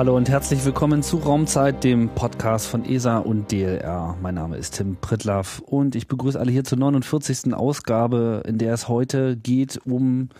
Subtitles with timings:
[0.00, 4.16] Hallo und herzlich willkommen zu Raumzeit, dem Podcast von ESA und DLR.
[4.22, 7.52] Mein Name ist Tim Pritlaff und ich begrüße alle hier zur 49.
[7.52, 10.30] Ausgabe, in der es heute geht um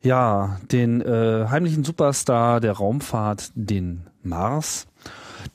[0.00, 4.86] ja, den äh, heimlichen Superstar der Raumfahrt, den Mars,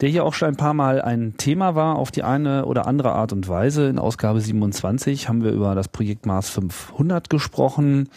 [0.02, 3.14] der hier auch schon ein paar Mal ein Thema war auf die eine oder andere
[3.14, 3.88] Art und Weise.
[3.88, 8.10] In Ausgabe 27 haben wir über das Projekt Mars 500 gesprochen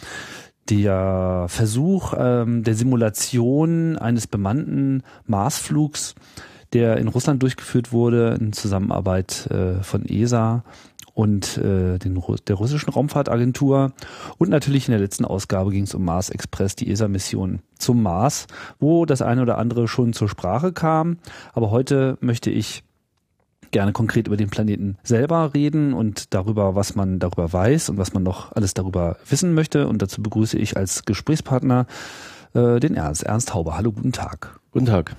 [0.69, 6.15] der Versuch ähm, der Simulation eines bemannten Marsflugs,
[6.73, 10.65] der in Russland durchgeführt wurde in Zusammenarbeit äh, von ESA
[11.17, 13.93] und äh, den, der russischen Raumfahrtagentur.
[14.37, 18.47] Und natürlich in der letzten Ausgabe ging es um Mars Express, die ESA-Mission zum Mars,
[18.81, 21.17] wo das eine oder andere schon zur Sprache kam.
[21.55, 22.85] Aber heute möchte ich
[23.77, 28.15] gerne konkret über den Planeten selber reden und darüber, was man darüber weiß und was
[28.15, 29.87] man noch alles darüber wissen möchte.
[29.87, 31.85] Und dazu begrüße ich als Gesprächspartner
[32.55, 33.77] äh, den Ernst, Ernst Hauber.
[33.77, 34.59] Hallo, guten Tag.
[34.71, 35.15] Guten Tag.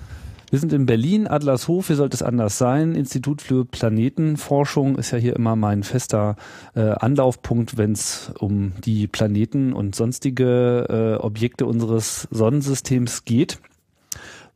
[0.50, 2.96] Wir sind in Berlin, Adlershof, hier sollte es anders sein.
[2.96, 6.34] Institut für Planetenforschung ist ja hier immer mein fester
[6.74, 13.60] äh, Anlaufpunkt, wenn es um die Planeten und sonstige äh, Objekte unseres Sonnensystems geht.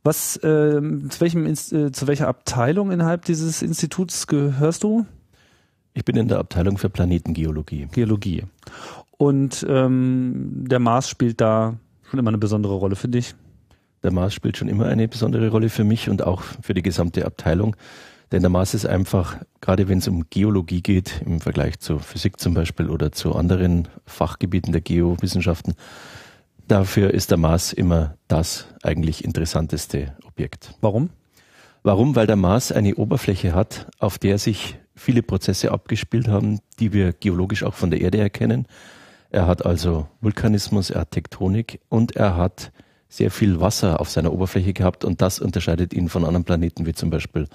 [0.03, 5.05] Was, äh, zu, welchem, äh, zu welcher Abteilung innerhalb dieses Instituts gehörst du?
[5.93, 7.87] Ich bin in der Abteilung für Planetengeologie.
[7.91, 8.43] Geologie.
[9.17, 11.77] Und ähm, der Mars spielt da
[12.09, 13.35] schon immer eine besondere Rolle für dich?
[14.03, 17.25] Der Mars spielt schon immer eine besondere Rolle für mich und auch für die gesamte
[17.25, 17.77] Abteilung.
[18.33, 22.39] Denn der Mars ist einfach, gerade wenn es um Geologie geht, im Vergleich zu Physik
[22.39, 25.75] zum Beispiel oder zu anderen Fachgebieten der Geowissenschaften,
[26.67, 30.73] Dafür ist der Mars immer das eigentlich interessanteste Objekt.
[30.81, 31.09] Warum?
[31.83, 32.15] Warum?
[32.15, 37.11] Weil der Mars eine Oberfläche hat, auf der sich viele Prozesse abgespielt haben, die wir
[37.11, 38.67] geologisch auch von der Erde erkennen.
[39.29, 42.71] Er hat also Vulkanismus, er hat Tektonik und er hat
[43.09, 46.93] sehr viel Wasser auf seiner Oberfläche gehabt und das unterscheidet ihn von anderen Planeten wie
[46.93, 47.47] zum Beispiel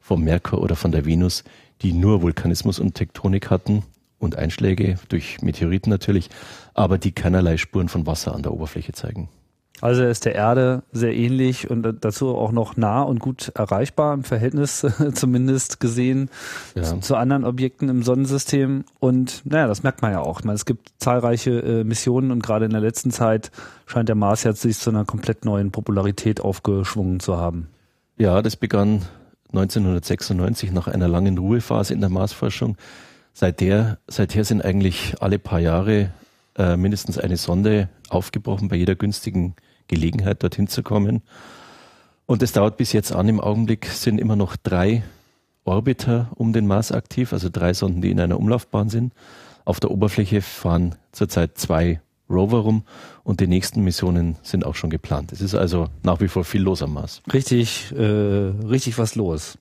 [0.00, 1.44] vom Merkur oder von der Venus,
[1.82, 3.84] die nur Vulkanismus und Tektonik hatten
[4.20, 6.30] und Einschläge durch Meteoriten natürlich,
[6.74, 9.28] aber die keinerlei Spuren von Wasser an der Oberfläche zeigen.
[9.80, 14.12] Also er ist der Erde sehr ähnlich und dazu auch noch nah und gut erreichbar
[14.12, 16.28] im Verhältnis zumindest gesehen
[16.74, 16.82] ja.
[16.82, 18.84] zu, zu, anderen Objekten im Sonnensystem.
[18.98, 20.40] Und naja, das merkt man ja auch.
[20.40, 23.50] Ich meine, es gibt zahlreiche äh, Missionen und gerade in der letzten Zeit
[23.86, 27.68] scheint der Mars jetzt sich zu einer komplett neuen Popularität aufgeschwungen zu haben.
[28.18, 29.06] Ja, das begann
[29.52, 32.76] 1996 nach einer langen Ruhephase in der Marsforschung.
[33.40, 36.10] Seither, seither sind eigentlich alle paar Jahre
[36.58, 39.56] äh, mindestens eine Sonde aufgebrochen, bei jeder günstigen
[39.88, 41.22] Gelegenheit dorthin zu kommen.
[42.26, 43.30] Und es dauert bis jetzt an.
[43.30, 45.04] Im Augenblick sind immer noch drei
[45.64, 49.14] Orbiter um den Mars aktiv, also drei Sonden, die in einer Umlaufbahn sind.
[49.64, 52.84] Auf der Oberfläche fahren zurzeit zwei Rover rum
[53.24, 55.32] und die nächsten Missionen sind auch schon geplant.
[55.32, 57.22] Es ist also nach wie vor viel los am Mars.
[57.32, 59.56] Richtig, äh, richtig was los.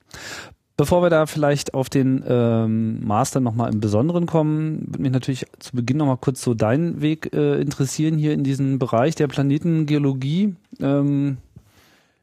[0.80, 5.46] Bevor wir da vielleicht auf den ähm, Master nochmal im Besonderen kommen, würde mich natürlich
[5.60, 10.56] zu Beginn nochmal kurz so deinen Weg äh, interessieren hier in diesem Bereich der Planetengeologie.
[10.80, 11.36] Ähm,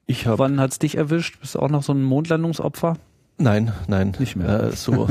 [0.06, 1.38] ich hab, wann hat's dich erwischt?
[1.42, 2.96] Bist du auch noch so ein Mondlandungsopfer?
[3.36, 4.68] Nein, nein, nicht mehr.
[4.68, 5.06] Äh, so,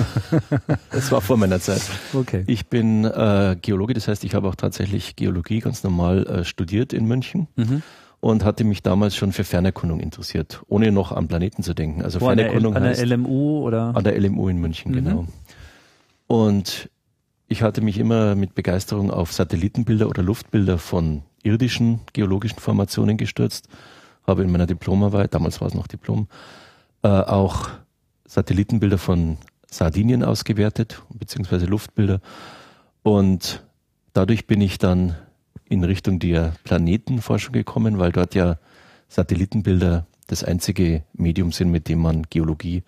[0.90, 1.84] es war vor meiner Zeit.
[2.16, 2.46] Okay.
[2.48, 6.94] Ich bin äh, Geologe, das heißt, ich habe auch tatsächlich Geologie ganz normal äh, studiert
[6.94, 7.48] in München.
[7.58, 7.84] Mhm
[8.26, 12.02] und hatte mich damals schon für Fernerkundung interessiert, ohne noch an Planeten zu denken.
[12.02, 13.96] Also Wo Fernerkundung an der, an der LMU oder?
[13.96, 14.96] An der LMU in München, mhm.
[14.96, 15.28] genau.
[16.26, 16.90] Und
[17.48, 23.70] ich hatte mich immer mit Begeisterung auf Satellitenbilder oder Luftbilder von irdischen geologischen Formationen gestürzt,
[24.26, 26.28] habe in meiner Diplomarbeit, damals war es noch Diplom,
[27.04, 27.70] äh, auch
[28.26, 29.38] Satellitenbilder von
[29.70, 32.22] Sardinien ausgewertet, beziehungsweise Luftbilder.
[33.04, 33.64] Und
[34.14, 35.14] dadurch bin ich dann
[35.76, 38.58] in Richtung der Planetenforschung gekommen, weil dort ja
[39.10, 42.84] Satellitenbilder das einzige Medium sind, mit dem man Geologie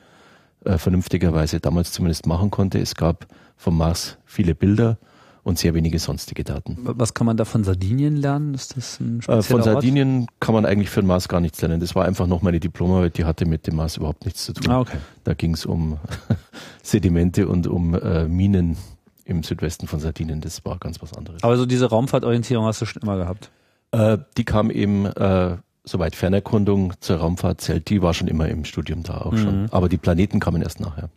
[0.66, 2.80] äh, vernünftigerweise damals zumindest machen konnte.
[2.80, 4.98] Es gab vom Mars viele Bilder
[5.44, 6.78] und sehr wenige sonstige Daten.
[6.82, 8.54] Was kann man da von Sardinien lernen?
[8.54, 10.30] Ist das ein äh, Von Sardinien Ort?
[10.42, 11.80] kann man eigentlich für den Mars gar nichts lernen.
[11.80, 14.70] Das war einfach noch meine Diplomarbeit, die hatte mit dem Mars überhaupt nichts zu tun.
[14.72, 14.98] Ah, okay.
[15.24, 16.00] Da ging es um
[16.84, 18.78] Sedimente und um äh, Minen
[19.28, 20.42] im Südwesten von Sardinien.
[20.42, 21.44] Das war ganz was anderes.
[21.44, 23.52] Aber so diese Raumfahrtorientierung hast du schon immer gehabt?
[23.92, 28.66] Äh, die kam eben, äh, soweit Fernerkundung zur Raumfahrt zählt, die war schon immer im
[28.66, 29.38] Studium da auch mhm.
[29.38, 29.68] schon.
[29.72, 31.10] Aber die Planeten kamen erst nachher.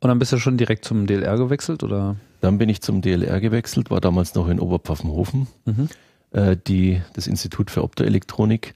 [0.00, 2.16] Und dann bist du schon direkt zum DLR gewechselt, oder?
[2.40, 5.88] Dann bin ich zum DLR gewechselt, war damals noch in Oberpfaffenhofen, mhm.
[6.32, 8.74] äh, die, das Institut für Optoelektronik.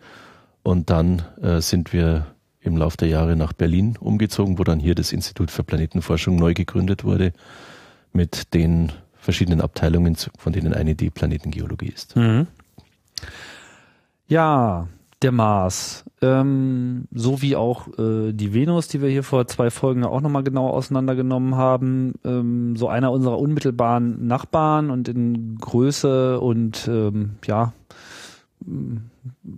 [0.65, 2.27] Und dann äh, sind wir
[2.61, 6.55] im Laufe der Jahre nach Berlin umgezogen, wo dann hier das Institut für Planetenforschung neu
[6.55, 7.33] gegründet wurde
[8.13, 12.17] mit den verschiedenen Abteilungen, von denen eine die Planetengeologie ist.
[12.17, 12.47] Mhm.
[14.27, 14.89] Ja,
[15.23, 20.05] der Mars, ähm, so wie auch äh, die Venus, die wir hier vor zwei Folgen
[20.05, 26.89] auch nochmal genau auseinandergenommen haben, ähm, so einer unserer unmittelbaren Nachbarn und in Größe und
[26.89, 27.73] ähm, ja,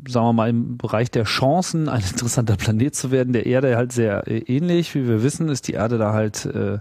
[0.09, 3.93] sagen wir mal, im Bereich der Chancen ein interessanter Planet zu werden, der Erde halt
[3.93, 4.95] sehr äh, ähnlich.
[4.95, 6.79] Wie wir wissen, ist die Erde da halt äh,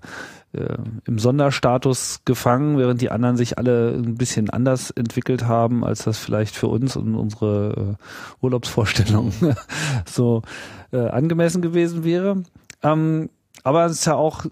[0.53, 6.03] äh, im Sonderstatus gefangen, während die anderen sich alle ein bisschen anders entwickelt haben, als
[6.03, 9.33] das vielleicht für uns und unsere äh, Urlaubsvorstellungen
[10.05, 10.43] so
[10.91, 12.43] äh, angemessen gewesen wäre.
[12.83, 13.29] Ähm,
[13.63, 14.45] aber es ist ja auch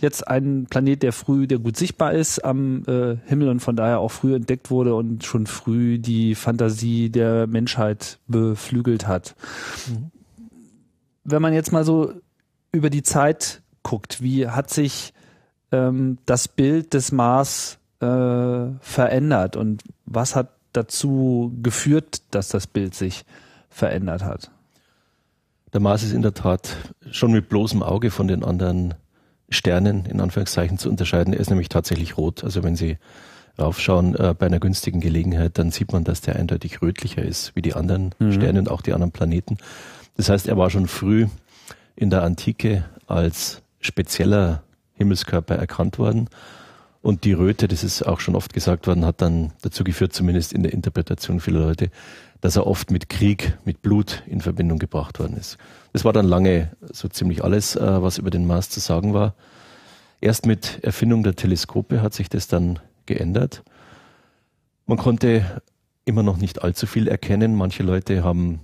[0.00, 3.98] jetzt ein Planet, der früh, der gut sichtbar ist am äh, Himmel und von daher
[3.98, 9.34] auch früh entdeckt wurde und schon früh die Fantasie der Menschheit beflügelt hat.
[9.88, 10.10] Mhm.
[11.24, 12.12] Wenn man jetzt mal so
[12.70, 15.12] über die Zeit guckt, wie hat sich
[15.72, 18.06] ähm, das Bild des Mars äh,
[18.80, 23.24] verändert und was hat dazu geführt, dass das Bild sich
[23.68, 24.50] verändert hat?
[25.72, 26.76] Der Mars ist in der Tat
[27.10, 28.94] schon mit bloßem Auge von den anderen
[29.50, 31.32] Sternen in Anführungszeichen zu unterscheiden.
[31.32, 32.44] Er ist nämlich tatsächlich rot.
[32.44, 32.98] Also wenn Sie
[33.58, 37.62] raufschauen äh, bei einer günstigen Gelegenheit, dann sieht man, dass der eindeutig rötlicher ist wie
[37.62, 38.32] die anderen mhm.
[38.32, 39.58] Sterne und auch die anderen Planeten.
[40.16, 41.26] Das heißt, er war schon früh
[41.96, 44.62] in der Antike als spezieller
[44.98, 46.28] Himmelskörper erkannt worden.
[47.00, 50.52] Und die Röte, das ist auch schon oft gesagt worden, hat dann dazu geführt, zumindest
[50.52, 51.90] in der Interpretation vieler Leute,
[52.40, 55.58] dass er oft mit Krieg, mit Blut in Verbindung gebracht worden ist.
[55.92, 59.34] Das war dann lange so ziemlich alles, äh, was über den Mars zu sagen war.
[60.20, 63.62] Erst mit Erfindung der Teleskope hat sich das dann geändert.
[64.86, 65.62] Man konnte
[66.04, 67.54] immer noch nicht allzu viel erkennen.
[67.54, 68.60] Manche Leute haben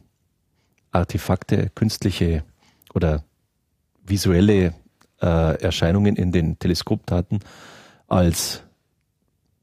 [0.91, 2.43] Artefakte, künstliche
[2.95, 3.25] oder
[4.05, 4.75] visuelle
[5.21, 7.41] äh, Erscheinungen in den Teleskopdaten
[8.09, 8.63] als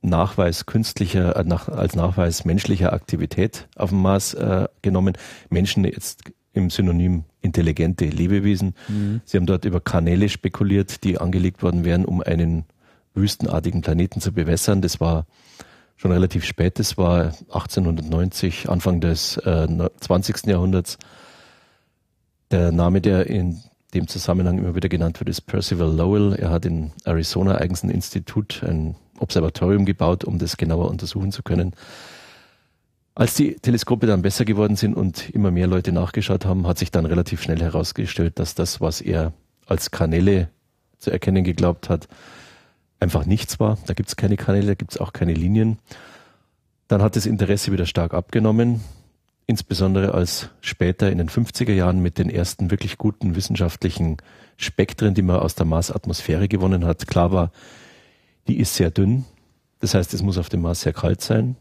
[0.02, 5.18] Nachweis künstlicher, äh, nach, als Nachweis menschlicher Aktivität auf dem Mars äh, genommen.
[5.50, 8.76] Menschen jetzt im Synonym intelligente Lebewesen.
[8.88, 9.22] Mhm.
[9.26, 12.66] Sie haben dort über Kanäle spekuliert, die angelegt worden wären, um einen
[13.14, 14.82] wüstenartigen Planeten zu bewässern.
[14.82, 15.26] Das war
[15.96, 19.68] schon relativ spät, das war 1890, Anfang des äh,
[20.00, 20.48] 20.
[20.48, 20.98] Jahrhunderts.
[22.50, 23.62] Der Name, der in
[23.94, 26.34] dem Zusammenhang immer wieder genannt wird, ist Percival Lowell.
[26.34, 31.44] Er hat in Arizona eigens ein Institut, ein Observatorium gebaut, um das genauer untersuchen zu
[31.44, 31.74] können.
[33.14, 36.92] Als die Teleskope dann besser geworden sind und immer mehr Leute nachgeschaut haben, hat sich
[36.92, 39.34] dann relativ schnell herausgestellt, dass das, was er
[39.66, 40.50] als Kanäle
[40.98, 42.08] zu erkennen geglaubt hat,
[43.00, 43.78] einfach nichts war.
[43.86, 45.78] Da gibt es keine Kanäle, da gibt es auch keine Linien.
[46.88, 48.82] Dann hat das Interesse wieder stark abgenommen
[49.52, 54.16] insbesondere als später in den 50er Jahren mit den ersten wirklich guten wissenschaftlichen
[54.56, 57.52] Spektren, die man aus der Marsatmosphäre gewonnen hat, klar war,
[58.48, 59.26] die ist sehr dünn.
[59.82, 61.58] Das heißt, es muss auf dem Mars sehr kalt sein.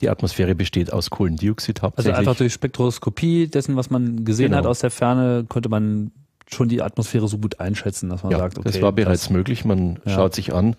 [0.00, 2.14] Die Atmosphäre besteht aus Kohlendioxid hauptsächlich.
[2.14, 4.58] Also einfach durch Spektroskopie dessen, was man gesehen genau.
[4.58, 6.12] hat aus der Ferne, konnte man
[6.48, 8.70] schon die Atmosphäre so gut einschätzen, dass man ja, sagt, okay.
[8.70, 9.66] Das war bereits das, möglich.
[9.66, 10.14] Man ja.
[10.14, 10.76] schaut sich an,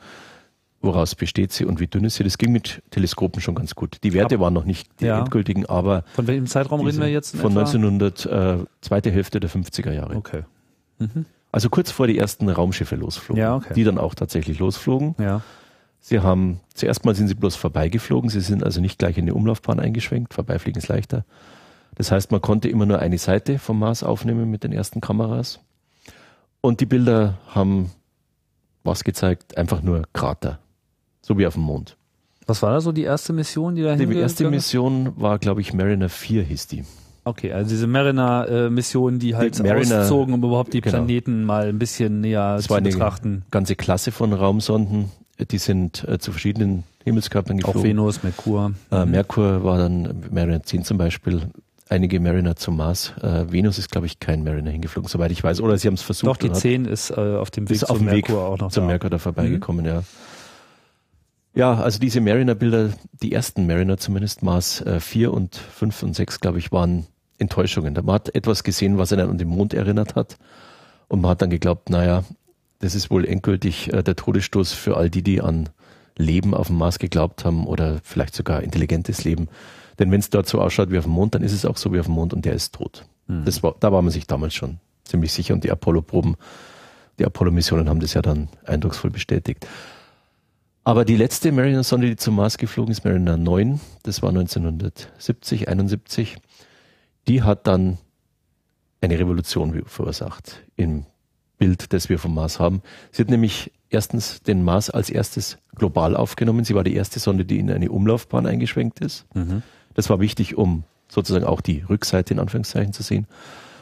[0.82, 2.24] woraus besteht sie und wie dünn ist sie.
[2.24, 3.98] Das ging mit Teleskopen schon ganz gut.
[4.04, 5.20] Die Werte waren noch nicht die ja.
[5.20, 6.04] endgültigen, aber.
[6.14, 7.36] Von welchem Zeitraum reden wir jetzt?
[7.36, 7.62] Von etwa?
[7.62, 10.16] 1900, äh, zweite Hälfte der 50er Jahre.
[10.16, 10.44] Okay.
[11.00, 11.26] Mhm.
[11.52, 13.74] Also kurz vor die ersten Raumschiffe losflogen, ja, okay.
[13.74, 15.16] die dann auch tatsächlich losflogen.
[15.20, 15.42] Ja.
[16.00, 19.32] Sie haben, zuerst mal sind sie bloß vorbeigeflogen, sie sind also nicht gleich in die
[19.32, 21.26] Umlaufbahn eingeschwenkt, vorbeifliegen ist leichter.
[21.96, 25.60] Das heißt, man konnte immer nur eine Seite vom Mars aufnehmen mit den ersten Kameras.
[26.62, 27.92] Und die Bilder haben
[28.84, 29.58] was gezeigt?
[29.58, 30.60] Einfach nur Krater.
[31.22, 31.98] So wie auf dem Mond.
[32.48, 35.74] Was war da so die erste Mission, die da Die erste Mission war, glaube ich,
[35.74, 36.84] Mariner 4 hieß die.
[37.24, 40.98] Okay, also diese Mariner-Mission, die halt die Mariner, auszogen, um überhaupt die genau.
[40.98, 43.28] Planeten mal ein bisschen näher das zu betrachten.
[43.28, 45.12] Eine ganze Klasse von Raumsonden,
[45.52, 47.80] die sind äh, zu verschiedenen Himmelskörpern geflogen.
[47.80, 48.74] Auch Venus, Merkur.
[48.92, 49.06] Äh.
[49.06, 51.42] Merkur war dann Mariner 10 zum Beispiel.
[51.90, 53.14] Einige Mariner zum Mars.
[53.22, 55.62] Äh, Venus ist, glaube ich, kein Mariner hingeflogen, soweit ich weiß.
[55.62, 56.30] Oder sie haben es versucht.
[56.30, 58.88] Doch, die 10 ist äh, auf dem Weg zum Merkur Weg auch noch zum da.
[58.88, 59.92] Merkur da vorbeigekommen, mhm.
[59.92, 60.04] ja.
[61.54, 62.92] Ja, also diese Mariner-Bilder,
[63.22, 67.08] die ersten Mariner zumindest, Mars äh, 4 und 5 und 6, glaube ich, waren
[67.40, 67.94] Enttäuschungen.
[67.94, 70.38] Man hat etwas gesehen, was einen an den Mond erinnert hat.
[71.08, 72.24] Und man hat dann geglaubt, naja,
[72.80, 75.70] das ist wohl endgültig äh, der Todesstoß für all die, die an
[76.18, 79.50] Leben auf dem Mars geglaubt haben oder vielleicht sogar intelligentes Leben.
[80.00, 81.92] Denn wenn es dort so ausschaut wie auf dem Mond, dann ist es auch so
[81.94, 83.06] wie auf dem Mond und der ist tot.
[83.28, 83.46] Mhm.
[83.46, 86.36] Das war, da war man sich damals schon ziemlich sicher und die Apollo-Proben,
[87.20, 89.68] die Apollo-Missionen haben das ja dann eindrucksvoll bestätigt.
[90.84, 96.38] Aber die letzte Mariner-Sonde, die zum Mars geflogen ist, Mariner 9, das war 1970, 71,
[97.28, 98.00] die hat dann
[99.00, 101.06] eine Revolution verursacht im
[101.58, 102.82] Bild, das wir vom Mars haben.
[103.12, 106.66] Sie hat nämlich erstens den Mars als erstes global aufgenommen.
[106.66, 109.26] Sie war die erste Sonde, die in eine Umlaufbahn eingeschwenkt ist.
[109.36, 109.62] Mhm.
[109.94, 113.28] Das war wichtig, um sozusagen auch die Rückseite in Anführungszeichen zu sehen.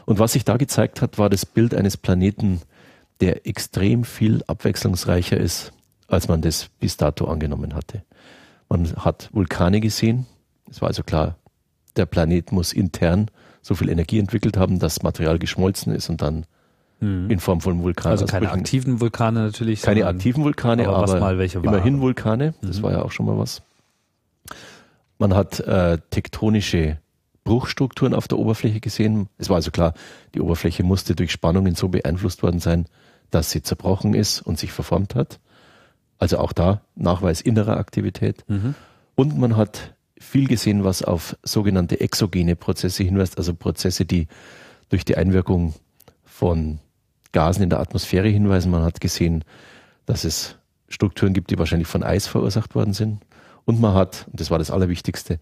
[0.06, 2.62] Und was sich da gezeigt hat, war das Bild eines Planeten,
[3.22, 5.72] der extrem viel abwechslungsreicher ist,
[6.10, 8.04] als man das bis dato angenommen hatte.
[8.68, 10.26] Man hat Vulkane gesehen.
[10.70, 11.36] Es war also klar,
[11.96, 16.46] der Planet muss intern so viel Energie entwickelt haben, dass Material geschmolzen ist und dann
[17.00, 17.30] hm.
[17.30, 18.12] in Form von Vulkanen.
[18.12, 19.82] Also keine aktiven Vulkane natürlich.
[19.82, 22.02] Keine aktiven Vulkane, aber, aber immerhin waren.
[22.02, 22.54] Vulkane.
[22.62, 22.84] Das mhm.
[22.84, 23.62] war ja auch schon mal was.
[25.18, 26.98] Man hat äh, tektonische
[27.44, 29.28] Bruchstrukturen auf der Oberfläche gesehen.
[29.38, 29.94] Es war also klar,
[30.34, 32.86] die Oberfläche musste durch Spannungen so beeinflusst worden sein,
[33.32, 35.40] dass sie zerbrochen ist und sich verformt hat.
[36.20, 38.44] Also auch da Nachweis innerer Aktivität.
[38.48, 38.76] Mhm.
[39.16, 44.28] Und man hat viel gesehen, was auf sogenannte exogene Prozesse hinweist, also Prozesse, die
[44.90, 45.74] durch die Einwirkung
[46.26, 46.80] von
[47.32, 48.72] Gasen in der Atmosphäre hinweisen.
[48.72, 49.44] Man hat gesehen,
[50.06, 50.58] dass es
[50.90, 53.22] Strukturen gibt, die wahrscheinlich von Eis verursacht worden sind.
[53.66, 55.40] Und man hat, und das war das Allerwichtigste,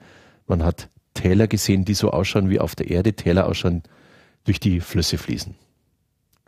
[0.48, 3.84] man hat Täler gesehen, die so ausschauen wie auf der Erde, Täler ausschauen,
[4.44, 5.56] durch die Flüsse fließen.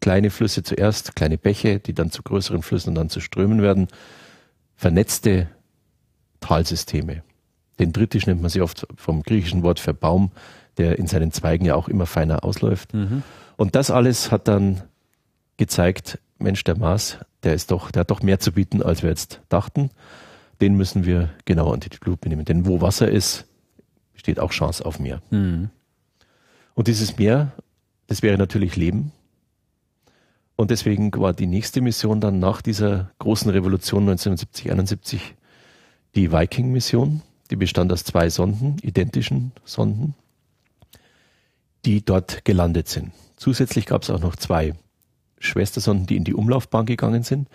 [0.01, 3.88] Kleine Flüsse zuerst, kleine Bäche, die dann zu größeren Flüssen und dann zu Strömen werden.
[4.79, 5.50] Vernetzte
[6.39, 7.21] Talsysteme.
[7.79, 10.31] Den Britisch nennt man sie oft vom griechischen Wort für Baum,
[10.77, 12.93] der in seinen Zweigen ja auch immer feiner ausläuft.
[12.93, 13.24] Mhm.
[13.57, 14.83] Und das alles hat dann
[15.57, 19.09] gezeigt, Mensch, der Mars, der ist doch, der hat doch mehr zu bieten, als wir
[19.09, 19.89] jetzt dachten.
[20.62, 22.45] Den müssen wir genauer unter die Lupe nehmen.
[22.45, 23.48] Denn wo Wasser ist,
[24.15, 25.21] steht auch Chance auf Meer.
[25.29, 25.71] Mhm.
[26.74, 27.51] Und dieses Meer,
[28.07, 29.12] das wäre natürlich Leben.
[30.60, 35.36] Und deswegen war die nächste Mission dann nach dieser großen Revolution 1970, 71
[36.16, 37.22] die Viking-Mission.
[37.50, 40.16] Die bestand aus zwei Sonden, identischen Sonden,
[41.86, 43.13] die dort gelandet sind.
[43.38, 44.74] Zusätzlich gab es auch noch zwei
[45.39, 47.48] Schwestersonden, die in die Umlaufbahn gegangen sind.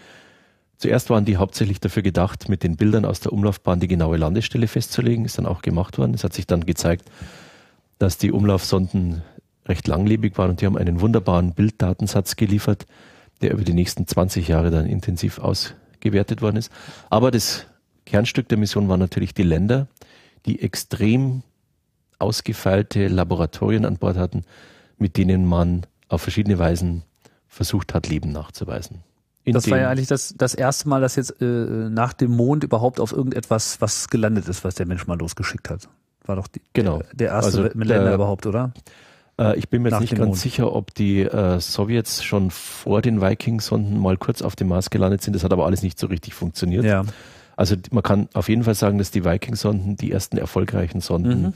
[0.79, 4.67] Zuerst waren die hauptsächlich dafür gedacht, mit den Bildern aus der Umlaufbahn die genaue Landestelle
[4.67, 5.27] festzulegen.
[5.27, 6.15] Ist dann auch gemacht worden.
[6.15, 7.11] Es hat sich dann gezeigt,
[7.99, 9.21] dass die Umlaufsonden
[9.67, 12.87] recht langlebig waren und die haben einen wunderbaren Bilddatensatz geliefert,
[13.43, 16.71] der über die nächsten 20 Jahre dann intensiv ausgewertet worden ist.
[17.11, 17.67] Aber das
[18.07, 19.89] Kernstück der Mission waren natürlich die Länder,
[20.47, 21.43] die extrem
[22.19, 24.43] ausgefeilte Laboratorien an Bord hatten,
[24.99, 27.03] mit denen man auf verschiedene Weisen
[27.49, 29.01] versucht hat, Leben nachzuweisen.
[29.45, 32.65] In das war ja eigentlich das, das erste Mal, dass jetzt äh, nach dem Mond
[32.65, 35.89] überhaupt auf irgendetwas was gelandet ist, was der Mensch mal losgeschickt hat.
[36.25, 36.99] War doch die, genau.
[36.99, 38.73] der, der erste also, Länder der, überhaupt, oder?
[39.39, 40.39] Äh, ich bin mir jetzt nicht ganz Mond.
[40.39, 45.23] sicher, ob die äh, Sowjets schon vor den Vikings-Sonden mal kurz auf dem Mars gelandet
[45.23, 45.35] sind.
[45.35, 46.85] Das hat aber alles nicht so richtig funktioniert.
[46.85, 47.05] Ja.
[47.57, 51.53] Also man kann auf jeden Fall sagen, dass die Viking-Sonden die ersten erfolgreichen Sonden mhm.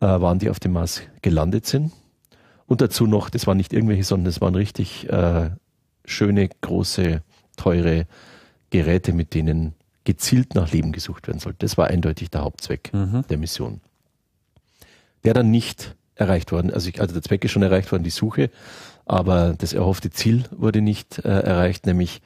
[0.00, 1.92] äh, waren, die auf dem Mars gelandet sind.
[2.66, 5.50] Und dazu noch, das waren nicht irgendwelche Sonden, das waren richtig äh,
[6.04, 7.22] schöne, große,
[7.56, 8.06] teure
[8.70, 11.58] Geräte, mit denen gezielt nach Leben gesucht werden sollte.
[11.60, 13.24] Das war eindeutig der Hauptzweck mhm.
[13.28, 13.80] der Mission.
[15.24, 18.10] Der dann nicht erreicht worden, also, ich, also der Zweck ist schon erreicht worden, die
[18.10, 18.50] Suche,
[19.06, 22.22] aber das erhoffte Ziel wurde nicht äh, erreicht, nämlich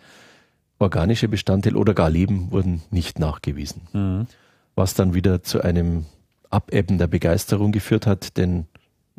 [0.79, 3.83] organische Bestandteile oder gar Leben wurden nicht nachgewiesen.
[3.93, 4.27] Mhm.
[4.75, 6.05] Was dann wieder zu einem
[6.51, 8.67] Abebben der Begeisterung geführt hat, denn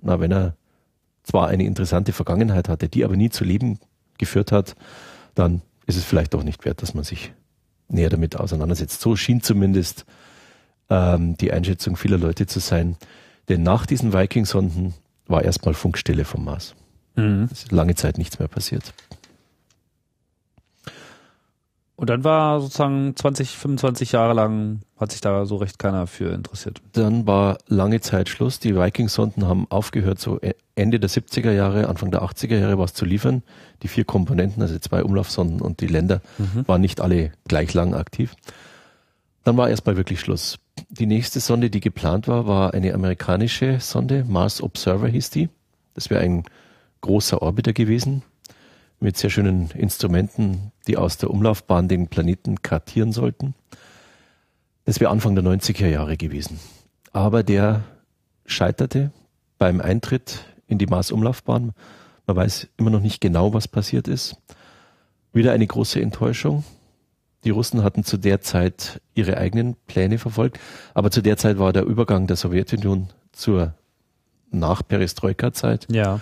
[0.02, 0.56] na, wenn er
[1.24, 3.80] zwar eine interessante Vergangenheit hatte, die aber nie zu Leben
[4.18, 4.76] geführt hat,
[5.36, 7.34] dann ist es vielleicht doch nicht wert, dass man sich
[7.90, 9.02] näher damit auseinandersetzt.
[9.02, 10.06] So schien zumindest
[10.90, 12.98] ähm, die Einschätzung vieler Leute zu sein.
[13.50, 14.94] Denn nach diesen Viking-Sonden
[15.28, 16.76] war erstmal Funkstille vom Mars.
[17.16, 17.50] Mhm.
[17.52, 18.94] Es ist lange Zeit nichts mehr passiert.
[21.98, 26.32] Und dann war sozusagen 20, 25 Jahre lang, hat sich da so recht keiner für
[26.32, 26.80] interessiert.
[26.94, 28.60] Dann war lange Zeit Schluss.
[28.60, 32.94] Die Viking-Sonden haben aufgehört, so e- Ende der 70er Jahre, Anfang der 80er Jahre was
[32.94, 33.42] zu liefern.
[33.82, 36.68] Die vier Komponenten, also zwei Umlaufsonden und die Länder, mhm.
[36.68, 38.36] waren nicht alle gleich lang aktiv.
[39.44, 40.60] Dann war erstmal wirklich Schluss.
[40.90, 45.50] Die nächste Sonde, die geplant war, war eine amerikanische Sonde, Mars Observer hieß die.
[45.94, 46.44] Das wäre ein
[47.02, 48.24] großer Orbiter gewesen,
[49.00, 53.54] mit sehr schönen Instrumenten, die aus der Umlaufbahn den Planeten kartieren sollten.
[54.86, 56.60] Das wäre Anfang der 90er Jahre gewesen.
[57.12, 57.84] Aber der
[58.46, 59.12] scheiterte
[59.58, 61.74] beim Eintritt in die Mars-Umlaufbahn.
[62.26, 64.38] Man weiß immer noch nicht genau, was passiert ist.
[65.34, 66.64] Wieder eine große Enttäuschung.
[67.48, 70.60] Die Russen hatten zu der Zeit ihre eigenen Pläne verfolgt,
[70.94, 73.74] aber zu der Zeit war der Übergang der Sowjetunion zur
[74.52, 75.88] Nach-Perestroika-Zeit.
[75.90, 76.20] Ja.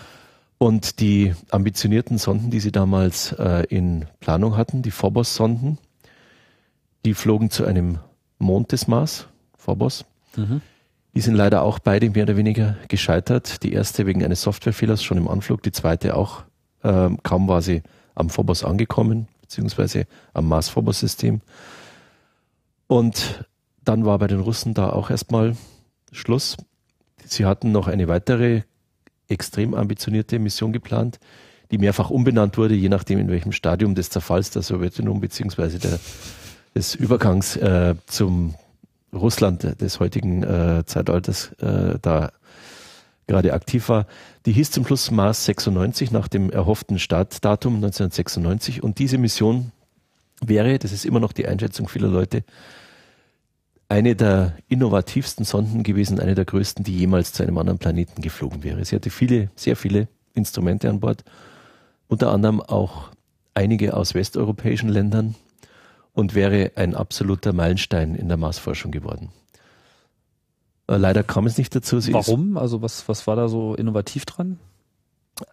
[0.60, 5.80] Und die ambitionierten Sonden, die sie damals äh, in Planung hatten, die Phobos-Sonden,
[7.06, 7.98] die flogen zu einem
[8.38, 9.26] Mond des Mars,
[9.58, 10.06] Phobos.
[10.36, 10.62] Mhm.
[11.16, 13.64] Die sind leider auch beide mehr oder weniger gescheitert.
[13.64, 16.44] Die erste wegen eines Softwarefehlers schon im Anflug, die zweite auch.
[16.84, 17.82] Äh, kaum war sie
[18.14, 21.42] am Phobos angekommen, beziehungsweise am Mars-Phobos-System.
[22.88, 23.46] Und
[23.84, 25.56] dann war bei den Russen da auch erstmal
[26.12, 26.58] Schluss.
[27.24, 28.64] sie hatten noch eine weitere
[29.28, 31.20] extrem ambitionierte Mission geplant,
[31.72, 36.00] die mehrfach umbenannt wurde, je nachdem in welchem Stadium des Zerfalls der Sowjetunion beziehungsweise der,
[36.76, 38.56] des Übergangs äh, zum
[39.14, 42.32] Russland des heutigen äh, Zeitalters äh, da
[43.28, 44.06] gerade aktiv war.
[44.46, 49.72] Die hieß zum Schluss Mars 96 nach dem erhofften Startdatum 1996 und diese Mission
[50.42, 52.44] wäre, das ist immer noch die Einschätzung vieler Leute,
[53.88, 58.64] eine der innovativsten Sonden gewesen, eine der größten, die jemals zu einem anderen Planeten geflogen
[58.64, 58.84] wäre.
[58.84, 61.24] Sie hatte viele, sehr viele Instrumente an Bord,
[62.08, 63.12] unter anderem auch
[63.54, 65.36] einige aus westeuropäischen Ländern
[66.14, 69.30] und wäre ein absoluter Meilenstein in der Marsforschung geworden.
[70.88, 72.00] Äh, leider kam es nicht dazu.
[72.00, 72.58] Sie Warum?
[72.58, 74.60] Also was, was war da so innovativ dran?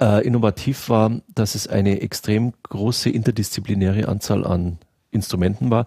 [0.00, 4.78] Äh, innovativ war, dass es eine extrem große interdisziplinäre Anzahl an
[5.10, 5.86] Instrumenten war,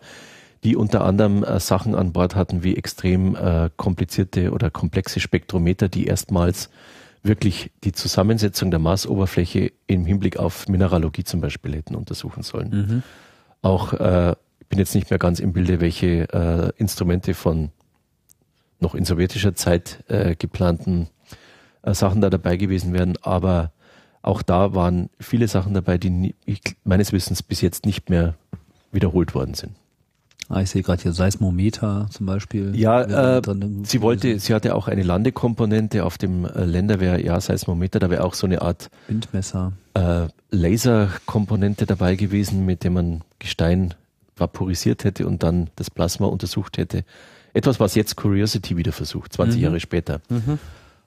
[0.64, 5.88] die unter anderem äh, Sachen an Bord hatten wie extrem äh, komplizierte oder komplexe Spektrometer,
[5.88, 6.70] die erstmals
[7.24, 12.70] wirklich die Zusammensetzung der Marsoberfläche im Hinblick auf Mineralogie zum Beispiel hätten untersuchen sollen.
[12.70, 13.04] Mhm.
[13.62, 17.70] Auch äh, ich bin jetzt nicht mehr ganz im Bilde, welche äh, Instrumente von
[18.80, 21.08] noch in sowjetischer Zeit äh, geplanten
[21.82, 23.72] äh, Sachen da dabei gewesen wären, aber
[24.22, 28.36] auch da waren viele Sachen dabei, die nie, ich, meines Wissens bis jetzt nicht mehr
[28.92, 29.74] wiederholt worden sind.
[30.48, 32.76] Ah, ich sehe gerade hier Seismometer zum Beispiel.
[32.76, 33.42] Ja, äh,
[33.84, 38.24] sie wollte, sie hatte auch eine Landekomponente auf dem äh, Länderwehr, ja, Seismometer, da wäre
[38.24, 39.74] auch so eine Art Windmesser.
[39.96, 43.96] Äh, Laserkomponente dabei gewesen, mit dem man Gestein
[44.36, 47.06] vaporisiert hätte und dann das Plasma untersucht hätte.
[47.56, 49.64] Etwas, was jetzt Curiosity wieder versucht, 20 mhm.
[49.64, 50.20] Jahre später.
[50.28, 50.60] Mhm.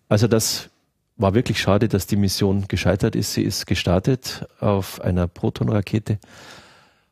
[0.09, 0.71] Also das
[1.19, 3.35] war wirklich schade, dass die Mission gescheitert ist.
[3.35, 6.19] Sie ist gestartet auf einer Protonrakete,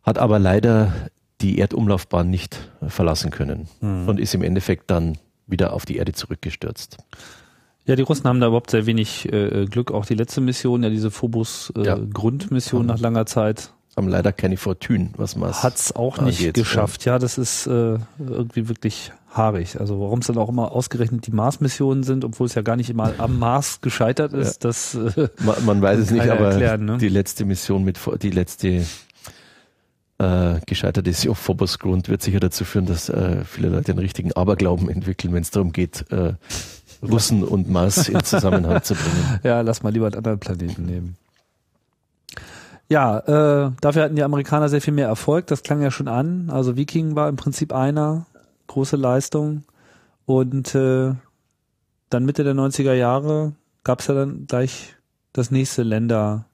[0.02, 1.10] hat aber leider
[1.42, 4.08] die Erdumlaufbahn nicht verlassen können mhm.
[4.08, 6.96] und ist im Endeffekt dann wieder auf die Erde zurückgestürzt.
[7.84, 9.92] Ja, die Russen haben da überhaupt sehr wenig äh, Glück.
[9.92, 12.94] Auch die letzte Mission, ja diese Phobos-Grundmission äh, ja.
[12.94, 16.54] nach langer Zeit, haben leider keine Fortune, was man hat's auch nicht angeht.
[16.54, 17.04] geschafft.
[17.04, 19.78] Ja, das ist äh, irgendwie wirklich haarig.
[19.80, 22.90] Also warum es dann auch immer ausgerechnet die Mars-Missionen sind, obwohl es ja gar nicht
[22.90, 24.68] immer am Mars gescheitert ist, ja.
[24.68, 26.98] das äh, man, man weiß es nicht, aber erklären, ne?
[26.98, 28.84] die letzte Mission mit die letzte
[30.18, 33.98] äh, gescheitert ist auf Phobos Grund wird sicher dazu führen, dass äh, viele Leute einen
[33.98, 36.34] richtigen Aberglauben entwickeln, wenn es darum geht, äh,
[37.02, 39.40] Russen und Mars in Zusammenhang zu bringen.
[39.42, 41.16] Ja, lass mal lieber einen anderen Planeten nehmen.
[42.88, 45.48] Ja, äh, dafür hatten die Amerikaner sehr viel mehr Erfolg.
[45.48, 46.50] Das klang ja schon an.
[46.50, 48.26] Also Viking war im Prinzip einer,
[48.66, 49.64] große Leistung.
[50.24, 51.14] Und äh,
[52.10, 53.52] dann Mitte der 90er Jahre
[53.84, 54.96] gab es ja dann gleich
[55.32, 56.46] das nächste Länder.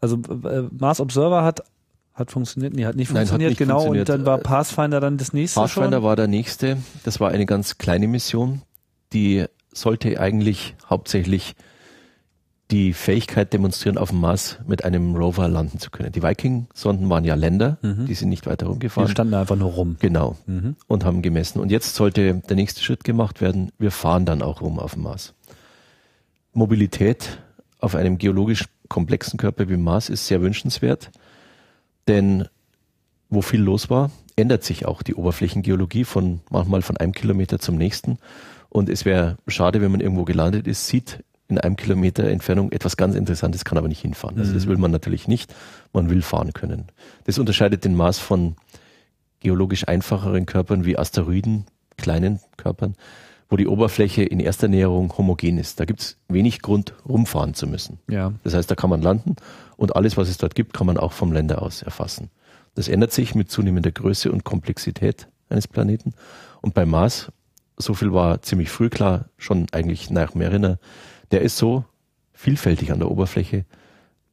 [0.00, 1.62] Also äh, Mars Observer hat
[2.20, 3.74] hat funktioniert, nee, hat nicht funktioniert, Nein, hat nicht genau.
[3.76, 4.10] Funktioniert.
[4.10, 5.60] Und dann war Pathfinder dann das nächste.
[5.60, 6.02] Pathfinder schon?
[6.02, 6.76] war der nächste.
[7.04, 8.62] Das war eine ganz kleine Mission,
[9.12, 11.54] die sollte eigentlich hauptsächlich
[12.70, 16.12] die Fähigkeit demonstrieren, auf dem Mars mit einem Rover landen zu können.
[16.12, 18.06] Die Viking-Sonden waren ja Länder, mhm.
[18.06, 19.08] die sind nicht weiter rumgefahren.
[19.08, 19.96] Die standen einfach nur rum.
[20.00, 20.36] Genau.
[20.46, 20.76] Mhm.
[20.86, 21.60] Und haben gemessen.
[21.60, 23.72] Und jetzt sollte der nächste Schritt gemacht werden.
[23.78, 25.34] Wir fahren dann auch rum auf dem Mars.
[26.52, 27.38] Mobilität
[27.78, 31.10] auf einem geologisch komplexen Körper wie Mars ist sehr wünschenswert,
[32.08, 32.46] denn
[33.28, 37.76] wo viel los war, ändert sich auch die Oberflächengeologie von manchmal von einem Kilometer zum
[37.76, 38.18] nächsten.
[38.68, 42.96] Und es wäre schade, wenn man irgendwo gelandet ist, sieht in einem Kilometer Entfernung etwas
[42.96, 44.38] ganz Interessantes, kann aber nicht hinfahren.
[44.38, 44.70] Also das mhm.
[44.70, 45.54] will man natürlich nicht.
[45.92, 46.86] Man will fahren können.
[47.24, 48.56] Das unterscheidet den Mars von
[49.40, 52.94] geologisch einfacheren Körpern wie Asteroiden, kleinen Körpern,
[53.48, 55.80] wo die Oberfläche in erster Näherung homogen ist.
[55.80, 57.98] Da gibt es wenig Grund, rumfahren zu müssen.
[58.08, 58.32] Ja.
[58.44, 59.36] Das heißt, da kann man landen
[59.76, 62.30] und alles, was es dort gibt, kann man auch vom Länder aus erfassen.
[62.74, 66.14] Das ändert sich mit zunehmender Größe und Komplexität eines Planeten.
[66.60, 67.32] Und beim Mars,
[67.80, 70.78] so viel war ziemlich früh klar, schon eigentlich nach Mariner,
[71.30, 71.84] der ist so
[72.32, 73.64] vielfältig an der Oberfläche,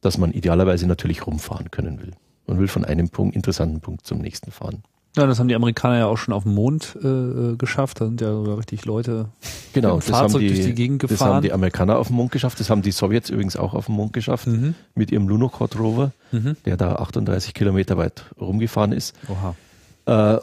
[0.00, 2.12] dass man idealerweise natürlich rumfahren können will.
[2.46, 4.82] Man will von einem Punkt, interessanten Punkt zum nächsten fahren.
[5.16, 8.00] Ja, das haben die Amerikaner ja auch schon auf dem Mond äh, geschafft.
[8.00, 9.28] Da sind ja sogar richtig Leute
[9.72, 11.18] genau, das Fahrzeug haben die, durch die Gegend gefahren.
[11.18, 12.60] Das haben die Amerikaner auf dem Mond geschafft.
[12.60, 14.74] Das haben die Sowjets übrigens auch auf dem Mond geschafft mhm.
[14.94, 16.56] mit ihrem Lunokhod Rover, mhm.
[16.64, 19.14] der da 38 Kilometer weit rumgefahren ist.
[19.28, 20.36] Oha.
[20.36, 20.40] Äh,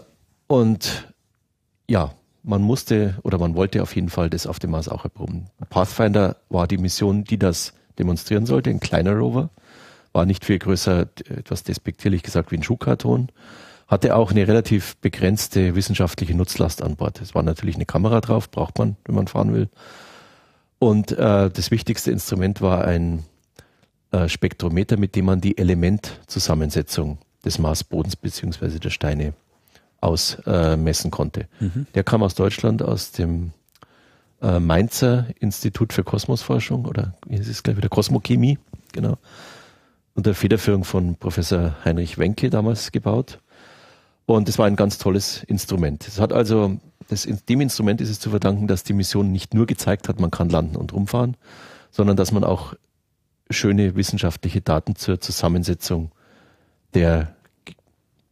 [0.48, 1.08] und
[1.88, 2.12] ja,
[2.46, 5.48] man musste oder man wollte auf jeden Fall das auf dem Mars auch erproben.
[5.70, 9.50] Pathfinder war die Mission, die das demonstrieren sollte, ein kleiner Rover,
[10.14, 13.30] war nicht viel größer, etwas despektierlich gesagt wie ein Schuhkarton,
[13.88, 17.22] hatte auch eine relativ begrenzte wissenschaftliche Nutzlast an Bord.
[17.22, 19.70] Es war natürlich eine Kamera drauf, braucht man, wenn man fahren will.
[20.80, 23.24] Und äh, das wichtigste Instrument war ein
[24.12, 29.34] äh, Spektrometer, mit dem man die Elementzusammensetzung des Marsbodens beziehungsweise der Steine
[30.06, 31.48] ausmessen äh, konnte.
[31.60, 31.88] Mhm.
[31.96, 33.52] Der kam aus Deutschland, aus dem
[34.42, 38.60] äh, Mainzer Institut für Kosmosforschung oder wie ist es gleich wieder Kosmochemie,
[38.94, 39.18] genau,
[40.14, 43.40] unter Federführung von Professor Heinrich Wenke damals gebaut.
[44.26, 46.08] Und es war ein ganz tolles Instrument.
[46.08, 49.68] Es hat also, das, dem Instrument ist es zu verdanken, dass die Mission nicht nur
[49.68, 51.38] gezeigt hat, man kann landen und rumfahren,
[51.92, 52.74] sondern dass man auch
[53.52, 56.12] schöne wissenschaftliche Daten zur Zusammensetzung
[56.96, 57.36] der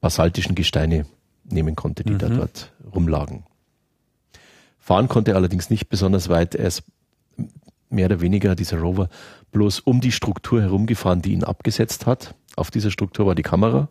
[0.01, 1.05] basaltischen Gesteine
[1.53, 2.19] nehmen konnte, die mhm.
[2.19, 3.43] da dort rumlagen.
[4.79, 6.55] Fahren konnte er allerdings nicht besonders weit.
[6.55, 6.83] Er ist
[7.89, 9.07] mehr oder weniger, dieser Rover,
[9.51, 12.35] bloß um die Struktur herumgefahren, die ihn abgesetzt hat.
[12.55, 13.89] Auf dieser Struktur war die Kamera.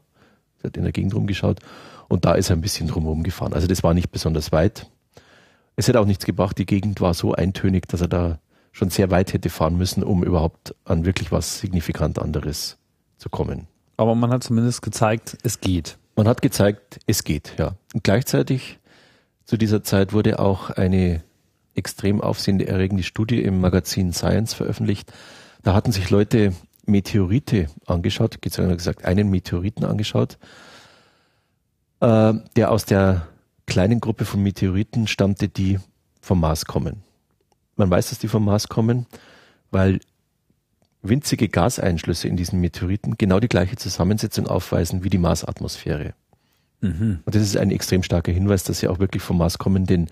[0.62, 1.60] Er hat in der Gegend rumgeschaut.
[2.08, 3.54] Und da ist er ein bisschen drumherum gefahren.
[3.54, 4.90] Also das war nicht besonders weit.
[5.76, 6.58] Es hätte auch nichts gebracht.
[6.58, 8.38] Die Gegend war so eintönig, dass er da
[8.72, 12.78] schon sehr weit hätte fahren müssen, um überhaupt an wirklich was signifikant anderes
[13.16, 13.66] zu kommen.
[13.96, 15.98] Aber man hat zumindest gezeigt, es geht.
[16.14, 17.74] Man hat gezeigt, es geht, ja.
[17.94, 18.78] Und gleichzeitig
[19.44, 21.22] zu dieser Zeit wurde auch eine
[21.74, 25.12] extrem aufsehende erregende Studie im Magazin Science veröffentlicht.
[25.62, 26.52] Da hatten sich Leute
[26.84, 30.38] Meteorite angeschaut, gesagt, einen Meteoriten angeschaut,
[32.00, 33.28] äh, der aus der
[33.66, 35.78] kleinen Gruppe von Meteoriten stammte, die
[36.20, 37.02] vom Mars kommen.
[37.76, 39.06] Man weiß, dass die vom Mars kommen,
[39.70, 40.00] weil
[41.02, 46.14] winzige Gaseinschlüsse in diesen Meteoriten genau die gleiche Zusammensetzung aufweisen wie die Marsatmosphäre.
[46.80, 47.20] Mhm.
[47.24, 50.08] Und das ist ein extrem starker Hinweis, dass sie auch wirklich vom Mars kommen, denn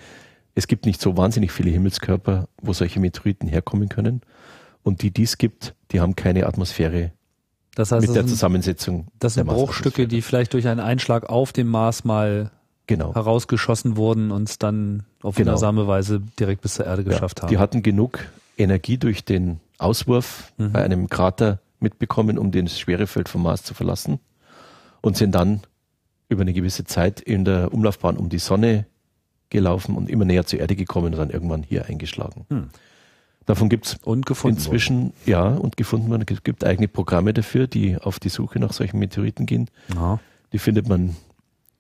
[0.55, 4.23] es gibt nicht so wahnsinnig viele Himmelskörper, wo solche Meteoriten herkommen können.
[4.83, 7.13] Und die, die es gibt, die haben keine Atmosphäre
[7.75, 9.07] das heißt, mit der Zusammensetzung.
[9.19, 12.51] Das sind Bruchstücke, die vielleicht durch einen Einschlag auf dem Mars mal
[12.87, 13.15] genau.
[13.15, 15.53] herausgeschossen wurden und dann auf genau.
[15.53, 17.51] wundersame Weise direkt bis zur Erde geschafft ja, haben.
[17.51, 18.27] Die hatten genug
[18.59, 20.73] Energie durch den Auswurf mhm.
[20.73, 24.21] bei einem Krater mitbekommen, um das Schwerefeld vom Mars zu verlassen
[25.01, 25.61] und sind dann
[26.29, 28.87] über eine gewisse Zeit in der Umlaufbahn um die Sonne
[29.49, 32.47] gelaufen und immer näher zur Erde gekommen und dann irgendwann hier eingeschlagen.
[32.49, 32.69] Hm.
[33.47, 33.99] Davon gibt es
[34.45, 35.13] inzwischen, worden.
[35.27, 36.25] ja, und gefunden worden.
[36.31, 39.69] Es gibt eigene Programme dafür, die auf die Suche nach solchen Meteoriten gehen.
[39.97, 40.21] Aha.
[40.53, 41.17] Die findet man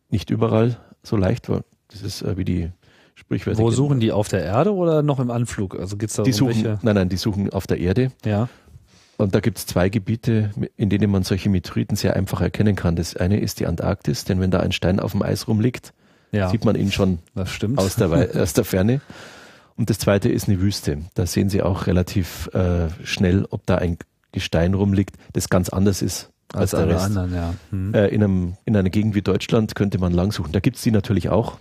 [0.08, 2.70] nicht überall so leicht, weil das ist äh, wie die
[3.20, 3.60] Sprichwörter.
[3.60, 5.78] Wo suchen die auf der Erde oder noch im Anflug?
[5.78, 8.12] Also gibt's da die suchen, Nein, nein, die suchen auf der Erde.
[8.24, 8.48] Ja.
[9.18, 12.96] Und da gibt es zwei Gebiete, in denen man solche Meteoriten sehr einfach erkennen kann.
[12.96, 15.92] Das eine ist die Antarktis, denn wenn da ein Stein auf dem Eis rumliegt,
[16.32, 16.48] ja.
[16.48, 19.02] sieht man ihn schon Aus, der, aus der Ferne.
[19.76, 20.98] Und das zweite ist eine Wüste.
[21.14, 23.98] Da sehen Sie auch relativ äh, schnell, ob da ein
[24.32, 27.04] Gestein rumliegt, das ganz anders ist als, als der Rest.
[27.04, 27.54] Anderen, ja.
[27.70, 27.94] hm.
[27.94, 30.52] äh, in, einem, in einer Gegend wie Deutschland könnte man lang suchen.
[30.52, 31.58] Da gibt es die natürlich auch,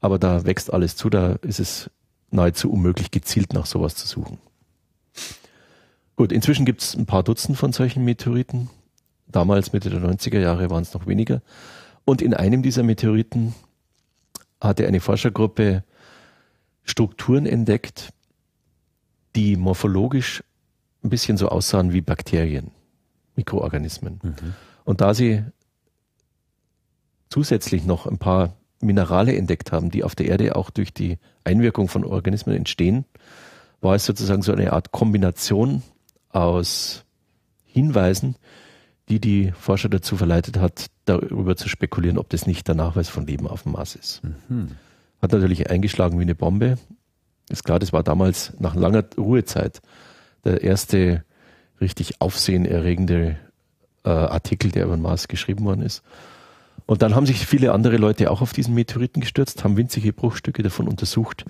[0.00, 1.10] aber da wächst alles zu.
[1.10, 1.90] Da ist es
[2.30, 4.38] nahezu unmöglich, gezielt nach sowas zu suchen.
[6.16, 8.70] Gut, inzwischen gibt es ein paar Dutzend von solchen Meteoriten.
[9.26, 11.42] Damals, Mitte der 90er Jahre, waren es noch weniger.
[12.04, 13.54] Und in einem dieser Meteoriten
[14.60, 15.84] hatte eine Forschergruppe
[16.82, 18.12] Strukturen entdeckt,
[19.36, 20.42] die morphologisch
[21.04, 22.70] ein bisschen so aussahen wie Bakterien,
[23.36, 24.20] Mikroorganismen.
[24.22, 24.54] Mhm.
[24.84, 25.44] Und da sie
[27.28, 31.88] zusätzlich noch ein paar Minerale entdeckt haben, die auf der Erde auch durch die Einwirkung
[31.88, 33.04] von Organismen entstehen,
[33.80, 35.82] war es sozusagen so eine Art Kombination
[36.30, 37.04] aus
[37.64, 38.36] Hinweisen,
[39.08, 43.26] die die Forscher dazu verleitet hat, darüber zu spekulieren, ob das nicht der Nachweis von
[43.26, 44.22] Leben auf dem Mars ist.
[44.48, 44.72] Mhm.
[45.22, 46.78] Hat natürlich eingeschlagen wie eine Bombe.
[47.48, 49.80] Ist klar, das war damals nach langer Ruhezeit
[50.44, 51.24] der erste
[51.80, 53.36] richtig aufsehenerregende
[54.04, 56.02] äh, Artikel, der über den Mars geschrieben worden ist.
[56.88, 60.64] Und dann haben sich viele andere Leute auch auf diesen Meteoriten gestürzt, haben winzige Bruchstücke
[60.64, 61.44] davon untersucht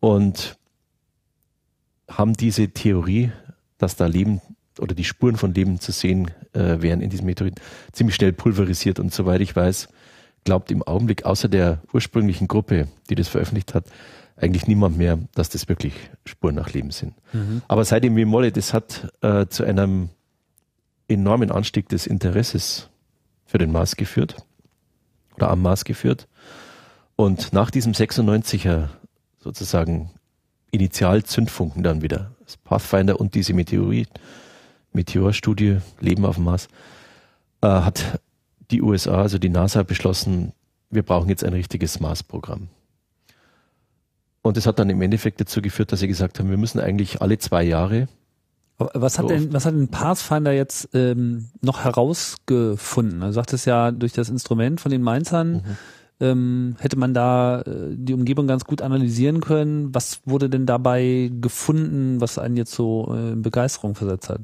[0.00, 0.56] und
[2.08, 3.30] haben diese Theorie
[3.84, 4.40] dass da Leben
[4.80, 7.60] oder die Spuren von Leben zu sehen äh, wären in diesem Meteorit,
[7.92, 8.98] ziemlich schnell pulverisiert.
[8.98, 9.88] Und soweit ich weiß,
[10.44, 13.84] glaubt im Augenblick außer der ursprünglichen Gruppe, die das veröffentlicht hat,
[14.36, 17.14] eigentlich niemand mehr, dass das wirklich Spuren nach Leben sind.
[17.32, 17.62] Mhm.
[17.68, 20.08] Aber seit dem Molle, das hat äh, zu einem
[21.06, 22.88] enormen Anstieg des Interesses
[23.44, 24.44] für den Mars geführt
[25.34, 26.28] oder am Mars geführt.
[27.16, 28.88] Und nach diesem 96er
[29.38, 30.10] sozusagen
[30.70, 34.08] Initialzündfunken dann wieder das Pathfinder und diese Meteorit,
[34.92, 36.68] Meteorstudie Leben auf dem Mars,
[37.62, 38.20] äh, hat
[38.70, 40.52] die USA, also die NASA, beschlossen,
[40.90, 42.68] wir brauchen jetzt ein richtiges Mars-Programm.
[44.42, 47.22] Und das hat dann im Endeffekt dazu geführt, dass sie gesagt haben, wir müssen eigentlich
[47.22, 48.08] alle zwei Jahre.
[48.76, 53.20] Was hat denn, was hat denn Pathfinder jetzt ähm, noch herausgefunden?
[53.20, 55.76] Du sagtest ja durch das Instrument von den Mainzern, mhm
[56.20, 59.94] ähm, hätte man da äh, die Umgebung ganz gut analysieren können.
[59.94, 64.40] Was wurde denn dabei gefunden, was einen jetzt so äh, in Begeisterung versetzt hat?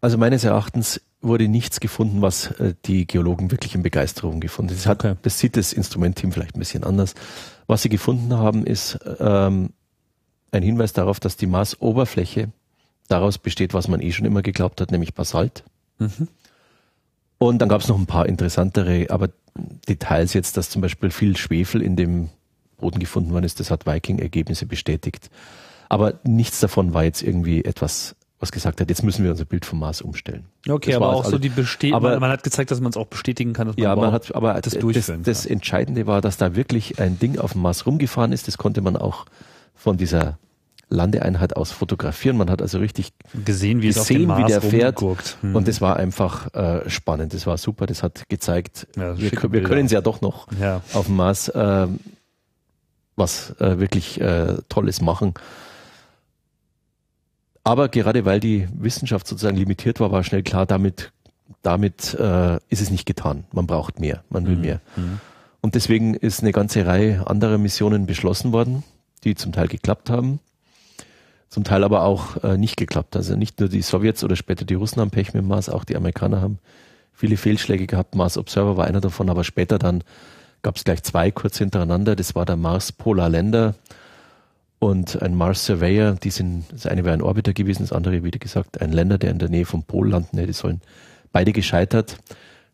[0.00, 4.92] Also meines Erachtens wurde nichts gefunden, was äh, die Geologen wirklich in Begeisterung gefunden haben.
[4.92, 5.14] Okay.
[5.22, 7.14] das sieht das Instrumentteam vielleicht ein bisschen anders.
[7.66, 9.70] Was sie gefunden haben, ist ähm,
[10.52, 12.50] ein Hinweis darauf, dass die Marsoberfläche
[13.08, 15.64] daraus besteht, was man eh schon immer geglaubt hat, nämlich Basalt.
[15.98, 16.28] Mhm.
[17.38, 19.28] Und dann gab es noch ein paar interessantere, aber
[19.88, 22.30] Details jetzt, dass zum Beispiel viel Schwefel in dem
[22.78, 25.30] Boden gefunden worden ist, das hat Viking-Ergebnisse bestätigt.
[25.88, 29.64] Aber nichts davon war jetzt irgendwie etwas, was gesagt hat, jetzt müssen wir unser Bild
[29.64, 30.46] vom Mars umstellen.
[30.68, 33.06] Okay, das aber auch so die Bestätigung, man, man, hat gezeigt, dass man es auch
[33.06, 36.56] bestätigen kann, dass man, ja, man hat, aber das, das, das Entscheidende war, dass da
[36.56, 39.26] wirklich ein Ding auf dem Mars rumgefahren ist, das konnte man auch
[39.74, 40.38] von dieser
[40.94, 42.36] Landeeinheit aus fotografieren.
[42.36, 43.12] Man hat also richtig
[43.44, 45.00] gesehen, wie, gesehen, wie der fährt.
[45.40, 45.54] Hm.
[45.54, 47.34] Und das war einfach äh, spannend.
[47.34, 47.86] Das war super.
[47.86, 50.80] Das hat gezeigt, ja, wir, wir können es ja doch noch ja.
[50.92, 51.88] auf dem Mars äh,
[53.16, 55.34] was äh, wirklich äh, Tolles machen.
[57.62, 61.12] Aber gerade weil die Wissenschaft sozusagen limitiert war, war schnell klar, damit,
[61.62, 63.44] damit äh, ist es nicht getan.
[63.52, 64.60] Man braucht mehr, man will mhm.
[64.60, 64.80] mehr.
[64.96, 65.20] Mhm.
[65.60, 68.84] Und deswegen ist eine ganze Reihe anderer Missionen beschlossen worden,
[69.22, 70.40] die zum Teil geklappt haben
[71.54, 73.14] zum Teil aber auch äh, nicht geklappt.
[73.14, 75.94] Also nicht nur die Sowjets oder später die Russen haben Pech mit Mars, auch die
[75.94, 76.58] Amerikaner haben
[77.12, 78.16] viele Fehlschläge gehabt.
[78.16, 80.02] Mars Observer war einer davon, aber später dann
[80.62, 82.16] gab es gleich zwei kurz hintereinander.
[82.16, 83.76] Das war der Mars Polar Länder
[84.80, 86.16] und ein Mars Surveyor.
[86.16, 89.30] Die sind, das eine wäre ein Orbiter gewesen, das andere, wie gesagt, ein Länder, der
[89.30, 90.80] in der Nähe vom Pol landen hätte sollen.
[91.30, 92.18] Beide gescheitert.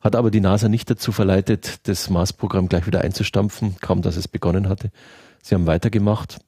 [0.00, 4.26] Hat aber die NASA nicht dazu verleitet, das Mars-Programm gleich wieder einzustampfen, kaum dass es
[4.26, 4.90] begonnen hatte.
[5.42, 6.38] Sie haben weitergemacht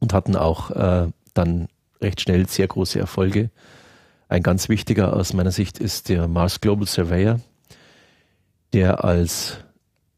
[0.00, 1.68] und hatten auch äh, dann
[2.00, 3.50] recht schnell sehr große Erfolge.
[4.28, 7.40] Ein ganz wichtiger aus meiner Sicht ist der Mars Global Surveyor,
[8.72, 9.58] der als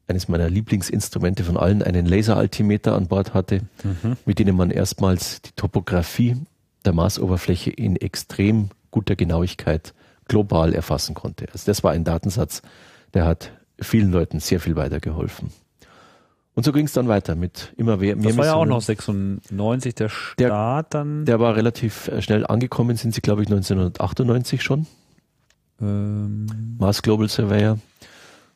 [0.09, 4.17] eines meiner Lieblingsinstrumente von allen einen Laseraltimeter an Bord hatte, mhm.
[4.25, 6.37] mit denen man erstmals die Topografie
[6.85, 9.95] der Marsoberfläche in extrem guter Genauigkeit
[10.29, 11.47] global erfassen konnte.
[11.53, 12.63] Also das war ein Datensatz,
[13.15, 13.51] der hat
[13.81, 15.51] vielen Leuten sehr viel weitergeholfen.
[16.57, 18.81] Und so ging es dann weiter mit immer mehr, mehr Das war ja auch noch
[18.81, 21.27] 96 der Start der, dann.
[21.27, 24.87] Der war relativ äh, schnell angekommen, sind sie glaube ich 1998 schon.
[25.83, 26.47] Ähm.
[26.79, 27.79] Mars Global Surveyor.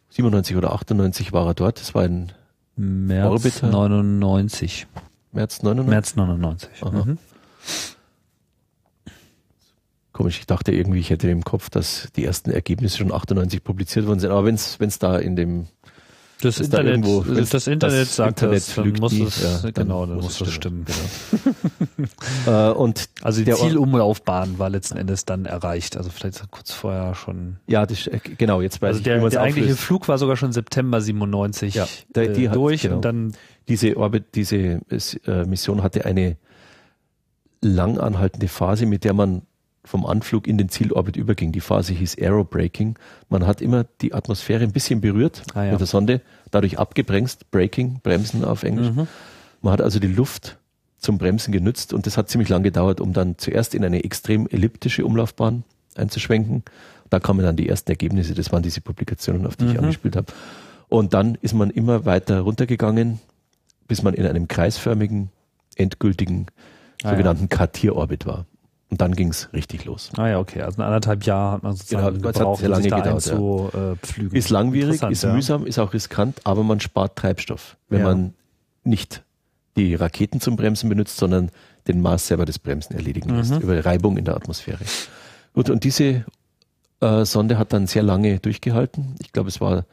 [0.08, 1.78] 97 oder 98 war er dort.
[1.78, 2.32] Das war ein
[2.74, 3.68] März Orbiter.
[3.68, 4.86] 99.
[5.32, 5.90] März 99?
[5.90, 6.82] März 99.
[6.82, 7.18] Mhm.
[10.12, 14.06] Komisch, ich dachte irgendwie, ich hätte im Kopf, dass die ersten Ergebnisse schon 98 publiziert
[14.06, 14.30] worden sind.
[14.30, 15.68] Aber wenn es da in dem
[16.40, 20.06] das Internet, da irgendwo, das Internet das sagt Internet das, dann muss es, ja, genau,
[20.06, 20.84] dann muss, das stimmen.
[22.46, 22.68] Genau.
[22.70, 27.56] äh, und also die Zielumlaufbahn war letzten Endes dann erreicht, also vielleicht kurz vorher schon.
[27.66, 30.52] Ja, das, äh, genau, jetzt weiß also der, ich, der eigentliche Flug war sogar schon
[30.52, 32.96] September 97 ja, der, die äh, hat, durch genau.
[32.96, 33.32] und dann
[33.68, 34.80] diese Orbit, diese
[35.26, 36.36] äh, Mission hatte eine
[37.60, 39.42] lang anhaltende Phase, mit der man
[39.90, 41.50] vom Anflug in den Zielorbit überging.
[41.50, 42.96] Die Phase hieß Aerobraking.
[43.28, 45.70] Man hat immer die Atmosphäre ein bisschen berührt ah, ja.
[45.72, 46.20] mit der Sonde,
[46.52, 48.92] dadurch abgebremst, Braking, Bremsen auf Englisch.
[48.92, 49.08] Mhm.
[49.62, 50.58] Man hat also die Luft
[50.98, 54.46] zum Bremsen genützt und das hat ziemlich lang gedauert, um dann zuerst in eine extrem
[54.46, 55.64] elliptische Umlaufbahn
[55.96, 56.62] einzuschwenken.
[57.08, 59.70] Da kamen dann die ersten Ergebnisse, das waren diese Publikationen, auf die mhm.
[59.72, 60.32] ich angespielt habe.
[60.88, 63.18] Und dann ist man immer weiter runtergegangen,
[63.88, 65.30] bis man in einem kreisförmigen,
[65.74, 66.46] endgültigen,
[67.02, 67.56] ah, sogenannten ja.
[67.56, 68.46] Kartierorbit war.
[68.90, 70.10] Und dann ging es richtig los.
[70.16, 70.62] Ah ja, okay.
[70.62, 73.92] Also anderthalb Jahre hat man sozusagen genau, gebraucht, hat sehr lange gedauert, zu, ja.
[73.92, 75.32] äh, Ist langwierig, ist ja.
[75.32, 78.06] mühsam, ist auch riskant, aber man spart Treibstoff, wenn ja.
[78.06, 78.34] man
[78.82, 79.22] nicht
[79.76, 81.52] die Raketen zum Bremsen benutzt, sondern
[81.86, 83.60] den Mars selber das Bremsen erledigen lässt, mhm.
[83.60, 84.84] über Reibung in der Atmosphäre.
[85.54, 86.24] Gut, und diese
[87.00, 89.14] äh, Sonde hat dann sehr lange durchgehalten.
[89.20, 89.84] Ich glaube, es war,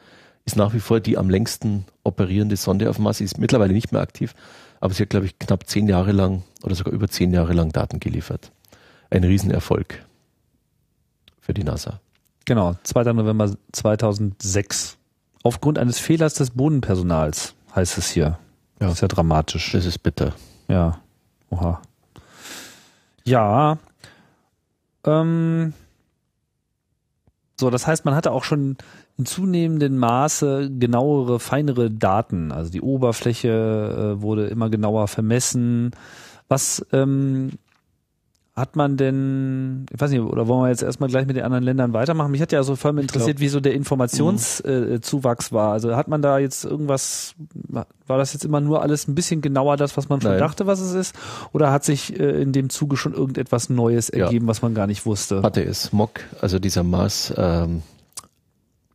[0.44, 3.18] ist nach wie vor die am längsten operierende Sonde auf Mars.
[3.18, 4.34] Sie ist mittlerweile nicht mehr aktiv,
[4.80, 7.70] aber sie hat, glaube ich, knapp zehn Jahre lang oder sogar über zehn Jahre lang
[7.70, 8.50] Daten geliefert
[9.10, 10.04] ein Riesenerfolg
[11.40, 12.00] für die NASA.
[12.44, 13.12] Genau, 2.
[13.12, 14.96] November 2006.
[15.42, 18.38] Aufgrund eines Fehlers des Bodenpersonals heißt es hier.
[18.80, 18.86] Ja.
[18.86, 19.72] Das ist ja dramatisch.
[19.72, 20.32] Das ist bitter.
[20.68, 21.00] Ja.
[21.50, 21.80] Oha.
[23.24, 23.78] Ja.
[25.04, 25.72] Ähm.
[27.60, 28.76] So, das heißt, man hatte auch schon
[29.18, 32.52] in zunehmendem Maße genauere, feinere Daten.
[32.52, 35.90] Also die Oberfläche äh, wurde immer genauer vermessen.
[36.48, 37.50] Was ähm,
[38.58, 41.64] hat man denn, ich weiß nicht, oder wollen wir jetzt erstmal gleich mit den anderen
[41.64, 42.30] Ländern weitermachen?
[42.30, 45.56] Mich hat ja so vor allem interessiert, wie so der Informationszuwachs mhm.
[45.56, 45.72] äh, war.
[45.72, 47.34] Also hat man da jetzt irgendwas,
[47.68, 50.40] war das jetzt immer nur alles ein bisschen genauer, das, was man schon Nein.
[50.40, 51.14] dachte, was es ist?
[51.52, 54.50] Oder hat sich äh, in dem Zuge schon irgendetwas Neues ergeben, ja.
[54.50, 55.42] was man gar nicht wusste?
[55.42, 55.92] Hatte es.
[55.92, 57.82] MOC, also dieser Mars ähm,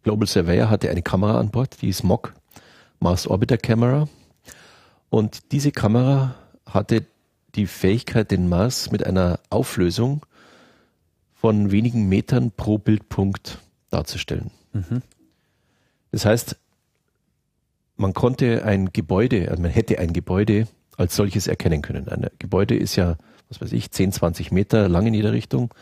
[0.03, 2.33] Global Surveyor hatte eine Kamera an Bord, die ist MOC,
[2.99, 4.07] Mars Orbiter Camera.
[5.09, 7.05] Und diese Kamera hatte
[7.55, 10.25] die Fähigkeit, den Mars mit einer Auflösung
[11.33, 14.51] von wenigen Metern pro Bildpunkt darzustellen.
[14.73, 15.01] Mhm.
[16.11, 16.57] Das heißt,
[17.95, 22.07] man konnte ein Gebäude, also man hätte ein Gebäude als solches erkennen können.
[22.07, 23.17] Ein Gebäude ist ja,
[23.49, 25.73] was weiß ich, 10, 20 Meter lang in jeder Richtung,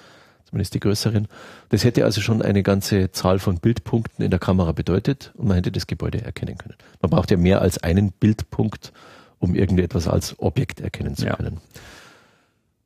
[0.46, 1.28] zumindest die größeren.
[1.70, 5.56] Das hätte also schon eine ganze Zahl von Bildpunkten in der Kamera bedeutet und man
[5.56, 6.76] hätte das Gebäude erkennen können.
[7.02, 8.92] Man braucht ja mehr als einen Bildpunkt,
[9.42, 11.56] um irgendetwas als Objekt erkennen zu können.
[11.56, 11.80] Ja.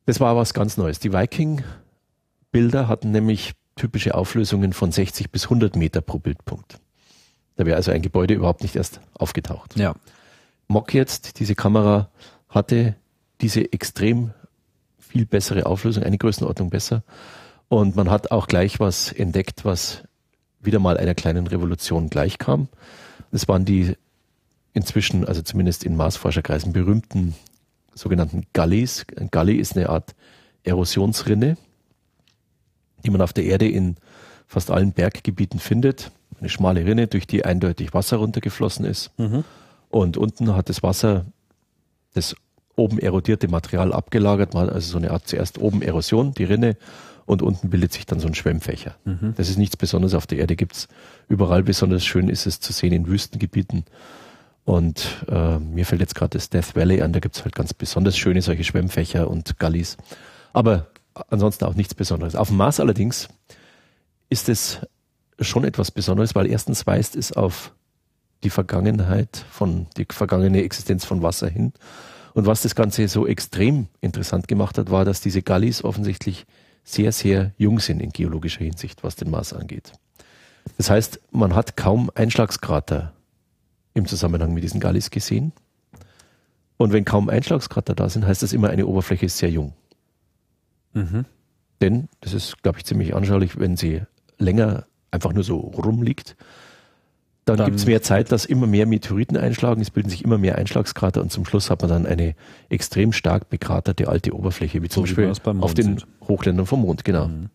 [0.07, 0.99] Das war was ganz Neues.
[0.99, 6.79] Die Viking-Bilder hatten nämlich typische Auflösungen von 60 bis 100 Meter pro Bildpunkt.
[7.57, 9.77] Da wäre also ein Gebäude überhaupt nicht erst aufgetaucht.
[9.77, 9.95] Ja.
[10.67, 12.09] Mock jetzt, diese Kamera
[12.49, 12.95] hatte
[13.41, 14.31] diese extrem
[14.97, 17.03] viel bessere Auflösung, eine Größenordnung besser.
[17.67, 20.03] Und man hat auch gleich was entdeckt, was
[20.61, 22.69] wieder mal einer kleinen Revolution gleichkam.
[23.31, 23.97] Das waren die
[24.75, 27.33] inzwischen, also zumindest in Marsforscherkreisen, berühmten
[27.95, 29.05] sogenannten Gullies.
[29.17, 30.13] Ein Gully ist eine Art
[30.63, 31.57] Erosionsrinne,
[33.03, 33.95] die man auf der Erde in
[34.45, 36.11] fast allen Berggebieten findet.
[36.39, 39.11] Eine schmale Rinne, durch die eindeutig Wasser runtergeflossen ist.
[39.17, 39.45] Mhm.
[39.89, 41.25] Und unten hat das Wasser
[42.13, 42.35] das
[42.75, 44.53] oben erodierte Material abgelagert.
[44.53, 46.75] Man hat also so eine Art zuerst oben Erosion, die Rinne,
[47.25, 48.95] und unten bildet sich dann so ein Schwemmfächer.
[49.05, 49.33] Mhm.
[49.37, 50.87] Das ist nichts Besonderes auf der Erde, gibt's
[51.27, 51.63] überall.
[51.63, 53.85] Besonders schön ist es zu sehen in Wüstengebieten.
[54.65, 58.17] Und äh, mir fällt jetzt gerade das Death Valley an, da gibt's halt ganz besonders
[58.17, 59.95] schöne solche Schwemmfächer und Gullies.
[60.53, 60.87] Aber
[61.29, 62.35] ansonsten auch nichts Besonderes.
[62.35, 63.29] Auf dem Mars allerdings
[64.29, 64.79] ist es
[65.39, 67.73] schon etwas Besonderes, weil erstens weist es auf
[68.43, 71.73] die Vergangenheit von, die vergangene Existenz von Wasser hin.
[72.33, 76.45] Und was das Ganze so extrem interessant gemacht hat, war, dass diese Gullies offensichtlich
[76.83, 79.93] sehr, sehr jung sind in geologischer Hinsicht, was den Mars angeht.
[80.77, 83.13] Das heißt, man hat kaum Einschlagskrater
[83.95, 85.51] im Zusammenhang mit diesen Gullies gesehen.
[86.77, 89.73] Und wenn kaum Einschlagskrater da sind, heißt das immer, eine Oberfläche ist sehr jung.
[90.93, 91.25] Mhm.
[91.81, 94.01] Denn, das ist, glaube ich, ziemlich anschaulich, wenn sie
[94.37, 96.35] länger einfach nur so rumliegt,
[97.45, 100.37] dann, dann gibt es mehr Zeit, dass immer mehr Meteoriten einschlagen, es bilden sich immer
[100.37, 102.35] mehr Einschlagskrater und zum Schluss hat man dann eine
[102.69, 106.07] extrem stark bekraterte alte Oberfläche, wie zum so Beispiel auf den sind.
[106.27, 107.27] Hochländern vom Mond, genau.
[107.27, 107.49] Mhm.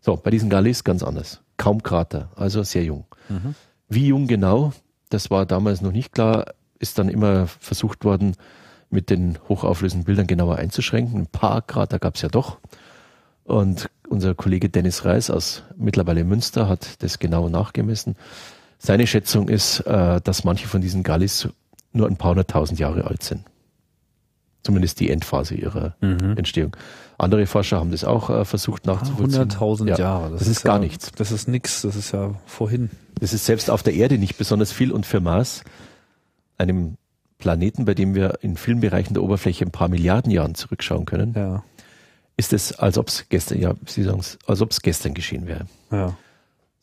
[0.00, 1.42] So, bei diesen Gallis ganz anders.
[1.56, 3.04] Kaum Krater, also sehr jung.
[3.28, 3.54] Mhm.
[3.88, 4.72] Wie jung genau,
[5.12, 6.46] das war damals noch nicht klar,
[6.78, 8.36] ist dann immer versucht worden,
[8.90, 11.20] mit den hochauflösenden Bildern genauer einzuschränken.
[11.20, 12.58] Ein paar Krater gab es ja doch.
[13.44, 18.16] Und unser Kollege Dennis Reis aus mittlerweile Münster hat das genau nachgemessen.
[18.78, 21.48] Seine Schätzung ist, äh, dass manche von diesen Gallis
[21.92, 23.44] nur ein paar hunderttausend Jahre alt sind.
[24.62, 26.36] Zumindest die Endphase ihrer mhm.
[26.36, 26.76] Entstehung.
[27.22, 29.48] Andere Forscher haben das auch äh, versucht nachzuvollziehen.
[29.48, 31.12] 100.000 ja, Jahre, das, das ist, ist, gar ja, nichts.
[31.12, 32.90] Das ist nichts, das ist ja vorhin.
[33.20, 35.62] Das ist selbst auf der Erde nicht besonders viel und für Mars,
[36.58, 36.96] einem
[37.38, 41.32] Planeten, bei dem wir in vielen Bereichen der Oberfläche ein paar Milliarden Jahren zurückschauen können,
[41.36, 41.62] ja.
[42.36, 45.46] ist es, als ob es gestern, ja, Sie sagen es, als ob es gestern geschehen
[45.46, 45.66] wäre.
[45.92, 46.16] Ja.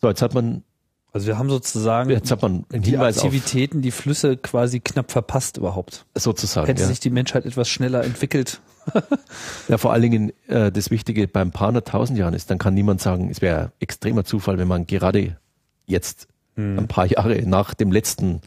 [0.02, 0.64] So, jetzt hat man
[1.12, 6.06] also wir haben sozusagen Jetzt hat man die Aktivitäten, die Flüsse quasi knapp verpasst überhaupt.
[6.16, 6.68] Sozusagen.
[6.68, 6.88] Hätte ja.
[6.88, 8.62] sich die Menschheit etwas schneller entwickelt.
[9.68, 13.02] ja, vor allen Dingen äh, das Wichtige beim paar hunderttausend Jahren ist, dann kann niemand
[13.02, 15.38] sagen, es wäre extremer Zufall, wenn man gerade
[15.86, 16.78] jetzt hm.
[16.78, 18.42] ein paar Jahre nach dem letzten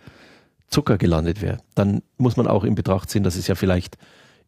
[0.69, 1.59] Zucker gelandet wäre.
[1.75, 3.99] Dann muss man auch in Betracht ziehen, dass es ja vielleicht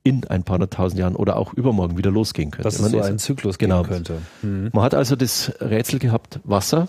[0.05, 2.65] in ein paar hunderttausend Jahren oder auch übermorgen wieder losgehen könnte.
[2.65, 3.83] Dass es so einen Zyklus genau.
[3.83, 4.19] könnte.
[4.43, 4.71] Mhm.
[4.73, 6.89] Man hat also das Rätsel gehabt, Wasser,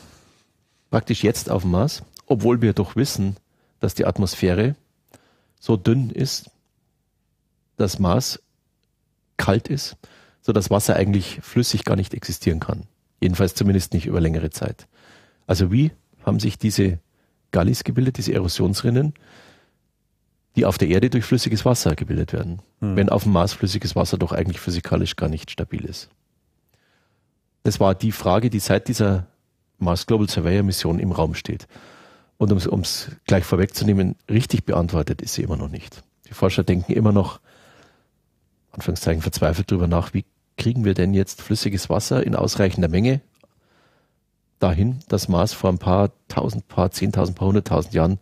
[0.95, 3.35] praktisch jetzt auf dem Mars, obwohl wir doch wissen,
[3.81, 4.77] dass die Atmosphäre
[5.59, 6.49] so dünn ist,
[7.75, 8.41] dass Mars
[9.35, 9.97] kalt ist,
[10.41, 12.83] so dass Wasser eigentlich flüssig gar nicht existieren kann.
[13.19, 14.87] Jedenfalls zumindest nicht über längere Zeit.
[15.47, 15.91] Also wie
[16.25, 16.99] haben sich diese
[17.51, 19.15] Gallis gebildet, diese Erosionsrinnen,
[20.55, 22.95] die auf der Erde durch flüssiges Wasser gebildet werden, hm.
[22.95, 26.07] wenn auf dem Mars flüssiges Wasser doch eigentlich physikalisch gar nicht stabil ist.
[27.63, 29.27] Das war die Frage, die seit dieser
[29.77, 31.67] Mars Global Surveyor Mission im Raum steht.
[32.37, 36.03] Und um es gleich vorwegzunehmen, richtig beantwortet ist sie immer noch nicht.
[36.27, 37.39] Die Forscher denken immer noch,
[38.71, 40.25] Anführungszeichen verzweifelt darüber nach, wie
[40.57, 43.21] kriegen wir denn jetzt flüssiges Wasser in ausreichender Menge
[44.59, 48.19] dahin, dass Mars vor ein paar tausend, paar zehntausend, paar hunderttausend Jahren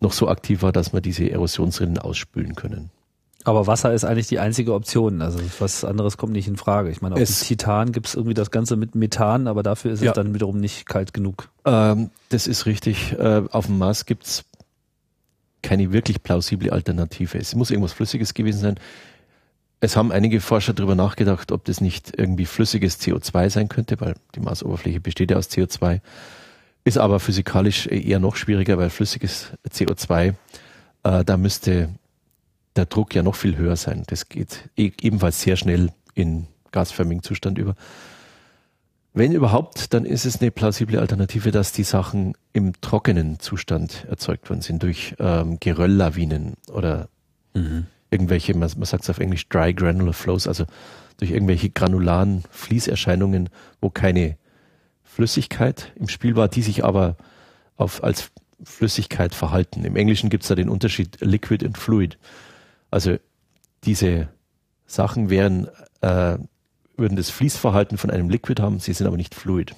[0.00, 2.90] noch so aktiv war, dass wir diese Erosionsrinnen ausspülen können.
[3.44, 5.20] Aber Wasser ist eigentlich die einzige Option.
[5.20, 6.90] Also was anderes kommt nicht in Frage.
[6.90, 10.02] Ich meine, auf es, Titan gibt es irgendwie das Ganze mit Methan, aber dafür ist
[10.02, 10.10] ja.
[10.10, 11.48] es dann wiederum nicht kalt genug.
[11.64, 13.12] Ähm, das ist richtig.
[13.18, 14.44] Äh, auf dem Mars gibt es
[15.62, 17.38] keine wirklich plausible Alternative.
[17.38, 18.80] Es muss irgendwas Flüssiges gewesen sein.
[19.80, 24.14] Es haben einige Forscher darüber nachgedacht, ob das nicht irgendwie flüssiges CO2 sein könnte, weil
[24.36, 26.00] die Marsoberfläche besteht ja aus CO2.
[26.84, 30.34] Ist aber physikalisch eher noch schwieriger, weil flüssiges CO2,
[31.02, 31.88] äh, da müsste
[32.76, 34.04] der Druck ja noch viel höher sein.
[34.06, 37.74] Das geht e ebenfalls sehr schnell in gasförmigen Zustand über.
[39.14, 44.48] Wenn überhaupt, dann ist es eine plausible Alternative, dass die Sachen im trockenen Zustand erzeugt
[44.48, 47.08] worden sind durch ähm, Gerölllawinen oder
[47.52, 47.86] mhm.
[48.10, 50.64] irgendwelche, man, man sagt es auf Englisch, dry granular flows, also
[51.18, 53.50] durch irgendwelche granularen Fließerscheinungen,
[53.82, 54.38] wo keine
[55.04, 57.18] Flüssigkeit im Spiel war, die sich aber
[57.76, 58.30] auf, als
[58.64, 59.84] Flüssigkeit verhalten.
[59.84, 62.16] Im Englischen gibt es da den Unterschied Liquid und Fluid.
[62.92, 63.16] Also
[63.84, 64.28] diese
[64.86, 65.66] Sachen wären,
[66.02, 66.36] äh,
[66.96, 69.74] würden das Fließverhalten von einem Liquid haben, sie sind aber nicht Fluid.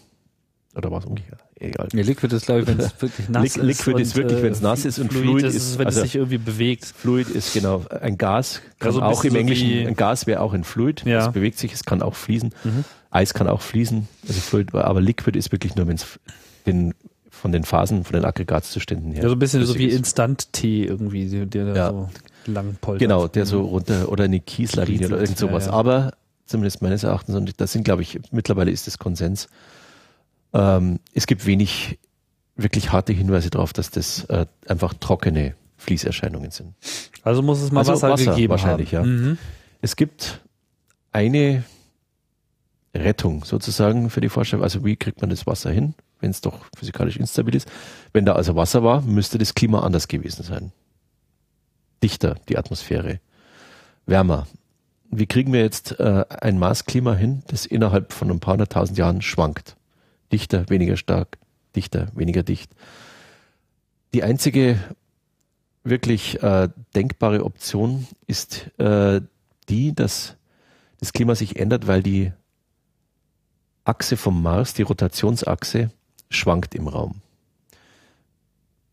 [0.75, 1.41] Oder was umgekehrt?
[1.61, 1.89] Egal.
[1.93, 3.57] Ja, Liquid ist, glaube ich, wenn es wirklich nass ist.
[3.59, 6.01] Liquid ist wirklich, wenn es äh, nass ist und Fluid, Fluid ist, ist, wenn also
[6.01, 6.85] es sich irgendwie bewegt.
[6.85, 10.65] Fluid ist genau ein Gas, kann also auch im Englischen, ein Gas wäre auch ein
[10.65, 11.29] Fluid, ja.
[11.29, 12.53] es bewegt sich, es kann auch fließen.
[12.65, 12.85] Mhm.
[13.11, 16.19] Eis kann auch fließen, also Fluid, aber Liquid ist wirklich nur, wenn es
[16.67, 16.95] den
[17.31, 19.23] von den Phasen, von den Aggregatzuständen her.
[19.23, 21.91] Ja, so ein bisschen so wie Instant-Tee irgendwie, der ja.
[21.91, 22.09] so
[22.47, 23.01] lang poltert.
[23.01, 25.66] Genau, der so runter, oder eine Kieslawine oder irgend sowas.
[25.66, 25.78] Ja, ja.
[25.78, 26.12] Aber
[26.47, 29.49] zumindest meines Erachtens, und das sind, glaube ich, mittlerweile ist es Konsens,
[30.53, 31.99] ähm, es gibt wenig
[32.57, 36.74] wirklich harte Hinweise darauf, dass das äh, einfach trockene Fließerscheinungen sind.
[37.22, 39.09] Also muss es mal also Wasser, Wasser gegeben wahrscheinlich, haben.
[39.09, 39.28] ja.
[39.30, 39.38] Mhm.
[39.80, 40.40] Es gibt
[41.12, 41.64] eine
[42.95, 44.62] Rettung sozusagen für die Forscher.
[44.62, 47.68] Also wie kriegt man das Wasser hin, wenn es doch physikalisch instabil ist?
[48.12, 50.72] Wenn da also Wasser war, müsste das Klima anders gewesen sein.
[52.05, 53.18] Dichter, die Atmosphäre,
[54.07, 54.46] wärmer.
[55.11, 59.22] Wie kriegen wir jetzt äh, ein Maßklima hin, das innerhalb von ein paar hunderttausend Jahren
[59.22, 59.76] schwankt?
[60.34, 61.38] dichter, weniger stark,
[61.76, 62.72] dichter, weniger dicht.
[64.12, 64.78] Die einzige
[65.84, 69.20] wirklich äh, denkbare Option ist äh,
[69.68, 70.36] die, dass
[70.98, 72.32] das Klima sich ändert, weil die
[73.84, 75.90] Achse vom Mars, die Rotationsachse,
[76.30, 77.20] schwankt im Raum.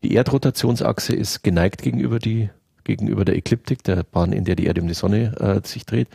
[0.04, 2.50] Die Erdrotationsachse ist geneigt gegenüber, die,
[2.84, 6.08] gegenüber der Ekliptik, der Bahn, in der die Erde um die Sonne äh, sich dreht.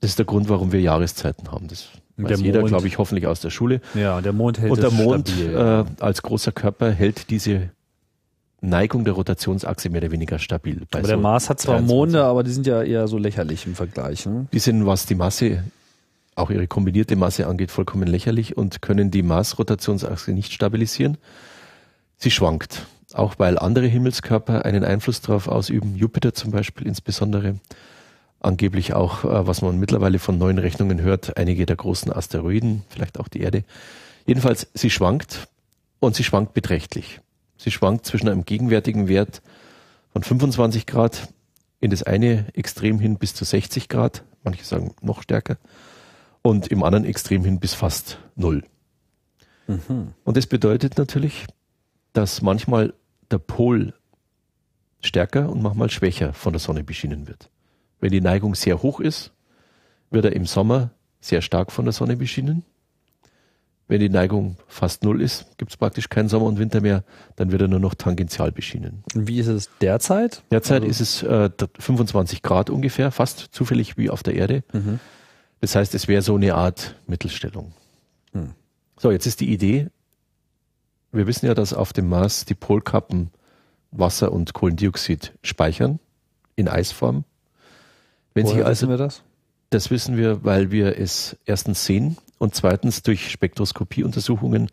[0.00, 1.68] Das ist der Grund, warum wir Jahreszeiten haben.
[1.68, 3.80] Das Weiß der jeder, glaube ich, hoffentlich aus der Schule.
[3.94, 7.70] Ja, der Mond hält Und der Mond stabil, äh, als großer Körper hält diese
[8.60, 10.82] Neigung der Rotationsachse mehr oder weniger stabil.
[10.92, 11.96] aber so der Mars hat zwar 23.
[11.96, 14.26] Monde, aber die sind ja eher so lächerlich im Vergleich.
[14.26, 14.46] Ne?
[14.52, 15.64] Die sind, was die Masse,
[16.36, 21.18] auch ihre kombinierte Masse angeht, vollkommen lächerlich und können die Mars-Rotationsachse nicht stabilisieren.
[22.18, 27.56] Sie schwankt, auch weil andere Himmelskörper einen Einfluss darauf ausüben, Jupiter zum Beispiel insbesondere
[28.40, 33.18] angeblich auch, äh, was man mittlerweile von neuen Rechnungen hört, einige der großen Asteroiden, vielleicht
[33.20, 33.64] auch die Erde.
[34.26, 35.48] Jedenfalls, sie schwankt
[36.00, 37.20] und sie schwankt beträchtlich.
[37.56, 39.42] Sie schwankt zwischen einem gegenwärtigen Wert
[40.12, 41.28] von 25 Grad
[41.80, 45.58] in das eine Extrem hin bis zu 60 Grad, manche sagen noch stärker,
[46.42, 48.64] und im anderen Extrem hin bis fast null.
[49.66, 50.14] Mhm.
[50.24, 51.46] Und das bedeutet natürlich,
[52.12, 52.94] dass manchmal
[53.32, 53.94] der Pol
[55.00, 57.50] stärker und manchmal schwächer von der Sonne beschienen wird.
[58.00, 59.32] Wenn die Neigung sehr hoch ist,
[60.10, 62.64] wird er im Sommer sehr stark von der Sonne beschienen.
[63.88, 67.04] Wenn die Neigung fast null ist, gibt es praktisch keinen Sommer und Winter mehr,
[67.36, 69.04] dann wird er nur noch tangential beschienen.
[69.14, 70.42] Wie ist es derzeit?
[70.50, 74.64] Derzeit also ist es äh, 25 Grad ungefähr, fast zufällig wie auf der Erde.
[74.72, 74.98] Mhm.
[75.60, 77.72] Das heißt, es wäre so eine Art Mittelstellung.
[78.32, 78.54] Mhm.
[78.98, 79.88] So, jetzt ist die Idee,
[81.12, 83.30] wir wissen ja, dass auf dem Mars die Polkappen
[83.90, 86.00] Wasser und Kohlendioxid speichern
[86.56, 87.24] in Eisform.
[88.34, 89.22] Wenn Woher sich also, wissen wir das?
[89.70, 94.68] Das wissen wir, weil wir es erstens sehen und zweitens durch Spektroskopieuntersuchungen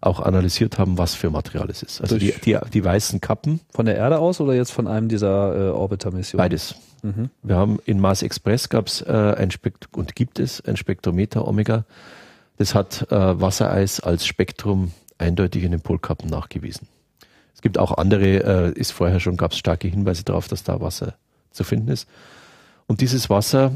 [0.00, 2.00] auch analysiert haben, was für Material es ist.
[2.00, 3.60] Also die, die, die, weißen Kappen.
[3.70, 6.38] Von der Erde aus oder jetzt von einem dieser äh, Orbiter-Missionen?
[6.38, 6.74] Beides.
[7.02, 7.30] Mhm.
[7.42, 11.46] Wir haben in Mars Express gab es äh, ein Spekt und gibt es ein Spektrometer
[11.46, 11.84] Omega.
[12.56, 16.88] Das hat äh, Wassereis als Spektrum eindeutig in den Polkappen nachgewiesen.
[17.54, 20.80] Es gibt auch andere, äh, ist vorher schon, gab es starke Hinweise darauf, dass da
[20.80, 21.14] Wasser
[21.50, 22.08] zu finden ist.
[22.86, 23.72] Und dieses Wasser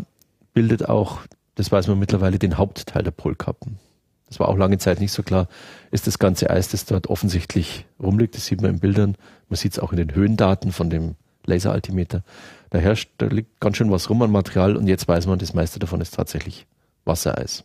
[0.55, 1.21] bildet auch,
[1.55, 3.79] das weiß man mittlerweile, den Hauptteil der Polkappen.
[4.27, 5.49] Das war auch lange Zeit nicht so klar.
[5.91, 9.17] Ist das ganze Eis, das dort offensichtlich rumliegt, das sieht man in Bildern.
[9.49, 11.15] Man sieht es auch in den Höhendaten von dem
[11.45, 12.25] Laseraltimeter.
[12.71, 15.55] Da herrscht, da liegt ganz schön was rum an Material und jetzt weiß man, das
[15.55, 16.67] meiste davon ist tatsächlich
[17.05, 17.65] Wassereis.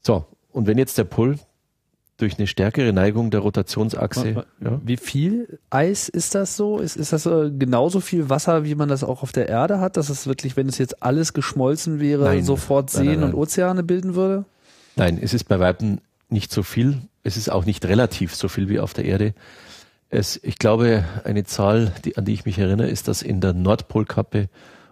[0.00, 1.38] So, und wenn jetzt der Pol
[2.18, 4.44] durch eine stärkere Neigung der Rotationsachse.
[4.60, 4.80] Ja.
[4.84, 6.78] Wie viel Eis ist das so?
[6.78, 9.96] Ist, ist das äh, genauso viel Wasser, wie man das auch auf der Erde hat,
[9.96, 12.44] dass es wirklich, wenn es jetzt alles geschmolzen wäre, nein.
[12.44, 14.44] sofort Seen nein, nein, und Ozeane bilden würde?
[14.96, 16.98] Nein, es ist bei Weitem nicht so viel.
[17.22, 19.32] Es ist auch nicht relativ so viel wie auf der Erde.
[20.10, 23.52] Es, ich glaube, eine Zahl, die, an die ich mich erinnere, ist, dass in der
[23.52, 24.48] Nordpolkappe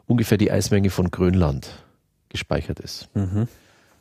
[0.07, 1.71] ungefähr die Eismenge von Grönland
[2.29, 3.09] gespeichert ist.
[3.15, 3.49] Mhm.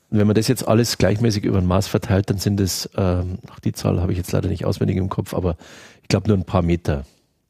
[0.10, 3.40] Und wenn man das jetzt alles gleichmäßig über den Mars verteilt, dann sind es, ähm,
[3.64, 5.58] die Zahl habe ich jetzt leider nicht auswendig im Kopf, aber
[6.02, 7.06] ich glaube nur ein paar Meter.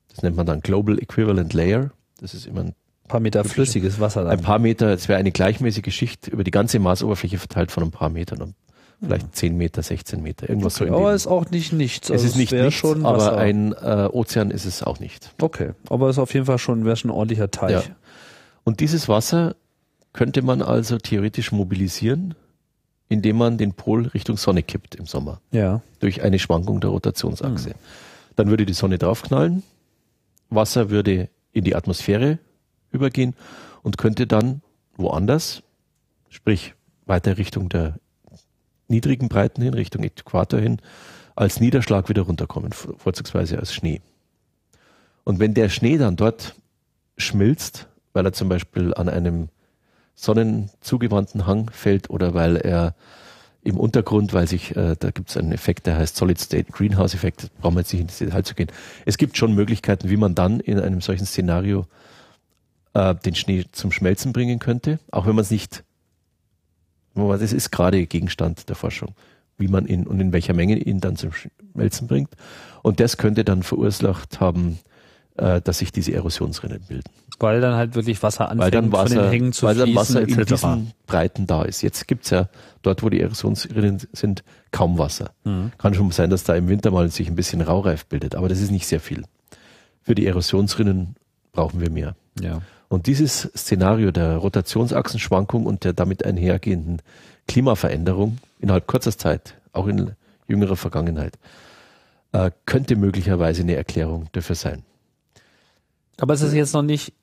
[0.10, 1.92] Das nennt man dann Global Equivalent Layer.
[2.22, 2.74] Das ist immer ein
[3.08, 4.24] paar Meter flüssiges Wasser.
[4.24, 4.32] Dann.
[4.32, 7.92] Ein paar Meter, es wäre eine gleichmäßige Schicht über die ganze Marsoberfläche verteilt von ein
[7.92, 8.42] paar Metern.
[8.42, 8.56] Und
[9.02, 9.34] vielleicht mhm.
[9.34, 10.96] 10 Meter, 16 Meter, irgendwas okay, so.
[10.96, 12.10] Aber es ist auch nicht nichts.
[12.10, 15.34] Also es ist nicht nichts, schon aber ein äh, Ozean ist es auch nicht.
[15.42, 17.72] Okay, aber es ist auf jeden Fall schon, wäre schon ein ordentlicher Teich.
[17.72, 17.96] Ja.
[18.64, 19.56] Und dieses Wasser
[20.14, 22.36] könnte man also theoretisch mobilisieren,
[23.10, 25.42] indem man den Pol Richtung Sonne kippt im Sommer.
[25.52, 25.82] Ja.
[26.00, 27.70] Durch eine Schwankung der Rotationsachse.
[27.70, 27.76] Mhm.
[28.36, 29.64] Dann würde die Sonne draufknallen,
[30.50, 32.40] Wasser würde in die Atmosphäre
[32.92, 33.34] übergehen
[33.82, 34.62] und könnte dann
[34.98, 35.64] woanders,
[36.30, 36.74] sprich
[37.06, 38.00] weiter Richtung der
[38.88, 40.80] niedrigen Breiten hin, Richtung Äquator hin,
[41.36, 44.02] als Niederschlag wieder runterkommen, vorzugsweise als Schnee.
[45.24, 46.56] Und wenn der Schnee dann dort
[47.18, 49.50] schmilzt, weil er zum Beispiel an einem
[50.16, 52.96] sonnenzugewandten Hang fällt oder weil er
[53.66, 57.16] im Untergrund, weil sich, äh, da gibt es einen Effekt, der heißt Solid State Greenhouse
[57.16, 58.72] Effekt, brauchen wir jetzt nicht ins Detail zu gehen.
[59.06, 61.88] Es gibt schon Möglichkeiten, wie man dann in einem solchen Szenario
[62.94, 65.84] äh, den Schnee zum Schmelzen bringen könnte, auch wenn man es nicht,
[67.16, 69.16] das ist gerade Gegenstand der Forschung,
[69.58, 72.30] wie man ihn und in welcher Menge ihn dann zum Schmelzen bringt.
[72.84, 74.78] Und das könnte dann verursacht haben,
[75.38, 77.10] äh, dass sich diese Erosionsrinnen bilden.
[77.40, 79.96] Weil dann halt wirklich Wasser anfängt weil dann Wasser, von den Hängen zu weil fließen,
[79.96, 81.82] Wasser in diesen Breiten da ist.
[81.82, 82.48] Jetzt gibt's ja
[82.82, 85.32] dort, wo die Erosionsrinnen sind, kaum Wasser.
[85.44, 85.72] Mhm.
[85.78, 88.62] Kann schon sein, dass da im Winter mal sich ein bisschen Raureif bildet, aber das
[88.62, 89.24] ist nicht sehr viel.
[90.02, 91.16] Für die Erosionsrinnen
[91.52, 92.16] brauchen wir mehr.
[92.40, 92.62] Ja.
[92.88, 97.02] Und dieses Szenario der Rotationsachsenschwankung und der damit einhergehenden
[97.48, 100.12] Klimaveränderung innerhalb kurzer Zeit, auch in
[100.48, 101.38] jüngerer Vergangenheit,
[102.32, 104.84] äh, könnte möglicherweise eine Erklärung dafür sein.
[106.18, 107.14] Aber es ist jetzt noch nicht,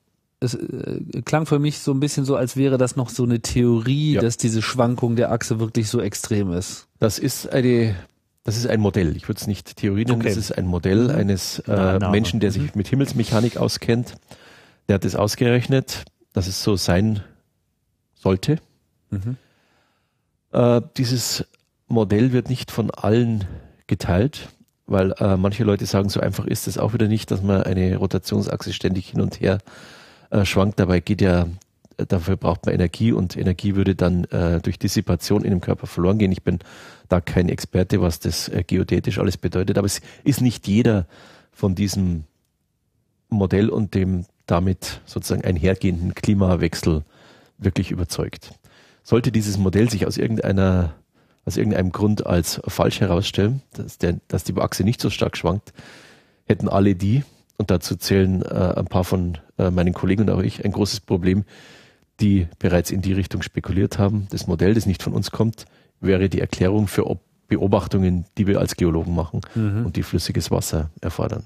[0.43, 3.39] es äh, klang für mich so ein bisschen so, als wäre das noch so eine
[3.41, 4.21] Theorie, Ja.
[4.21, 6.87] dass diese Schwankung der Achse wirklich so extrem ist.
[6.99, 7.95] Das ist eine,
[8.43, 9.15] das ist ein Modell.
[9.17, 10.29] Ich würde es nicht Theorie nennen, Okay.
[10.29, 12.09] das ist ein Modell eines Eine äh.
[12.11, 12.53] Menschen, der Mhm.
[12.53, 14.15] sich mit Himmelsmechanik auskennt.
[14.87, 17.21] Der hat es ausgerechnet, dass es so sein
[18.15, 18.59] sollte.
[19.11, 19.37] Mhm.
[20.51, 21.45] Äh, dieses
[21.87, 23.45] Modell wird nicht von allen
[23.87, 24.49] geteilt,
[24.85, 27.95] weil äh, manche Leute sagen, so einfach ist es auch wieder nicht, dass man eine
[27.97, 29.59] Rotationsachse ständig hin und her
[30.33, 30.79] äh, schwankt.
[30.79, 31.47] Dabei geht ja,
[31.97, 35.87] äh, dafür braucht man Energie und Energie würde dann äh, durch Dissipation in dem Körper
[35.87, 36.31] verloren gehen.
[36.31, 36.59] Ich bin
[37.07, 41.05] da kein Experte, was das äh, geodätisch alles bedeutet, aber es ist nicht jeder
[41.51, 42.23] von diesem
[43.29, 47.03] Modell und dem damit sozusagen einhergehenden Klimawechsel
[47.59, 48.53] wirklich überzeugt.
[49.03, 50.95] Sollte dieses Modell sich aus irgendeiner
[51.45, 55.73] aus irgendeinem Grund als falsch herausstellen, dass, der, dass die Achse nicht so stark schwankt,
[56.45, 57.23] hätten alle die,
[57.63, 60.99] und dazu zählen äh, ein paar von äh, meinen Kollegen und auch ich, ein großes
[60.99, 61.45] Problem,
[62.19, 64.27] die bereits in die Richtung spekuliert haben.
[64.31, 65.63] Das Modell, das nicht von uns kommt,
[66.01, 69.85] wäre die Erklärung für Ob Beobachtungen, die wir als Geologen machen Mhm.
[69.85, 71.43] und die flüssiges Wasser erfordern.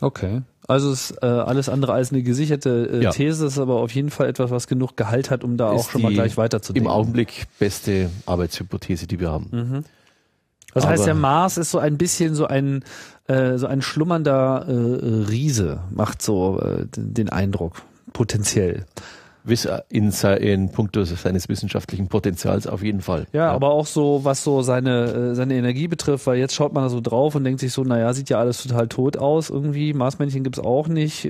[0.00, 0.40] Okay.
[0.66, 3.10] Also es ist äh, alles andere als eine gesicherte äh, Ja.
[3.10, 5.90] These, ist aber auf jeden Fall etwas, was genug Gehalt hat, um da auch Ist
[5.90, 6.86] schon mal gleich weiterzudenken.
[6.88, 9.48] Im Augenblick beste Arbeitshypothese, die wir haben.
[9.50, 9.84] Mhm.
[10.72, 12.84] Das heißt, Aber- der Mars ist so ein bisschen so ein
[13.30, 18.86] äh, so ein schlummernder äh, äh, Riese, macht so äh, den den Eindruck, potenziell.
[19.88, 23.26] In, puncto seines wissenschaftlichen Potenzials auf jeden Fall.
[23.32, 26.88] Ja, aber auch so, was so seine, seine Energie betrifft, weil jetzt schaut man da
[26.90, 29.92] so drauf und denkt sich so, naja, sieht ja alles total tot aus irgendwie.
[29.94, 31.28] Marsmännchen gibt's auch nicht,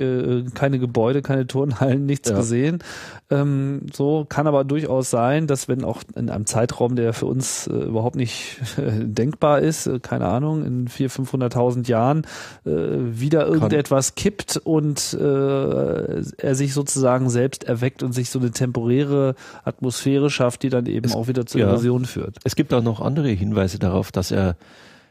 [0.55, 2.37] keine Gebäude, keine Turnhallen, nichts Ja.
[2.37, 2.83] gesehen.
[3.31, 7.69] Ähm, so kann aber durchaus sein, dass wenn auch in einem Zeitraum, der für uns
[7.69, 12.23] äh, überhaupt nicht äh, denkbar ist, äh, keine Ahnung, in 400.000, 500.000 Jahren
[12.65, 19.35] wieder irgendetwas kippt und er sich sozusagen selbst erweckt und sich so eine temporäre
[19.65, 21.69] Atmosphäre schafft, die dann eben Es- auch wieder zur ja.
[21.69, 22.39] Erosion führt.
[22.45, 24.57] Es gibt auch noch andere Hinweise darauf, dass er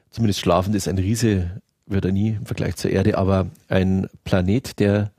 [0.10, 0.88] zumindest schlafend ist.
[0.88, 5.12] Ein Riese wird er nie im Vergleich zur Erde, aber ein Planet, der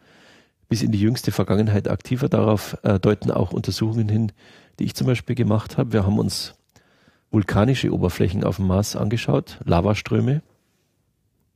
[0.69, 4.33] bis in die jüngste Vergangenheit aktiver darauf äh, deuten auch Untersuchungen hin,
[4.79, 5.93] die ich zum Beispiel gemacht habe.
[5.93, 6.55] Wir haben uns
[7.33, 10.43] vulkanische Oberflächen auf dem Mars angeschaut, Lavaströme,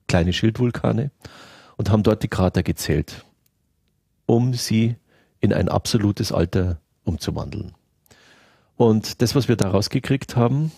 [0.09, 1.11] kleine Schildvulkane
[1.77, 3.25] und haben dort die Krater gezählt,
[4.27, 4.97] um sie
[5.45, 7.73] in ein absolutes Alter umzuwandeln.
[8.77, 10.73] Und das, was wir da rausgekriegt haben,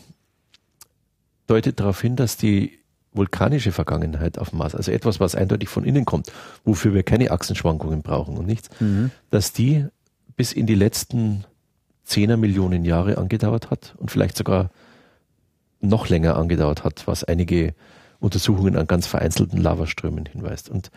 [1.47, 2.79] deutet darauf hin, dass die
[3.13, 6.31] vulkanische Vergangenheit auf dem Mars, also etwas, was eindeutig von innen kommt,
[6.65, 8.69] wofür wir keine Achsenschwankungen brauchen und nichts,
[9.31, 9.87] dass die
[10.37, 11.45] bis in die letzten
[12.05, 14.71] Zehner Millionen Jahre angedauert hat und vielleicht sogar
[15.81, 17.75] noch länger angedauert hat, was einige
[18.19, 20.69] Untersuchungen an ganz vereinzelten Lavaströmen hinweist.
[20.69, 20.91] Und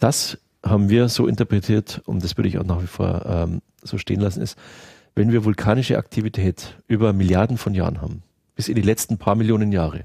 [0.00, 3.98] das haben wir so interpretiert, und das würde ich auch nach wie vor ähm, so
[3.98, 4.58] stehen lassen, ist,
[5.14, 8.22] wenn wir vulkanische Aktivität über Milliarden von Jahren haben,
[8.54, 10.04] bis in die letzten paar Millionen Jahre,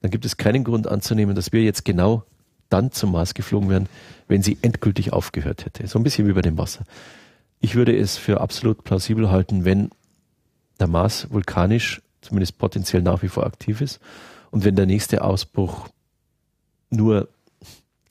[0.00, 2.24] dann gibt es keinen Grund anzunehmen, dass wir jetzt genau
[2.68, 3.88] dann zum Mars geflogen wären,
[4.28, 5.86] wenn sie endgültig aufgehört hätte.
[5.86, 6.84] So ein bisschen wie bei dem Wasser.
[7.60, 9.90] Ich würde es für absolut plausibel halten, wenn
[10.78, 14.00] der Mars vulkanisch, zumindest potenziell nach wie vor aktiv ist
[14.50, 15.88] und wenn der nächste Ausbruch
[16.90, 17.28] nur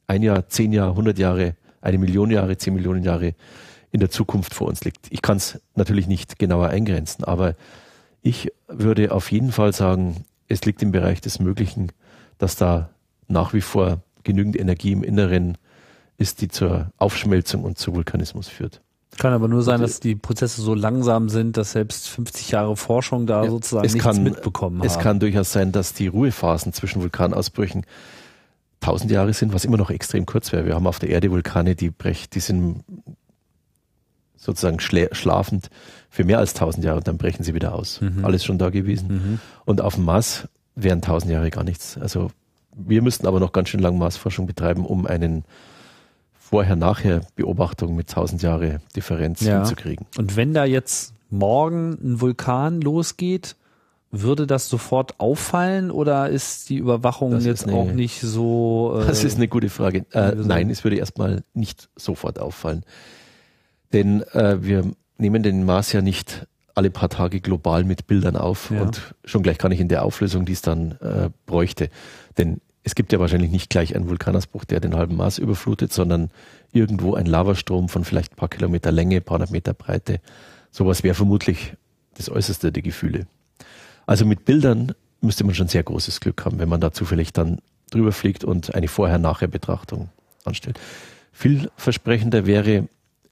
[0.07, 3.33] ein Jahr, zehn Jahre, hundert Jahre, eine Million Jahre, zehn Millionen Jahre
[3.91, 5.07] in der Zukunft vor uns liegt.
[5.09, 7.55] Ich kann es natürlich nicht genauer eingrenzen, aber
[8.21, 11.91] ich würde auf jeden Fall sagen, es liegt im Bereich des Möglichen,
[12.37, 12.89] dass da
[13.27, 15.57] nach wie vor genügend Energie im Inneren
[16.17, 18.81] ist, die zur Aufschmelzung und zu Vulkanismus führt.
[19.17, 23.25] Kann aber nur sein, dass die Prozesse so langsam sind, dass selbst 50 Jahre Forschung
[23.25, 27.85] da ja, sozusagen nichts kann, mitbekommen Es kann durchaus sein, dass die Ruhephasen zwischen Vulkanausbrüchen
[28.79, 30.65] tausend Jahre sind, was immer noch extrem kurz wäre.
[30.65, 32.83] Wir haben auf der Erde Vulkane, die brechen, die sind
[34.35, 35.69] sozusagen schlafend
[36.09, 37.99] für mehr als tausend Jahre und dann brechen sie wieder aus.
[38.01, 38.23] Mhm.
[38.23, 39.07] Alles schon da gewesen.
[39.07, 39.39] Mhm.
[39.65, 41.97] Und auf dem Mars wären tausend Jahre gar nichts.
[41.97, 42.31] Also
[42.73, 45.43] wir müssten aber noch ganz schön lange Marsforschung betreiben, um einen
[46.39, 49.57] Vorher-Nachher-Beobachtung mit tausend Jahre Differenz ja.
[49.57, 50.07] hinzukriegen.
[50.17, 53.55] Und wenn da jetzt morgen ein Vulkan losgeht,
[54.11, 58.99] würde das sofort auffallen oder ist die Überwachung das jetzt eine, auch nicht so?
[59.01, 60.05] Äh, das ist eine gute Frage.
[60.11, 62.83] Äh, nein, es würde erstmal nicht sofort auffallen.
[63.93, 64.85] Denn äh, wir
[65.17, 68.81] nehmen den Mars ja nicht alle paar Tage global mit Bildern auf ja.
[68.81, 71.89] und schon gleich gar nicht in der Auflösung, die es dann äh, bräuchte.
[72.37, 76.31] Denn es gibt ja wahrscheinlich nicht gleich einen Vulkanausbruch, der den halben Mars überflutet, sondern
[76.71, 80.21] irgendwo ein Lavastrom von vielleicht ein paar Kilometer Länge, ein paar hundert Meter Breite.
[80.71, 81.73] Sowas wäre vermutlich
[82.15, 83.27] das Äußerste der Gefühle.
[84.09, 87.59] Also mit Bildern müsste man schon sehr großes Glück haben, wenn man da zufällig dann
[87.91, 90.09] drüber fliegt und eine Vorher-Nachher-Betrachtung
[90.45, 90.79] anstellt.
[91.31, 92.87] Vielversprechender wäre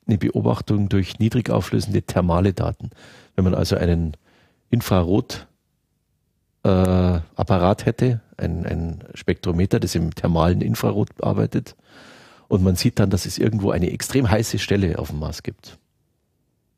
[0.05, 2.91] eine Beobachtung durch niedrig auflösende thermale Daten.
[3.35, 4.17] Wenn man also einen
[4.69, 5.47] Infrarot
[6.61, 11.75] äh, hätte, ein, ein Spektrometer, das im thermalen Infrarot arbeitet,
[12.49, 15.79] und man sieht dann, dass es irgendwo eine extrem heiße Stelle auf dem Mars gibt.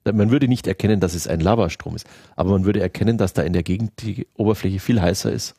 [0.06, 3.41] Man würde nicht erkennen, dass es ein Lavastrom ist, aber man würde erkennen, dass da
[3.41, 5.56] in der Gegend die Oberfläche viel heißer ist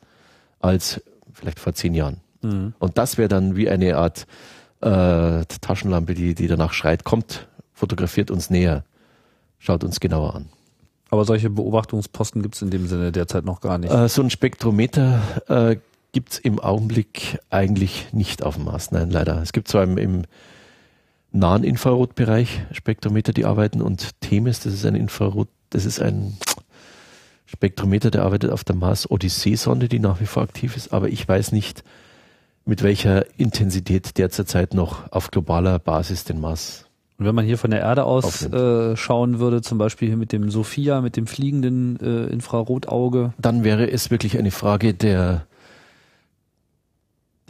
[0.59, 1.01] als
[1.33, 2.17] vielleicht vor zehn Jahren.
[2.41, 2.73] Mhm.
[2.79, 4.25] Und das wäre dann wie eine Art
[4.81, 8.83] äh, Taschenlampe, die, die danach schreit, kommt, fotografiert uns näher,
[9.59, 10.49] schaut uns genauer an.
[11.09, 13.93] Aber solche Beobachtungsposten gibt es in dem Sinne derzeit noch gar nicht.
[13.93, 15.75] Äh, so ein Spektrometer äh,
[16.13, 18.91] gibt es im Augenblick eigentlich nicht auf dem Mars.
[18.91, 19.41] Nein, leider.
[19.41, 20.23] Es gibt zwar im, im
[21.31, 23.81] nahen Infrarotbereich Spektrometer, die arbeiten.
[23.81, 26.37] Und Themis, das ist ein Infrarot, das ist ein
[27.45, 31.27] Spektrometer, der arbeitet auf der Mars Odyssee-Sonde, die nach wie vor aktiv ist, aber ich
[31.27, 31.83] weiß nicht,
[32.65, 36.85] mit welcher Intensität der zurzeit noch auf globaler Basis den Mars
[37.21, 40.31] und wenn man hier von der Erde aus äh, schauen würde, zum Beispiel hier mit
[40.31, 43.33] dem Sophia, mit dem fliegenden äh, Infrarotauge.
[43.37, 45.45] Dann wäre es wirklich eine Frage der,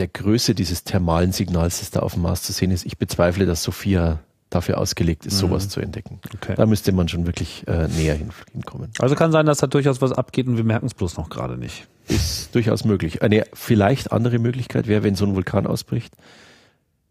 [0.02, 2.86] der Größe dieses thermalen Signals, das da auf dem Mars zu sehen ist.
[2.86, 5.48] Ich bezweifle, dass Sophia dafür ausgelegt ist, mhm.
[5.48, 6.20] sowas zu entdecken.
[6.36, 6.56] Okay.
[6.58, 8.18] Da müsste man schon wirklich äh, näher
[8.52, 8.92] hinkommen.
[9.00, 11.58] Also kann sein, dass da durchaus was abgeht und wir merken es bloß noch gerade
[11.58, 11.88] nicht.
[12.10, 13.22] Ist durchaus möglich.
[13.22, 16.14] Eine vielleicht andere Möglichkeit wäre, wenn so ein Vulkan ausbricht,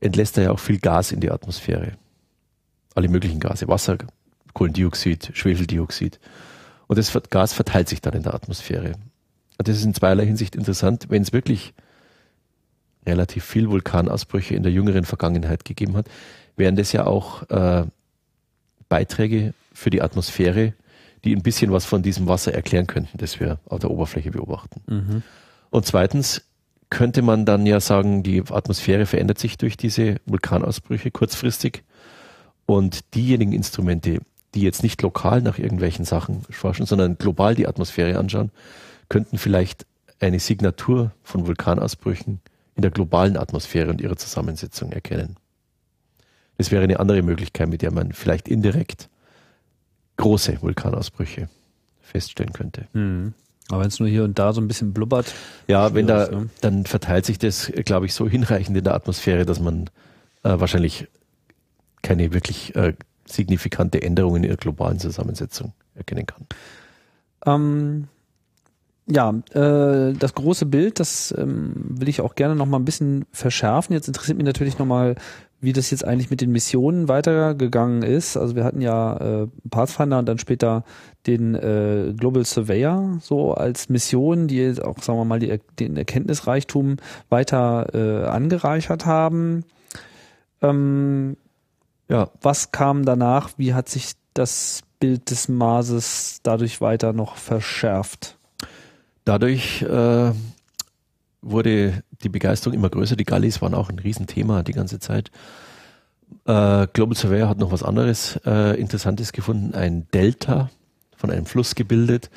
[0.01, 1.93] entlässt er ja auch viel Gas in die Atmosphäre
[2.95, 3.99] alle möglichen Gase, Wasser,
[4.53, 6.19] Kohlendioxid, Schwefeldioxid.
[6.87, 8.93] Und das Gas verteilt sich dann in der Atmosphäre.
[9.59, 11.73] Und das ist in zweierlei Hinsicht interessant, wenn es wirklich
[13.07, 16.09] relativ viel Vulkanausbrüche in der jüngeren Vergangenheit gegeben hat,
[16.57, 17.85] wären das ja auch äh,
[18.89, 20.75] Beiträge für die Atmosphäre,
[21.25, 24.81] die ein bisschen was von diesem Wasser erklären könnten, das wir auf der Oberfläche beobachten.
[24.87, 25.23] Mhm.
[25.71, 26.43] Und zweitens
[26.91, 31.85] könnte man dann ja sagen, die Atmosphäre verändert sich durch diese Vulkanausbrüche kurzfristig
[32.67, 34.19] und diejenigen Instrumente,
[34.55, 38.51] die jetzt nicht lokal nach irgendwelchen Sachen forschen, sondern global die Atmosphäre anschauen,
[39.09, 39.87] könnten vielleicht
[40.19, 42.41] eine Signatur von Vulkanausbrüchen
[42.81, 45.37] in der globalen Atmosphäre und ihrer Zusammensetzung erkennen.
[46.57, 49.11] Das wäre eine andere Möglichkeit, mit der man vielleicht indirekt
[50.17, 51.51] große Vulkanausbrüche
[52.01, 52.89] feststellen könnte.
[52.95, 53.35] Mhm.
[53.69, 55.35] Aber wenn es nur hier und da so ein bisschen blubbert.
[55.69, 56.49] Ja, wenn da, ne?
[56.63, 59.91] dann verteilt sich das, glaube ich, so hinreichend in der Atmosphäre, dass man
[60.43, 61.07] äh, wahrscheinlich
[62.03, 62.95] keine wirklich äh,
[63.27, 66.47] signifikante Änderung in ihrer globalen Zusammensetzung erkennen kann.
[67.45, 68.09] Ähm,
[69.11, 73.27] ja, äh, das große Bild, das ähm, will ich auch gerne noch mal ein bisschen
[73.33, 73.93] verschärfen.
[73.93, 75.17] Jetzt interessiert mich natürlich noch mal,
[75.61, 78.37] wie das jetzt eigentlich mit den Missionen weitergegangen ist.
[78.37, 80.85] Also wir hatten ja äh, Pathfinder und dann später
[81.27, 86.97] den äh, Global Surveyor so als Mission, die auch, sagen wir mal, die, den Erkenntnisreichtum
[87.29, 89.65] weiter äh, angereichert haben.
[90.63, 91.37] Ähm,
[92.09, 93.51] ja, was kam danach?
[93.57, 98.39] Wie hat sich das Bild des Marses dadurch weiter noch verschärft?
[99.25, 100.33] Dadurch äh,
[101.43, 103.17] wurde die Begeisterung immer größer.
[103.17, 105.31] Die Gallis waren auch ein Riesenthema die ganze Zeit.
[106.45, 110.71] Äh, Global Surveyor hat noch was anderes äh, Interessantes gefunden, ein Delta
[111.17, 112.31] von einem Fluss gebildet.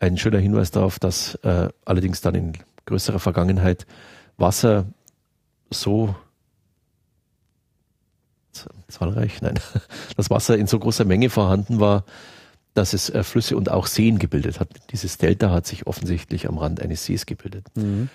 [0.00, 2.52] Ein schöner Hinweis darauf, dass äh, allerdings dann in
[2.86, 3.86] größerer Vergangenheit
[4.36, 4.86] Wasser
[5.70, 6.14] so
[8.88, 9.58] zahlreich, nein,
[10.16, 12.04] das Wasser in so großer Menge vorhanden war,
[12.78, 14.68] dass es äh, Flüsse und auch Seen gebildet hat.
[14.92, 17.66] Dieses Delta hat sich offensichtlich am Rand eines Sees gebildet.
[17.74, 18.08] Mhm.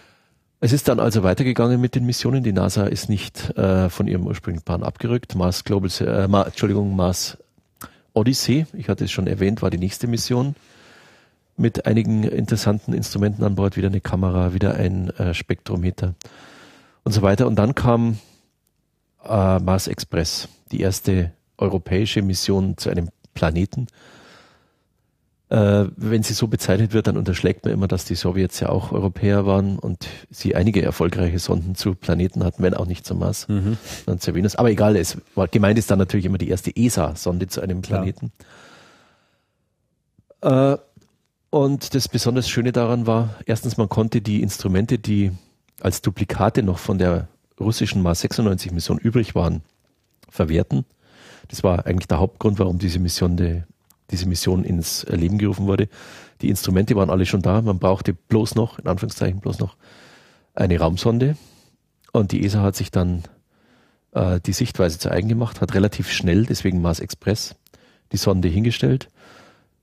[0.62, 2.44] Es ist dann also weitergegangen mit den Missionen.
[2.44, 5.36] Die NASA ist nicht äh, von ihrem ursprünglichen Plan abgerückt.
[5.36, 7.38] Mars Global, äh, Ma, Entschuldigung, Mars
[8.14, 10.56] Odyssey, ich hatte es schon erwähnt, war die nächste Mission
[11.58, 16.16] mit einigen interessanten Instrumenten an Bord, wieder eine Kamera, wieder ein äh, Spektrometer
[17.04, 17.48] und so weiter.
[17.48, 18.20] Und dann kam
[19.26, 23.88] äh, Mars Express, die erste europäische Mission zu einem Planeten.
[25.54, 28.92] Äh, wenn sie so bezeichnet wird, dann unterschlägt man immer, dass die Sowjets ja auch
[28.92, 33.48] Europäer waren und sie einige erfolgreiche Sonden zu Planeten hatten, wenn auch nicht zum Mars
[33.48, 33.78] mhm.
[34.08, 34.56] und zur Venus.
[34.56, 38.32] Aber egal, es war gemeint ist dann natürlich immer die erste ESA-Sonde zu einem Planeten.
[40.42, 40.78] Äh,
[41.52, 45.34] und das besonders Schöne daran war, erstens, man konnte die Instrumente, die
[45.82, 47.28] als Duplikate noch von der
[47.60, 49.62] russischen Mars 96 Mission übrig waren,
[50.32, 50.84] verwerten.
[51.50, 53.62] Das war eigentlich der Hauptgrund, warum diese Mission, die,
[54.12, 55.88] diese Mission ins Leben gerufen wurde.
[56.42, 57.62] Die Instrumente waren alle schon da.
[57.62, 59.76] Man brauchte bloß noch, in Anführungszeichen bloß noch,
[60.54, 61.38] eine Raumsonde.
[62.12, 63.24] Und die ESA hat sich dann
[64.12, 67.56] äh, die Sichtweise zu eigen gemacht, hat relativ schnell, deswegen Mars Express,
[68.12, 69.10] die Sonde hingestellt.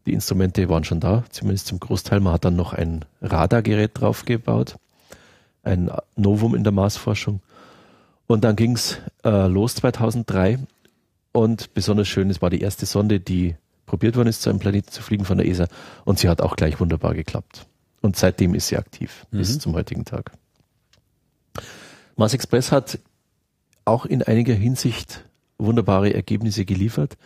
[0.07, 2.21] Die Instrumente waren schon da, zumindest zum Großteil.
[2.21, 4.77] Man hat dann noch ein Radargerät draufgebaut,
[5.63, 7.41] ein Novum in der Marsforschung.
[8.27, 10.61] Und dann ging's äh, los 2003
[11.33, 13.57] und besonders schön, es war die erste Sonde, die
[13.91, 15.67] probiert worden ist, zu einem Planeten zu fliegen von der ESA
[16.05, 17.67] und sie hat auch gleich wunderbar geklappt.
[18.01, 19.39] Und seitdem ist sie aktiv mhm.
[19.39, 20.31] bis zum heutigen Tag.
[22.15, 23.01] Mars Express hat
[23.85, 25.25] auch in einiger Hinsicht
[25.59, 27.19] wunderbare Ergebnisse geliefert.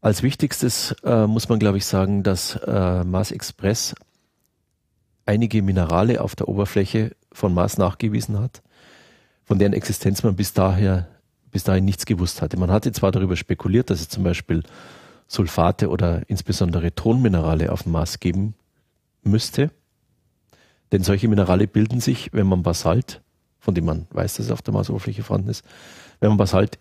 [0.00, 3.94] Als wichtigstes äh, muss man, glaube ich, sagen, dass äh, Mars Express
[5.26, 8.62] einige Minerale auf der Oberfläche von Mars nachgewiesen hat,
[9.44, 11.06] von deren Existenz man bis daher
[11.50, 12.56] bis dahin nichts gewusst hatte.
[12.56, 14.62] Man hatte zwar darüber spekuliert, dass es zum Beispiel
[15.26, 18.54] Sulfate oder insbesondere Tonminerale auf dem Mars geben
[19.22, 19.70] müsste,
[20.92, 23.22] denn solche Minerale bilden sich, wenn man Basalt,
[23.58, 25.64] von dem man weiß, dass es auf der Marsoberfläche vorhanden ist,
[26.20, 26.78] wenn man Basalt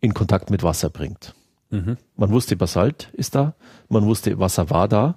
[0.00, 1.34] in Kontakt mit Wasser bringt.
[1.70, 1.96] Mhm.
[2.16, 3.54] Man wusste, Basalt ist da,
[3.88, 5.16] man wusste, Wasser war da,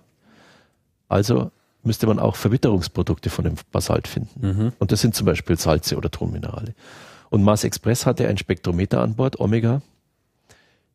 [1.07, 1.51] also
[1.83, 4.47] müsste man auch Verwitterungsprodukte von dem Basalt finden.
[4.47, 4.73] Mhm.
[4.79, 6.73] Und das sind zum Beispiel Salze oder Tonminerale.
[7.29, 9.81] Und Mars Express hatte ein Spektrometer an Bord, Omega.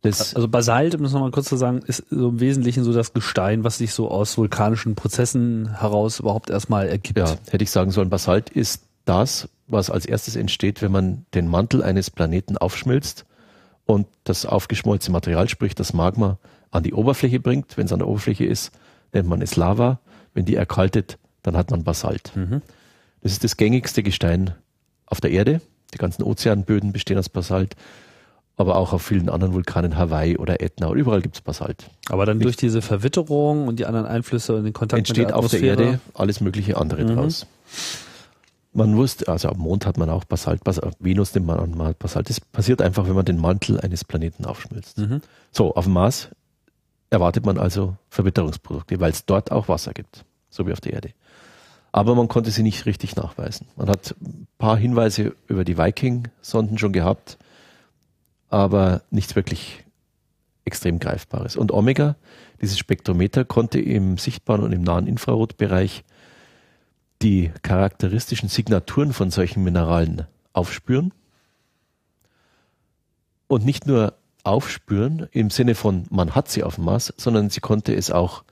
[0.02, 3.12] Das also Basalt, um es nochmal kurz zu sagen, ist so im Wesentlichen so das
[3.12, 7.18] Gestein, was sich so aus vulkanischen Prozessen heraus überhaupt erstmal ergibt.
[7.18, 11.48] Ja, hätte ich sagen sollen, Basalt ist das, was als erstes entsteht, wenn man den
[11.48, 13.24] Mantel eines Planeten aufschmilzt
[13.84, 16.38] und das aufgeschmolzene Material, sprich das Magma,
[16.70, 17.76] an die Oberfläche bringt.
[17.76, 18.72] Wenn es an der Oberfläche ist,
[19.12, 20.00] nennt man es Lava.
[20.34, 22.32] Wenn die erkaltet, dann hat man Basalt.
[22.34, 22.62] Mhm.
[23.22, 24.54] Das ist das gängigste Gestein
[25.06, 25.60] auf der Erde.
[25.94, 27.76] Die ganzen Ozeanböden bestehen aus Basalt.
[28.58, 31.90] Aber auch auf vielen anderen Vulkanen, Hawaii oder Ätna, oder überall gibt es Basalt.
[32.08, 35.36] Aber dann durch diese Verwitterung und die anderen Einflüsse und den Kontakt entsteht mit der
[35.36, 37.14] auf der Erde alles mögliche andere mhm.
[37.14, 37.46] draus.
[38.72, 42.28] Man wusste, also am Mond hat man auch Basalt, Bas Venus nimmt man an Basalt.
[42.28, 44.98] Das passiert einfach, wenn man den Mantel eines Planeten aufschmilzt.
[44.98, 45.20] Mhm.
[45.50, 46.28] So, auf dem Mars
[47.10, 51.10] erwartet man also Verwitterungsprodukte, weil es dort auch Wasser gibt, so wie auf der Erde.
[51.92, 53.68] Aber man konnte sie nicht richtig nachweisen.
[53.76, 57.38] Man hat ein paar Hinweise über die Viking-Sonden schon gehabt,
[58.48, 59.84] aber nichts wirklich
[60.64, 61.56] extrem Greifbares.
[61.56, 62.16] Und Omega,
[62.60, 66.04] dieses Spektrometer, konnte im sichtbaren und im nahen Infrarotbereich
[67.22, 71.12] die charakteristischen Signaturen von solchen Mineralen aufspüren.
[73.46, 77.60] Und nicht nur aufspüren im Sinne von, man hat sie auf dem Mars, sondern sie
[77.60, 78.44] konnte es auch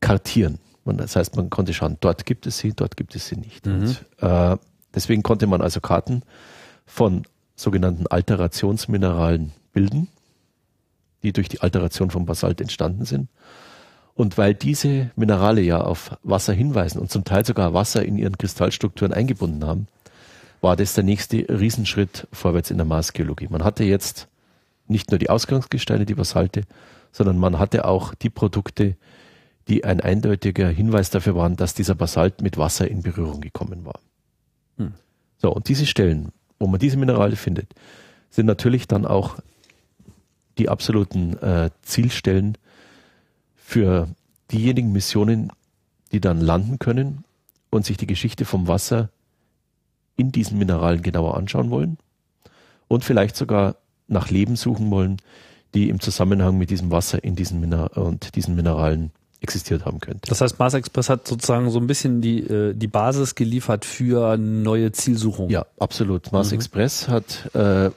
[0.00, 0.58] kartieren.
[0.84, 3.66] Das heißt, man konnte schauen, dort gibt es sie, dort gibt es sie nicht.
[3.66, 3.80] Mhm.
[3.80, 4.56] Und, äh,
[4.94, 6.22] deswegen konnte man also Karten
[6.86, 7.24] von
[7.58, 10.08] sogenannten Alterationsmineralen bilden,
[11.22, 13.28] die durch die Alteration von Basalt entstanden sind.
[14.14, 18.38] Und weil diese Minerale ja auf Wasser hinweisen und zum Teil sogar Wasser in ihren
[18.38, 19.86] Kristallstrukturen eingebunden haben,
[20.60, 23.48] war das der nächste Riesenschritt vorwärts in der Marsgeologie.
[23.48, 24.28] Man hatte jetzt
[24.88, 26.62] nicht nur die Ausgangsgesteine, die Basalte,
[27.12, 28.96] sondern man hatte auch die Produkte,
[29.68, 34.00] die ein eindeutiger Hinweis dafür waren, dass dieser Basalt mit Wasser in Berührung gekommen war.
[34.78, 34.94] Hm.
[35.36, 37.74] So, und diese Stellen, wo man diese Minerale findet,
[38.30, 39.36] sind natürlich dann auch
[40.58, 42.58] die absoluten äh, Zielstellen
[43.56, 44.08] für
[44.50, 45.52] diejenigen Missionen,
[46.12, 47.24] die dann landen können
[47.70, 49.10] und sich die Geschichte vom Wasser
[50.16, 51.98] in diesen Mineralen genauer anschauen wollen
[52.88, 53.76] und vielleicht sogar
[54.08, 55.18] nach Leben suchen wollen,
[55.74, 60.28] die im Zusammenhang mit diesem Wasser in diesen Miner und diesen Mineralen existiert haben könnte.
[60.28, 64.36] Das heißt, Mars Express hat sozusagen so ein bisschen die, äh, die Basis geliefert für
[64.36, 65.50] neue Zielsuchungen.
[65.50, 66.32] Ja, absolut.
[66.32, 66.56] Mars mhm.
[66.56, 67.90] Express hat äh,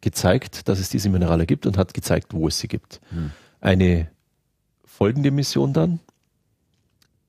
[0.00, 3.00] gezeigt, dass es diese Minerale gibt und hat gezeigt, wo es sie gibt.
[3.08, 3.30] Hm.
[3.60, 4.08] Eine
[4.84, 5.98] folgende Mission dann,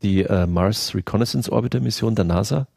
[0.03, 2.67] die äh, Mars Reconnaissance Orbiter Mission der NASA,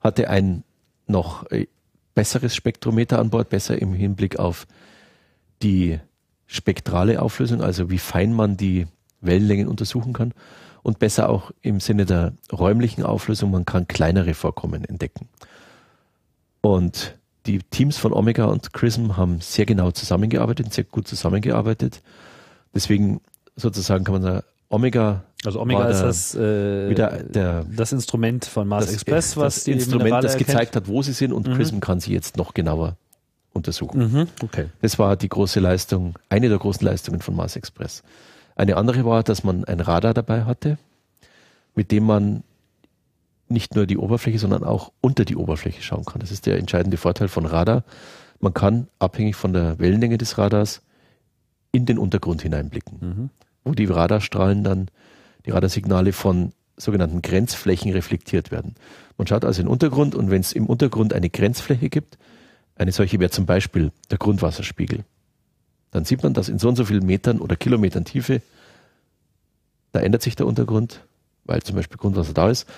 [0.00, 0.64] hatte ein
[1.06, 1.66] noch äh,
[2.14, 4.66] besseres Spektrometer an Bord, besser im Hinblick auf
[5.62, 6.00] die
[6.46, 8.86] spektrale Auflösung, also wie fein man die
[9.24, 10.32] Wellenlängen untersuchen kann
[10.82, 15.28] und besser auch im Sinne der räumlichen Auflösung, man kann kleinere Vorkommen entdecken.
[16.60, 17.16] Und
[17.46, 22.02] die Teams von Omega und Chrism haben sehr genau zusammengearbeitet, sehr gut zusammengearbeitet.
[22.74, 23.20] Deswegen
[23.56, 25.24] sozusagen kann man sagen, Omega.
[25.44, 29.66] Also Omega ist das, äh, wieder der, das Instrument von Mars das, Express, was das
[29.68, 31.54] Instrument, Minerale das gezeigt hat, wo sie sind und mhm.
[31.54, 32.96] Chrism kann sie jetzt noch genauer
[33.52, 34.12] untersuchen.
[34.12, 34.28] Mhm.
[34.42, 34.66] Okay.
[34.80, 38.02] Das war die große Leistung, eine der großen Leistungen von Mars Express.
[38.56, 40.78] Eine andere war, dass man ein Radar dabei hatte,
[41.74, 42.44] mit dem man
[43.48, 46.20] nicht nur die Oberfläche, sondern auch unter die Oberfläche schauen kann.
[46.20, 47.84] Das ist der entscheidende Vorteil von Radar.
[48.40, 50.82] Man kann abhängig von der Wellenlänge des Radars
[51.72, 52.98] in den Untergrund hineinblicken.
[53.00, 53.30] Mhm
[53.64, 54.88] wo die Radarstrahlen dann,
[55.46, 58.74] die Radarsignale von sogenannten Grenzflächen reflektiert werden.
[59.16, 62.18] Man schaut also in den Untergrund und wenn es im Untergrund eine Grenzfläche gibt,
[62.76, 65.04] eine solche wäre zum Beispiel der Grundwasserspiegel,
[65.94, 68.42] dann sieht man, dass in so und so vielen Metern oder Kilometern Tiefe,
[69.92, 71.06] da ändert sich der Untergrund,
[71.44, 72.68] weil zum Beispiel Grundwasser da ist.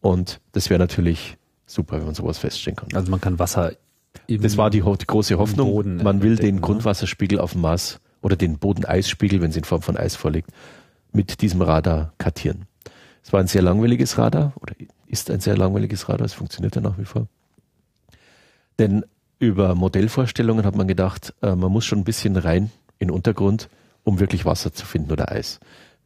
[0.00, 2.88] Und das wäre natürlich super, wenn man sowas feststellen kann.
[2.94, 3.72] Also man kann Wasser
[4.26, 5.70] Das war die, die große Hoffnung.
[5.70, 6.60] Boden man will den ne?
[6.62, 10.48] Grundwasserspiegel auf dem Mars oder den Bodeneisspiegel, wenn es in Form von Eis vorliegt,
[11.12, 12.64] mit diesem Radar kartieren.
[13.22, 14.74] Es war ein sehr langweiliges Radar oder
[15.06, 17.26] ist ein sehr langweiliges Radar, es funktioniert ja nach wie vor.
[18.78, 19.04] Denn
[19.42, 23.68] über Modellvorstellungen hat man gedacht, äh, man muss schon ein bisschen rein in den Untergrund,
[24.04, 25.60] um wirklich Wasser zu finden oder Eis.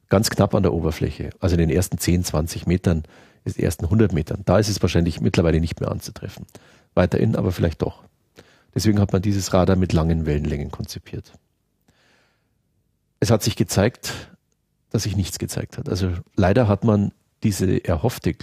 [0.09, 3.05] Ganz knapp an der Oberfläche, also in den ersten 10, 20 Metern,
[3.45, 4.43] in den ersten 100 Metern.
[4.45, 6.47] Da ist es wahrscheinlich mittlerweile nicht mehr anzutreffen.
[6.95, 8.03] Weiter innen aber vielleicht doch.
[8.75, 11.33] Deswegen hat man dieses Radar mit langen Wellenlängen konzipiert
[13.21, 14.13] es hat sich gezeigt,
[14.91, 15.89] dass sich nichts gezeigt hat.
[15.89, 17.13] Also leider hat man
[17.43, 18.35] diese erhoffte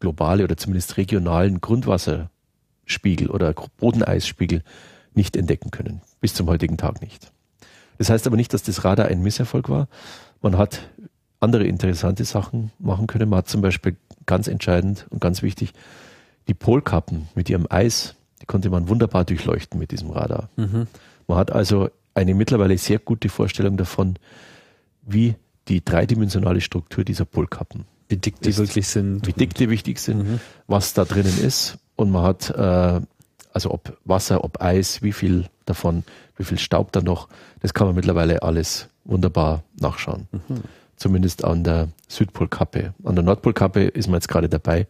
[0.00, 1.60] globale oder zumindest regionalen
[2.84, 4.62] Grundwasserspiegel oder Bodeneisspiegel
[5.14, 6.02] nicht entdecken können.
[6.20, 7.32] Bis zum heutigen Tag nicht.
[7.98, 9.88] Das heißt aber nicht, dass das Radar ein Misserfolg war.
[10.42, 10.80] Man hat
[11.40, 13.28] andere interessante Sachen machen können.
[13.28, 15.72] Man hat zum Beispiel ganz entscheidend und ganz wichtig
[16.48, 20.50] die Polkappen mit ihrem Eis, die konnte man wunderbar durchleuchten mit diesem Radar.
[20.56, 20.86] Mhm.
[21.26, 24.18] Man hat also eine mittlerweile sehr gute Vorstellung davon,
[25.02, 25.36] wie
[25.68, 29.26] die dreidimensionale Struktur dieser Polkappen wie dick die ist, wirklich sind.
[29.26, 30.40] Wie dick die wichtig sind, mhm.
[30.66, 31.78] was da drinnen ist.
[31.96, 33.00] Und man hat, äh,
[33.52, 36.04] also ob Wasser, ob Eis, wie viel davon,
[36.36, 37.28] wie viel Staub da noch,
[37.60, 40.28] das kann man mittlerweile alles wunderbar nachschauen.
[40.32, 40.62] Mhm.
[40.96, 42.94] Zumindest an der Südpolkappe.
[43.04, 44.86] An der Nordpolkappe ist man jetzt gerade dabei,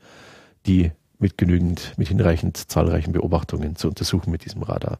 [0.66, 4.98] die mit genügend, mit hinreichend zahlreichen Beobachtungen zu untersuchen mit diesem Radar.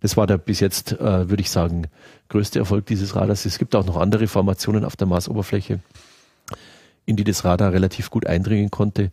[0.00, 1.86] Das war der bis jetzt, äh, würde ich sagen,
[2.28, 3.46] größte Erfolg dieses Radars.
[3.46, 5.80] Es gibt auch noch andere Formationen auf der Marsoberfläche,
[7.06, 9.12] in die das Radar relativ gut eindringen konnte,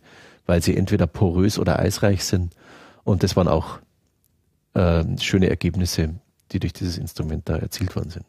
[0.50, 2.56] weil sie entweder porös oder eisreich sind.
[3.04, 3.78] Und das waren auch
[4.74, 6.16] äh, schöne Ergebnisse,
[6.50, 8.24] die durch dieses Instrument da erzielt worden sind.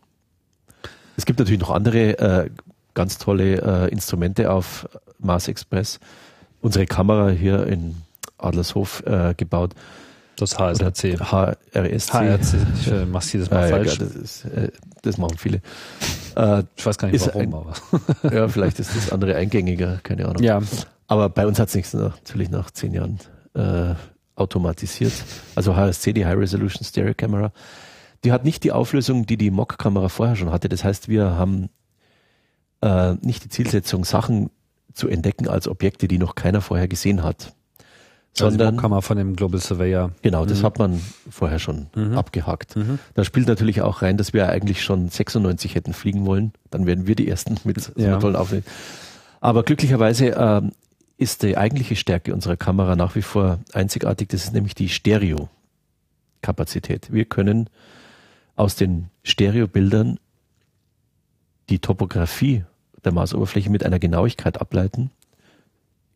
[1.18, 2.50] Es gibt natürlich noch andere äh,
[2.94, 6.00] ganz tolle äh, Instrumente auf Mars Express.
[6.62, 7.96] Unsere Kamera hier in
[8.38, 9.74] Adlershof äh, gebaut
[10.36, 11.20] das HSRC.
[11.20, 12.14] HRSC.
[12.14, 12.56] HRC.
[12.80, 13.98] Ich äh, mach's jedes Mal ah, falsch.
[13.98, 15.62] Ja, das, ist, äh, das, machen viele.
[16.36, 17.74] Äh, ich weiß gar nicht warum, ein, aber.
[18.36, 20.44] ja, vielleicht ist das andere eingängiger, keine Ahnung.
[20.44, 20.62] Ja.
[21.12, 23.20] Aber bei uns hat es nichts natürlich nach zehn Jahren
[23.54, 23.96] äh,
[24.38, 25.12] automatisiert.
[25.56, 27.52] Also HSC, die High Resolution Stereo Camera,
[28.24, 30.70] die hat nicht die Auflösung, die die Mock-Kamera vorher schon hatte.
[30.70, 31.68] Das heißt, wir haben
[32.80, 34.52] äh, nicht die Zielsetzung, Sachen
[34.94, 37.52] zu entdecken als Objekte, die noch keiner vorher gesehen hat.
[38.32, 40.12] Sondern kann man von dem Global Surveyor.
[40.22, 40.66] Genau, das mhm.
[40.66, 42.18] hat man vorher schon mhm.
[42.18, 42.78] abgehakt.
[42.78, 43.00] Mhm.
[43.16, 46.54] Da spielt natürlich auch rein, dass wir eigentlich schon 96 hätten fliegen wollen.
[46.70, 48.64] Dann wären wir die ersten mit so einer tollen Aufnahme.
[49.42, 50.62] Aber glücklicherweise äh,
[51.22, 54.30] ist die eigentliche Stärke unserer Kamera nach wie vor einzigartig.
[54.30, 57.14] Das ist nämlich die Stereo-Kapazität.
[57.14, 57.70] Wir können
[58.56, 60.20] aus den Stereobildern
[61.70, 62.66] die Topografie
[63.04, 65.12] der Marsoberfläche mit einer Genauigkeit ableiten.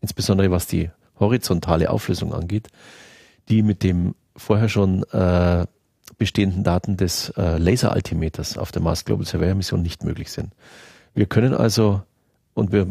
[0.00, 0.90] Insbesondere was die
[1.20, 2.66] horizontale Auflösung angeht,
[3.48, 5.68] die mit dem vorher schon äh,
[6.18, 10.52] bestehenden Daten des äh, Laseraltimeters auf der Mars Global Surveyor Mission nicht möglich sind.
[11.14, 12.02] Wir können also,
[12.54, 12.90] und wir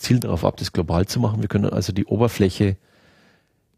[0.00, 2.76] zielen darauf ab, das global zu machen, wir können also die Oberfläche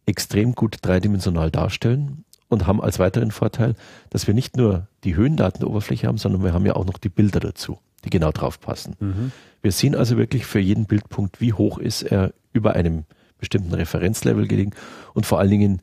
[0.06, 3.74] extrem gut dreidimensional darstellen und haben als weiteren Vorteil,
[4.10, 6.98] dass wir nicht nur die Höhendaten der Oberfläche haben, sondern wir haben ja auch noch
[6.98, 8.94] die Bilder dazu, die genau drauf passen.
[9.00, 9.32] Mhm.
[9.62, 13.04] Wir sehen also wirklich für jeden Bildpunkt, wie hoch ist er über einem
[13.38, 14.72] bestimmten Referenzlevel gelegen
[15.14, 15.82] und vor allen Dingen,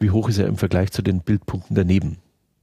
[0.00, 2.18] wie hoch ist er im Vergleich zu den Bildpunkten daneben.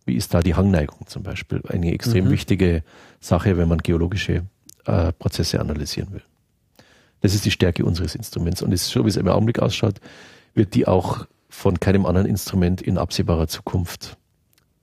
[0.06, 1.62] Wie ist da die Hangneigung zum Beispiel?
[1.68, 2.32] Eine extrem mhm.
[2.32, 2.84] wichtige
[3.20, 4.44] Sache, wenn man geologische
[4.86, 6.24] äh, Prozesse analysieren will.
[7.22, 8.62] Das ist die Stärke unseres Instruments.
[8.62, 9.96] Und so, wie es im Augenblick ausschaut,
[10.54, 14.18] wird die auch von keinem anderen Instrument in absehbarer Zukunft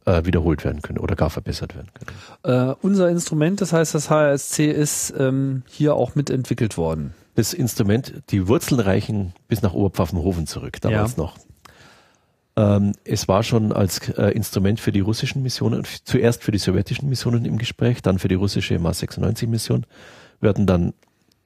[0.04, 2.70] äh, wiederholt werden können oder gar verbessert werden können.
[2.70, 7.14] Äh, unser Instrument, das heißt das HRSC, ist ähm, hier auch mitentwickelt worden.
[7.34, 11.22] Das Instrument, die Wurzeln reichen bis nach Oberpfaffenhofen zurück, damals ja.
[11.22, 11.36] noch.
[12.56, 17.08] Ähm, es war schon als äh, Instrument für die russischen Missionen, zuerst für die sowjetischen
[17.08, 19.86] Missionen im Gespräch, dann für die russische Mars 96 Mission.
[20.40, 20.94] Wir hatten dann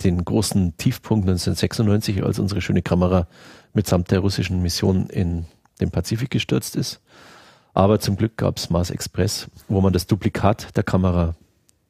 [0.02, 3.26] den großen Tiefpunkt 1996, als unsere schöne Kamera
[3.72, 5.46] mitsamt der russischen Mission in
[5.80, 7.00] den Pazifik gestürzt ist.
[7.74, 11.34] Aber zum Glück gab es Mars Express, wo man das Duplikat der Kamera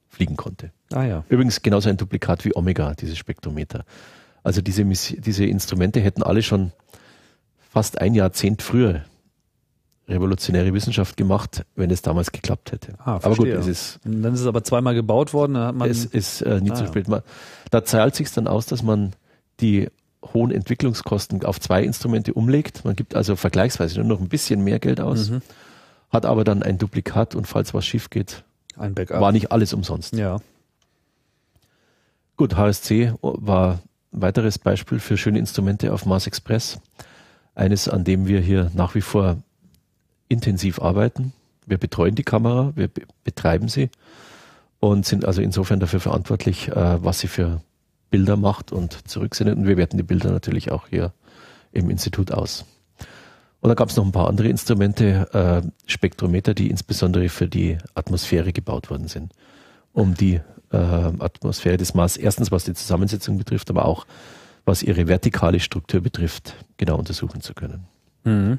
[0.09, 0.71] fliegen konnte.
[0.93, 1.25] Ah ja.
[1.29, 3.85] Übrigens genauso ein Duplikat wie Omega, dieses Spektrometer.
[4.45, 6.73] Also diese, diese Instrumente hätten alle schon
[7.59, 9.05] fast ein Jahrzehnt früher
[10.13, 12.95] revolutionäre Wissenschaft gemacht, wenn es damals geklappt hätte.
[12.99, 14.01] Ah, aber gut, es ist.
[14.05, 15.55] dann ist es aber zweimal gebaut worden.
[15.55, 17.09] Dann hat man es ist äh, nie ah, zu spät.
[17.09, 17.23] Man,
[17.71, 19.13] da zahlt sich dann aus, dass man
[19.61, 19.89] die
[20.33, 22.85] hohen Entwicklungskosten auf zwei Instrumente umlegt.
[22.85, 25.43] Man gibt also vergleichsweise nur noch ein bisschen mehr Geld aus, mhm.
[26.11, 28.45] hat aber dann ein Duplikat und falls was schief geht,
[28.77, 29.21] ein Backup.
[29.21, 30.15] war nicht alles umsonst.
[30.15, 30.41] Ja.
[32.37, 33.81] Gut, HSC war
[34.13, 36.81] ein weiteres Beispiel für schöne Instrumente auf Mars Express.
[37.55, 39.37] Eines, an dem wir hier nach wie vor
[40.33, 41.33] intensiv arbeiten.
[41.67, 42.91] Wir betreuen die Kamera, wir
[43.25, 43.91] betreiben sie
[44.81, 47.61] und sind also insofern dafür verantwortlich, äh, was sie für
[48.11, 49.57] Bilder macht und zurücksendet.
[49.57, 51.13] Und wir werten die Bilder natürlich auch hier
[51.71, 52.65] im Institut aus.
[53.61, 57.79] Und dann gab es noch ein paar andere Instrumente, äh, Spektrometer, die insbesondere für die
[57.95, 59.33] Atmosphäre gebaut worden sind,
[59.93, 60.41] um die
[60.73, 64.05] äh, Atmosphäre des Mars, erstens was die Zusammensetzung betrifft, aber auch
[64.65, 67.87] was ihre vertikale Struktur betrifft, genau untersuchen zu können.
[68.25, 68.59] Mhm.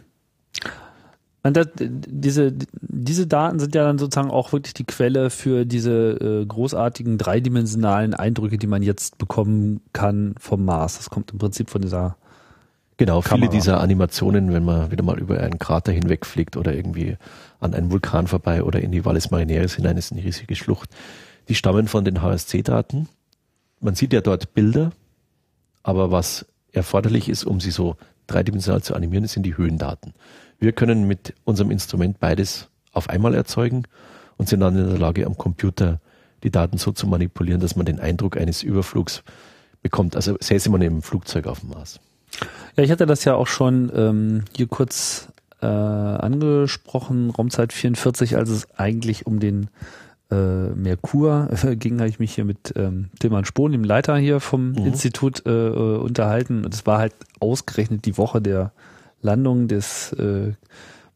[1.44, 6.46] Das, diese, diese Daten sind ja dann sozusagen auch wirklich die Quelle für diese äh,
[6.46, 10.98] großartigen dreidimensionalen Eindrücke, die man jetzt bekommen kann vom Mars.
[10.98, 12.16] Das kommt im Prinzip von dieser
[12.96, 13.36] Genau, Kamera.
[13.36, 17.18] viele dieser Animationen, wenn man wieder mal über einen Krater hinwegfliegt oder irgendwie
[17.60, 20.90] an einen Vulkan vorbei oder in die Valles Marineris hinein, ist eine riesige Schlucht.
[21.50, 23.10] Die stammen von den HSC-Daten.
[23.82, 24.92] Man sieht ja dort Bilder,
[25.82, 30.14] aber was erforderlich ist, um sie so dreidimensional zu animieren, sind die Höhendaten.
[30.60, 33.84] Wir können mit unserem Instrument beides auf einmal erzeugen
[34.38, 36.00] und sind dann in der Lage, am Computer
[36.44, 39.24] die Daten so zu manipulieren, dass man den Eindruck eines Überflugs
[39.82, 40.16] bekommt.
[40.16, 42.00] Also säße man im Flugzeug auf dem Mars.
[42.76, 45.30] Ja, ich hatte das ja auch schon ähm, hier kurz
[45.62, 49.70] äh, angesprochen, Raumzeit 44, als es eigentlich um den
[50.32, 54.40] äh, Merkur äh, ging, habe ich mich hier mit ähm, Tilman Spohn, dem Leiter hier
[54.40, 54.88] vom mhm.
[54.88, 56.66] Institut, äh, äh unterhalten.
[56.66, 58.72] Und es war halt ausgerechnet die Woche der
[59.24, 60.54] Landung des äh,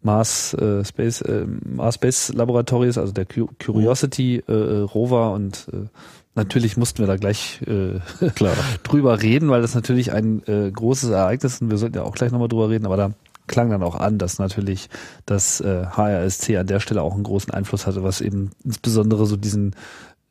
[0.01, 5.87] Mars äh, Space äh, Mars Space Laboratories, also der Curiosity äh, äh, Rover und äh,
[6.35, 7.99] natürlich mussten wir da gleich äh,
[8.29, 8.55] Klar.
[8.83, 12.15] drüber reden, weil das natürlich ein äh, großes Ereignis ist und wir sollten ja auch
[12.15, 13.11] gleich nochmal drüber reden, aber da
[13.47, 14.89] klang dann auch an, dass natürlich
[15.25, 19.35] das äh, HRSC an der Stelle auch einen großen Einfluss hatte, was eben insbesondere so
[19.37, 19.75] diesen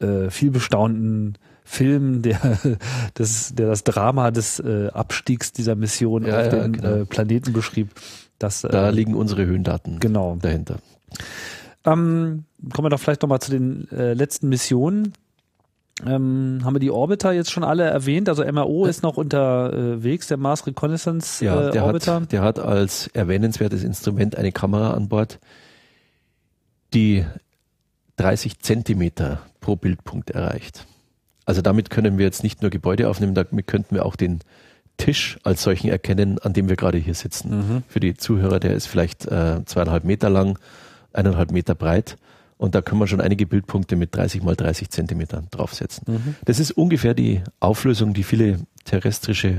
[0.00, 2.38] äh, vielbestaunten Film, der
[3.14, 6.88] das, der das Drama des äh, Abstiegs dieser Mission ja, auf ja, den genau.
[6.88, 7.90] äh, Planeten beschrieb.
[8.38, 10.38] Das, da äh, liegen unsere Höhendaten genau.
[10.40, 10.78] dahinter.
[11.84, 15.12] Ähm, kommen wir doch vielleicht nochmal zu den äh, letzten Missionen.
[16.04, 18.28] Ähm, haben wir die Orbiter jetzt schon alle erwähnt?
[18.28, 22.20] Also MRO ist noch unterwegs, der Mars Reconnaissance ja, äh, der Orbiter.
[22.20, 25.40] Hat, der hat als erwähnenswertes Instrument eine Kamera an Bord,
[26.92, 27.24] die
[28.18, 30.86] 30 Zentimeter pro Bildpunkt erreicht.
[31.47, 34.40] Also damit können wir jetzt nicht nur Gebäude aufnehmen, damit könnten wir auch den
[34.99, 37.51] Tisch als solchen erkennen, an dem wir gerade hier sitzen.
[37.51, 37.82] Mhm.
[37.88, 40.59] Für die Zuhörer, der ist vielleicht äh, zweieinhalb Meter lang,
[41.12, 42.18] eineinhalb Meter breit.
[42.59, 46.05] Und da können wir schon einige Bildpunkte mit 30 mal 30 Zentimetern draufsetzen.
[46.07, 46.34] Mhm.
[46.47, 49.59] Das ist ungefähr die Auflösung, die viele terrestrische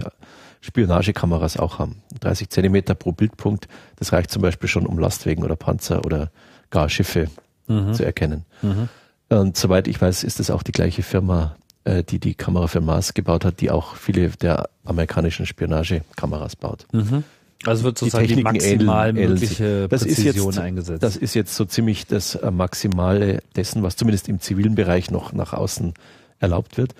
[0.61, 2.01] Spionagekameras auch haben.
[2.19, 3.67] 30 Zentimeter pro Bildpunkt,
[3.97, 6.31] das reicht zum Beispiel schon, um Lastwagen oder Panzer oder
[6.71, 7.29] gar Schiffe
[7.67, 7.93] mhm.
[7.93, 8.45] zu erkennen.
[8.63, 8.89] Mhm.
[9.29, 11.55] Und soweit ich weiß, ist es auch die gleiche Firma,
[11.87, 16.85] äh, die die Kamera für Mars gebaut hat, die auch viele der amerikanischen Spionagekameras baut.
[16.91, 17.23] Mhm.
[17.65, 21.03] Also wird sozusagen die, die maximal ähneln, mögliche das Präzision ist jetzt, eingesetzt.
[21.03, 25.31] Das ist jetzt so ziemlich das äh, Maximale dessen, was zumindest im zivilen Bereich noch
[25.31, 25.93] nach außen
[26.39, 26.93] erlaubt wird.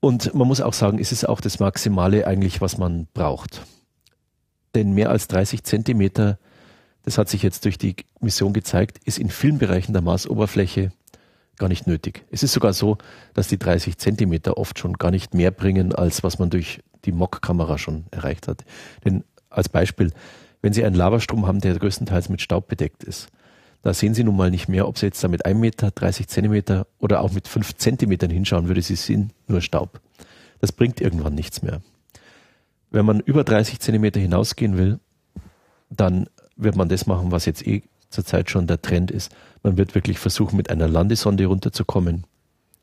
[0.00, 3.62] Und man muss auch sagen, es ist auch das Maximale eigentlich, was man braucht.
[4.74, 6.38] Denn mehr als 30 Zentimeter,
[7.04, 10.92] das hat sich jetzt durch die Mission gezeigt, ist in vielen Bereichen der Marsoberfläche
[11.58, 12.24] gar nicht nötig.
[12.30, 12.98] Es ist sogar so,
[13.34, 17.12] dass die 30 Zentimeter oft schon gar nicht mehr bringen, als was man durch die
[17.12, 18.64] Mock-Kamera schon erreicht hat.
[19.04, 20.12] Denn als Beispiel,
[20.62, 23.28] wenn Sie einen Lavastrom haben, der größtenteils mit Staub bedeckt ist,
[23.82, 26.28] Da sehen Sie nun mal nicht mehr, ob Sie jetzt da mit einem Meter, 30
[26.28, 30.00] Zentimeter oder auch mit fünf Zentimetern hinschauen würde, Sie sehen nur Staub.
[30.60, 31.80] Das bringt irgendwann nichts mehr.
[32.90, 34.98] Wenn man über 30 Zentimeter hinausgehen will,
[35.90, 39.34] dann wird man das machen, was jetzt eh zurzeit schon der Trend ist.
[39.62, 42.24] Man wird wirklich versuchen, mit einer Landesonde runterzukommen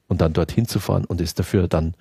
[0.08, 1.96] und dann dorthin zu fahren und es dafür dann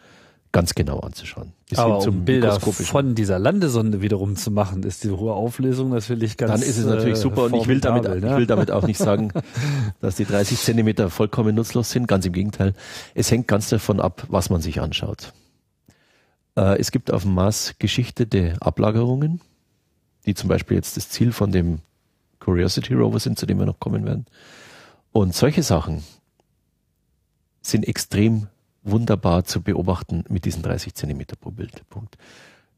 [0.54, 1.52] ganz genau anzuschauen.
[1.68, 6.36] Bis Aber um Bilder von dieser Landesonde wiederum zu machen, ist die hohe Auflösung natürlich
[6.36, 8.18] ganz Dann ist es natürlich super und ich will damit, ne?
[8.18, 9.32] ich will damit auch nicht sagen,
[10.00, 12.06] dass die 30 Zentimeter vollkommen nutzlos sind.
[12.06, 12.74] Ganz im Gegenteil.
[13.14, 15.32] Es hängt ganz davon ab, was man sich anschaut.
[16.56, 19.40] Äh, es gibt auf dem Mars geschichtete Ablagerungen,
[20.24, 21.80] die zum Beispiel jetzt das Ziel von dem
[22.38, 24.26] Curiosity Rover sind, zu dem wir noch kommen werden.
[25.16, 26.02] Und solche Sachen
[27.62, 28.48] sind extrem
[28.82, 32.18] wunderbar zu beobachten mit diesen 30 Zentimeter pro Bildpunkt.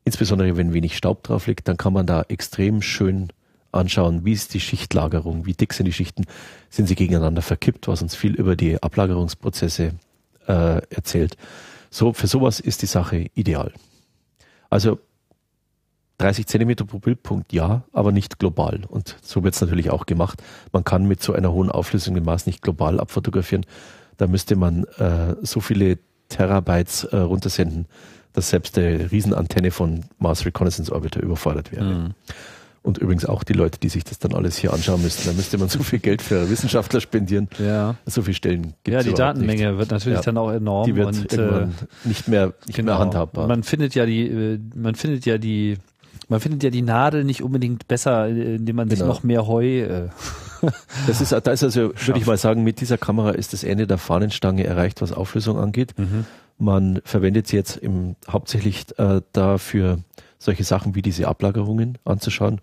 [0.04, 3.32] Insbesondere wenn wenig Staub drauf liegt, dann kann man da extrem schön
[3.72, 6.26] anschauen, wie ist die Schichtlagerung, wie dick sind die Schichten,
[6.68, 9.94] sind sie gegeneinander verkippt, was uns viel über die Ablagerungsprozesse
[10.46, 11.38] äh, erzählt.
[11.88, 13.72] So, für sowas ist die Sache ideal.
[14.68, 14.98] Also
[16.18, 18.82] 30 Zentimeter pro Bildpunkt ja, aber nicht global.
[18.88, 20.42] Und so wird es natürlich auch gemacht.
[20.72, 23.66] Man kann mit so einer hohen Auflösung im Maß nicht global abfotografieren,
[24.16, 25.98] da müsste man äh, so viele
[26.28, 27.86] Terabytes äh, runtersenden,
[28.32, 31.84] dass selbst der Riesenantenne von Mars Reconnaissance Orbiter überfordert wäre.
[31.84, 32.14] Mhm.
[32.82, 35.28] Und übrigens auch die Leute, die sich das dann alles hier anschauen müssten.
[35.28, 37.48] Da müsste man so viel Geld für Wissenschaftler spendieren.
[37.58, 37.96] Ja.
[38.06, 39.78] So viele Stellen gibt Ja, die Datenmenge nicht.
[39.78, 40.22] wird natürlich ja.
[40.22, 40.86] dann auch enorm.
[40.86, 41.66] Die wird und, äh,
[42.04, 42.92] nicht mehr, nicht genau.
[42.92, 43.48] mehr handhabbar.
[43.48, 45.78] Man findet ja die, äh, man findet ja die
[46.28, 49.12] man findet ja die Nadel nicht unbedingt besser, indem man sich genau.
[49.12, 49.82] noch mehr Heu.
[49.82, 50.08] Äh
[51.06, 53.86] das ist, da ist also, würde ich mal sagen, mit dieser Kamera ist das Ende
[53.86, 55.94] der Fahnenstange erreicht, was Auflösung angeht.
[55.96, 56.26] Mhm.
[56.58, 59.98] Man verwendet sie jetzt im, hauptsächlich äh, dafür,
[60.38, 62.60] solche Sachen wie diese Ablagerungen anzuschauen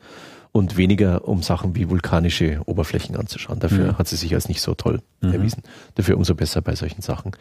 [0.51, 3.59] und weniger um Sachen wie vulkanische Oberflächen anzuschauen.
[3.59, 3.97] Dafür mhm.
[3.97, 5.34] hat sie sich als nicht so toll mhm.
[5.34, 5.64] erwiesen.
[5.95, 7.32] Dafür umso besser bei solchen Sachen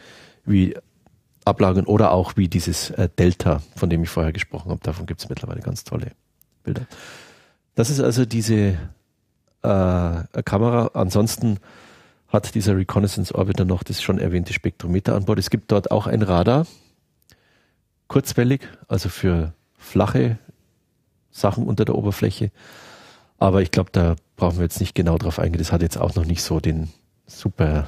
[0.44, 0.74] wie
[1.44, 4.80] ablagern oder auch wie dieses äh, Delta, von dem ich vorher gesprochen habe.
[4.82, 6.12] Davon gibt es mittlerweile ganz tolle
[6.62, 6.86] Bilder.
[7.74, 8.78] Das ist also diese
[9.62, 10.90] äh, Kamera.
[10.94, 11.58] Ansonsten
[12.28, 15.38] hat dieser Reconnaissance Orbiter noch das schon erwähnte Spektrometer an Bord.
[15.38, 16.66] Es gibt dort auch ein Radar,
[18.08, 20.38] kurzwellig, also für flache
[21.30, 22.50] Sachen unter der Oberfläche.
[23.38, 25.58] Aber ich glaube, da brauchen wir jetzt nicht genau drauf eingehen.
[25.58, 26.90] Das hat jetzt auch noch nicht so den
[27.26, 27.86] super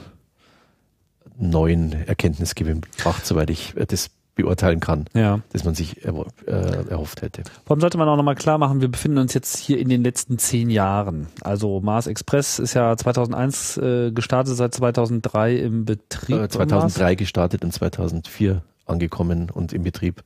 [1.38, 5.40] neuen Erkenntnisgewinn gebracht, soweit ich äh, das beurteilen kann, ja.
[5.52, 6.14] dass man sich er,
[6.46, 7.44] äh, erhofft hätte.
[7.66, 10.38] Warum sollte man auch nochmal klar machen, wir befinden uns jetzt hier in den letzten
[10.38, 11.28] zehn Jahren.
[11.42, 16.36] Also Mars Express ist ja 2001 äh, gestartet, seit 2003 im Betrieb.
[16.36, 20.22] Äh, 2003 gestartet und 2004 angekommen und im Betrieb.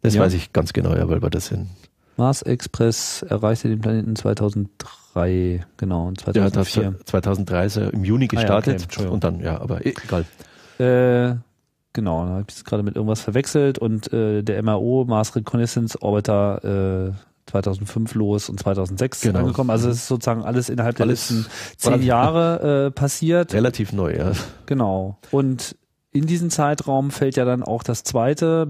[0.00, 0.22] Das ja.
[0.22, 1.68] weiß ich ganz genau, ja, weil wir das sind.
[2.16, 6.82] Mars Express erreichte den Planeten 2003, genau, und 2004.
[6.82, 9.94] Ja, 2003 ist er im Juni gestartet ah, ja, okay, und dann, ja, aber e-,
[10.04, 10.24] egal.
[10.78, 11.36] Äh,
[11.92, 16.00] genau, da habe ich es gerade mit irgendwas verwechselt und äh, der MRO, Mars Reconnaissance
[16.00, 17.12] Orbiter, äh,
[17.50, 19.40] 2005 los und 2006 genau.
[19.40, 19.70] angekommen.
[19.70, 23.52] Also es ist sozusagen alles innerhalb der alles letzten zehn Jahre äh, passiert.
[23.52, 24.32] Relativ neu, ja.
[24.66, 25.18] Genau.
[25.30, 25.76] Und
[26.14, 28.68] in diesen Zeitraum fällt ja dann auch das zweite,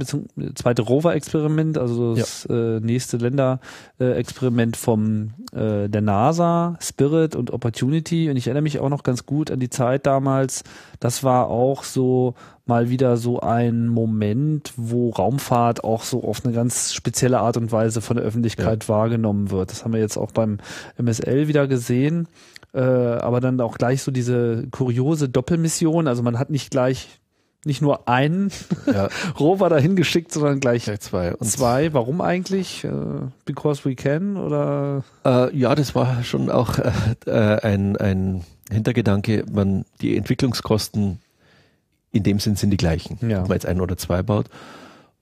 [0.55, 2.77] zweite Rover-Experiment, also das ja.
[2.77, 8.31] äh, nächste Länder-Experiment vom äh, der NASA, Spirit und Opportunity.
[8.31, 10.62] Und ich erinnere mich auch noch ganz gut an die Zeit damals.
[11.01, 16.55] Das war auch so mal wieder so ein Moment, wo Raumfahrt auch so auf eine
[16.55, 18.89] ganz spezielle Art und Weise von der Öffentlichkeit ja.
[18.89, 19.73] wahrgenommen wird.
[19.73, 20.59] Das haben wir jetzt auch beim
[20.97, 22.28] MSL wieder gesehen.
[22.73, 26.06] Äh, aber dann auch gleich so diese kuriose Doppelmission.
[26.06, 27.19] Also man hat nicht gleich
[27.64, 28.51] nicht nur einen
[28.86, 29.09] ja.
[29.40, 31.34] Rover dahin geschickt, sondern gleich, gleich zwei.
[31.34, 31.93] Und zwei.
[31.93, 32.84] Warum eigentlich?
[32.84, 35.05] Uh, because we can oder?
[35.24, 39.44] Uh, ja, das war schon auch uh, ein, ein Hintergedanke.
[39.51, 41.20] Man die Entwicklungskosten
[42.10, 43.40] in dem Sinn sind die gleichen, ja.
[43.43, 44.47] man jetzt einen oder zwei baut.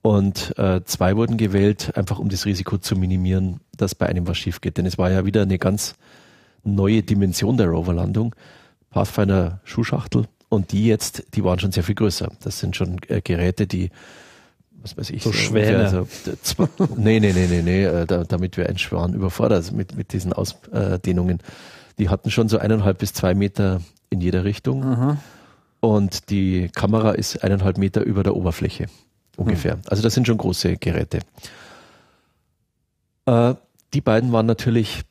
[0.01, 4.37] Und äh, zwei wurden gewählt, einfach um das Risiko zu minimieren, dass bei einem was
[4.37, 4.77] schief geht.
[4.77, 5.93] Denn es war ja wieder eine ganz
[6.63, 8.35] neue Dimension der Roverlandung.
[8.89, 12.29] Pathfinder Schuhschachtel, und die jetzt, die waren schon sehr viel größer.
[12.43, 13.89] Das sind schon äh, Geräte, die,
[14.81, 15.77] was weiß ich, so, so Schwäne.
[15.77, 16.07] Also,
[16.41, 16.67] zwei,
[16.97, 20.33] nee, nee, nee, nee, nee, äh, da, damit wir ein Schwan überfordert mit, mit diesen
[20.33, 21.39] Ausdehnungen.
[21.99, 23.79] Die hatten schon so eineinhalb bis zwei Meter
[24.09, 24.83] in jeder Richtung.
[24.83, 25.17] Aha.
[25.79, 28.87] Und die Kamera ist eineinhalb Meter über der Oberfläche
[29.37, 29.75] ungefähr.
[29.75, 29.81] Hm.
[29.87, 31.19] Also das sind schon große Geräte.
[33.25, 33.53] Äh,
[33.93, 35.03] die beiden waren natürlich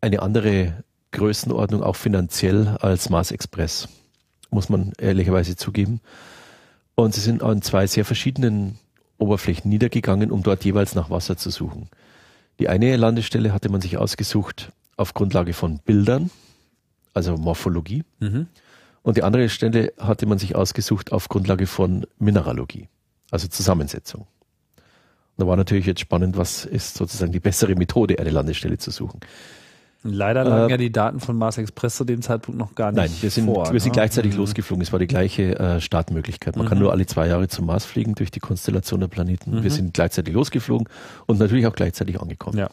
[0.00, 3.88] eine andere Größenordnung, auch finanziell, als Mars Express
[4.50, 6.00] muss man ehrlicherweise zugeben.
[6.94, 8.78] Und sie sind an zwei sehr verschiedenen
[9.18, 11.88] Oberflächen niedergegangen, um dort jeweils nach Wasser zu suchen.
[12.58, 16.30] Die eine Landestelle hatte man sich ausgesucht auf Grundlage von Bildern,
[17.14, 18.04] also Morphologie.
[18.18, 18.46] Mhm.
[19.02, 22.88] Und die andere Stelle hatte man sich ausgesucht auf Grundlage von Mineralogie,
[23.30, 24.22] also Zusammensetzung.
[25.36, 28.90] Und da war natürlich jetzt spannend, was ist sozusagen die bessere Methode, eine Landestelle zu
[28.90, 29.20] suchen.
[30.12, 32.98] Leider lagen äh, ja die Daten von Mars Express zu dem Zeitpunkt noch gar nicht.
[32.98, 33.94] Nein, wir sind, vor, wir sind ne?
[33.94, 34.38] gleichzeitig mhm.
[34.38, 34.82] losgeflogen.
[34.82, 36.56] Es war die gleiche äh, Startmöglichkeit.
[36.56, 36.68] Man mhm.
[36.68, 39.56] kann nur alle zwei Jahre zum Mars fliegen durch die Konstellation der Planeten.
[39.56, 39.62] Mhm.
[39.62, 40.88] Wir sind gleichzeitig losgeflogen
[41.26, 42.58] und natürlich auch gleichzeitig angekommen.
[42.58, 42.70] Ja.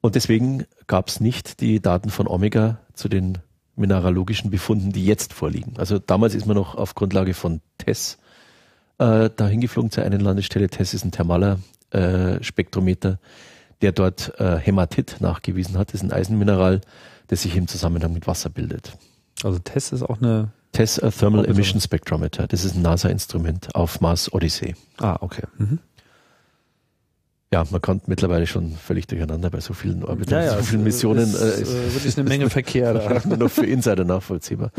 [0.00, 3.38] Und deswegen gab es nicht die Daten von Omega zu den
[3.76, 5.74] mineralogischen Befunden, die jetzt vorliegen.
[5.76, 8.18] Also damals ist man noch auf Grundlage von TESS
[8.98, 10.68] äh, dahin geflogen zur einen Landestelle.
[10.68, 11.58] TESS ist ein thermaler
[11.90, 13.18] äh, Spektrometer
[13.82, 15.88] der dort äh, Hämatit nachgewiesen hat.
[15.88, 16.80] Das ist ein Eisenmineral,
[17.28, 18.96] das sich im Zusammenhang mit Wasser bildet.
[19.42, 22.46] Also TESS ist auch eine TESS a Thermal Emission Spectrometer.
[22.46, 24.74] Das ist ein NASA-Instrument auf Mars Odyssey.
[24.98, 25.42] Ah, okay.
[25.58, 25.78] Mhm.
[27.52, 30.82] Ja, man kommt mittlerweile schon völlig durcheinander bei so vielen Orbitern, ja, ja, so vielen
[30.82, 31.22] Missionen.
[31.22, 33.22] Ist, äh, ist äh, wirklich eine Menge Verkehr da.
[33.24, 34.72] Nur noch für Insider nachvollziehbar,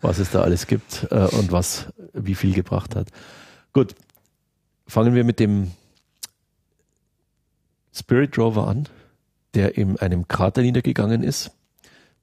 [0.00, 3.08] was es da alles gibt äh, und was wie viel gebracht hat.
[3.72, 3.94] Gut,
[4.86, 5.72] fangen wir mit dem
[7.96, 8.88] Spirit Rover an,
[9.54, 11.50] der in einem Krater niedergegangen ist,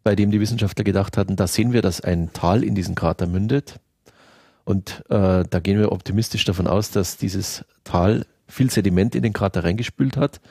[0.04, 3.26] bei dem die Wissenschaftler gedacht hatten, da sehen wir, dass ein Tal in diesen Krater
[3.26, 3.80] mündet.
[4.66, 9.34] Und äh, da gehen wir optimistisch davon aus, dass dieses Tal viel Sediment in den
[9.34, 10.42] Krater reingespült hat.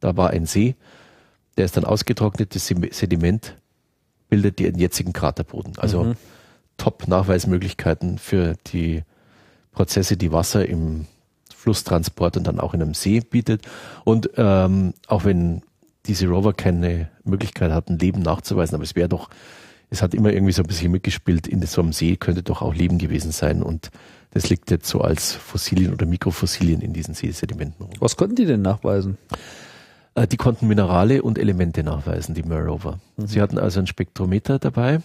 [0.00, 0.76] Da war ein See,
[1.58, 3.56] der ist dann ausgetrocknet, das Sediment
[4.28, 5.74] bildet den jetzigen Kraterboden.
[5.76, 6.14] Also mhm.
[6.78, 9.02] Top-Nachweismöglichkeiten für die
[9.72, 11.06] Prozesse, die Wasser im
[11.60, 13.62] Flusstransport und dann auch in einem See bietet.
[14.04, 15.62] Und ähm, auch wenn
[16.06, 19.28] diese Rover keine Möglichkeit hatten, Leben nachzuweisen, aber es wäre doch,
[19.90, 22.74] es hat immer irgendwie so ein bisschen mitgespielt, in so einem See könnte doch auch
[22.74, 23.90] Leben gewesen sein und
[24.32, 27.94] das liegt jetzt so als Fossilien oder Mikrofossilien in diesen Seesedimenten rum.
[27.98, 29.18] Was konnten die denn nachweisen?
[30.14, 33.00] Äh, die konnten Minerale und Elemente nachweisen, die Mer Rover.
[33.16, 33.26] Mhm.
[33.26, 35.00] Sie hatten also ein Spektrometer dabei,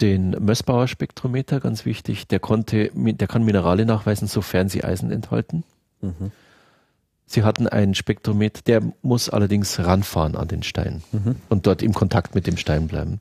[0.00, 5.64] den Mössbauer Spektrometer, ganz wichtig, der konnte, der kann Minerale nachweisen, sofern sie Eisen enthalten.
[6.00, 6.30] Mhm.
[7.26, 11.36] Sie hatten einen Spektrometer, der muss allerdings ranfahren an den Stein mhm.
[11.48, 13.20] und dort im Kontakt mit dem Stein bleiben.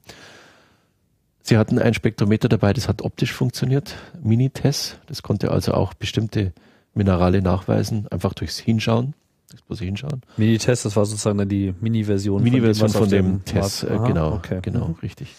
[1.42, 5.00] Sie hatten ein Spektrometer dabei, das hat optisch funktioniert, Minitest.
[5.08, 6.54] Das konnte also auch bestimmte
[6.94, 9.14] Minerale nachweisen, einfach durchs Hinschauen.
[9.50, 10.22] Das muss ich hinschauen.
[10.36, 14.34] Minitest, das war sozusagen dann die Mini-Version Mini-Version von dem, von dem Test, äh, genau,
[14.34, 14.60] okay.
[14.62, 14.96] genau, mhm.
[15.02, 15.36] richtig.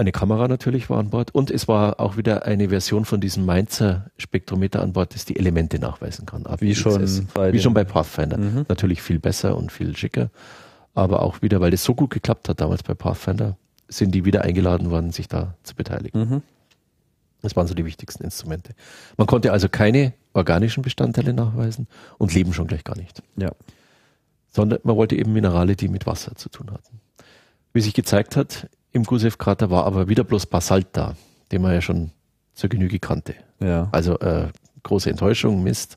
[0.00, 3.44] Eine Kamera natürlich war an Bord und es war auch wieder eine Version von diesem
[3.44, 6.46] Mainzer Spektrometer an Bord, das die Elemente nachweisen kann.
[6.58, 8.38] Wie schon, bei, wie schon bei Pathfinder.
[8.38, 8.64] Mhm.
[8.66, 10.30] Natürlich viel besser und viel schicker.
[10.94, 13.58] Aber auch wieder, weil das so gut geklappt hat damals bei Pathfinder,
[13.88, 16.18] sind die wieder eingeladen worden, sich da zu beteiligen.
[16.18, 16.42] Mhm.
[17.42, 18.72] Das waren so die wichtigsten Instrumente.
[19.18, 23.22] Man konnte also keine organischen Bestandteile nachweisen und Leben schon gleich gar nicht.
[23.36, 23.52] Ja.
[24.48, 27.02] Sondern man wollte eben Minerale, die mit Wasser zu tun hatten.
[27.74, 31.14] Wie sich gezeigt hat, im Gusev-Krater war aber wieder bloß Basalt da,
[31.52, 32.10] den man ja schon
[32.54, 33.34] zur Genüge kannte.
[33.60, 33.88] Ja.
[33.92, 34.48] Also äh,
[34.82, 35.96] große Enttäuschung, Mist.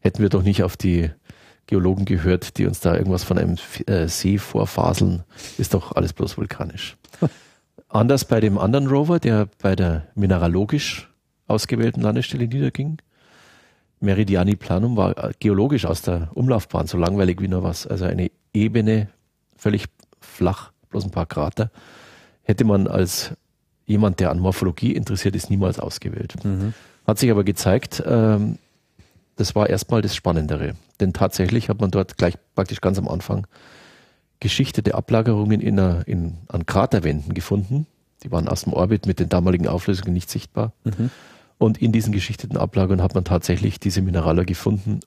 [0.00, 1.10] Hätten wir doch nicht auf die
[1.66, 5.24] Geologen gehört, die uns da irgendwas von einem äh, See vorfaseln,
[5.58, 6.96] ist doch alles bloß vulkanisch.
[7.88, 11.08] Anders bei dem anderen Rover, der bei der mineralogisch
[11.46, 12.98] ausgewählten Landestelle niederging.
[14.00, 17.86] Meridiani Planum war äh, geologisch aus der Umlaufbahn so langweilig wie nur was.
[17.86, 19.08] Also eine Ebene,
[19.56, 19.86] völlig
[20.20, 21.70] flach, bloß ein paar Krater
[22.50, 23.32] hätte man als
[23.86, 26.34] jemand, der an Morphologie interessiert ist, niemals ausgewählt.
[26.44, 26.74] Mhm.
[27.06, 28.58] Hat sich aber gezeigt, ähm,
[29.36, 30.74] das war erstmal das Spannendere.
[30.98, 33.46] Denn tatsächlich hat man dort gleich praktisch ganz am Anfang
[34.40, 37.86] geschichtete Ablagerungen in, einer, in, an Kraterwänden gefunden.
[38.22, 40.72] Die waren aus dem Orbit mit den damaligen Auflösungen nicht sichtbar.
[40.84, 41.10] Mhm.
[41.58, 45.00] Und in diesen geschichteten Ablagerungen hat man tatsächlich diese Minerale gefunden,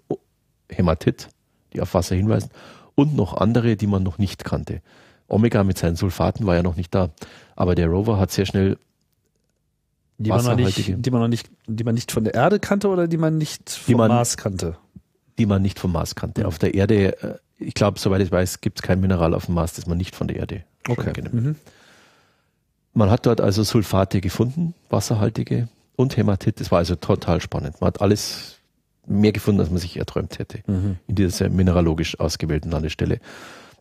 [0.69, 1.29] Hämatit,
[1.73, 2.49] die auf Wasser hinweisen,
[2.95, 4.81] und noch andere, die man noch nicht kannte.
[5.33, 7.09] Omega mit seinen Sulfaten war ja noch nicht da.
[7.55, 8.77] Aber der Rover hat sehr schnell
[10.17, 12.87] die man, noch nicht, die man noch nicht, die man nicht von der Erde kannte
[12.87, 14.77] oder die man nicht vom man, Mars kannte?
[15.37, 16.41] Die man nicht vom Mars kannte.
[16.41, 16.47] Mhm.
[16.47, 19.55] Auf der Erde, äh, ich glaube, soweit ich weiß, gibt es kein Mineral auf dem
[19.55, 21.13] Mars, das man nicht von der Erde okay.
[21.31, 21.55] Mhm.
[22.93, 26.59] Man hat dort also Sulfate gefunden, wasserhaltige und Hämatit.
[26.59, 27.81] Das war also total spannend.
[27.81, 28.59] Man hat alles
[29.05, 30.97] mehr gefunden, als man sich erträumt hätte mhm.
[31.07, 33.19] in dieser mineralogisch ausgewählten Landestelle.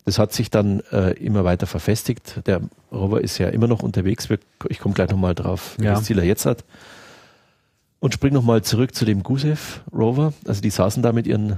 [0.05, 2.41] Das hat sich dann äh, immer weiter verfestigt.
[2.45, 2.61] Der
[2.91, 4.27] Rover ist ja immer noch unterwegs.
[4.67, 5.91] Ich komme gleich nochmal drauf, ja.
[5.91, 6.65] welches Ziel er jetzt hat.
[7.99, 10.33] Und spring nochmal zurück zu dem Gusev Rover.
[10.45, 11.57] Also die saßen da mit ihren,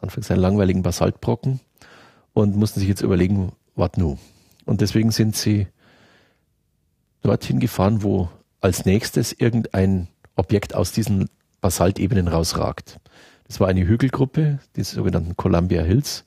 [0.00, 1.60] anfangs einen langweiligen Basaltbrocken
[2.32, 4.18] und mussten sich jetzt überlegen, was nu.
[4.64, 5.68] Und deswegen sind sie
[7.22, 8.28] dorthin gefahren, wo
[8.60, 11.28] als nächstes irgendein Objekt aus diesen
[11.60, 12.98] Basaltebenen rausragt.
[13.46, 16.24] Das war eine Hügelgruppe, die sogenannten Columbia Hills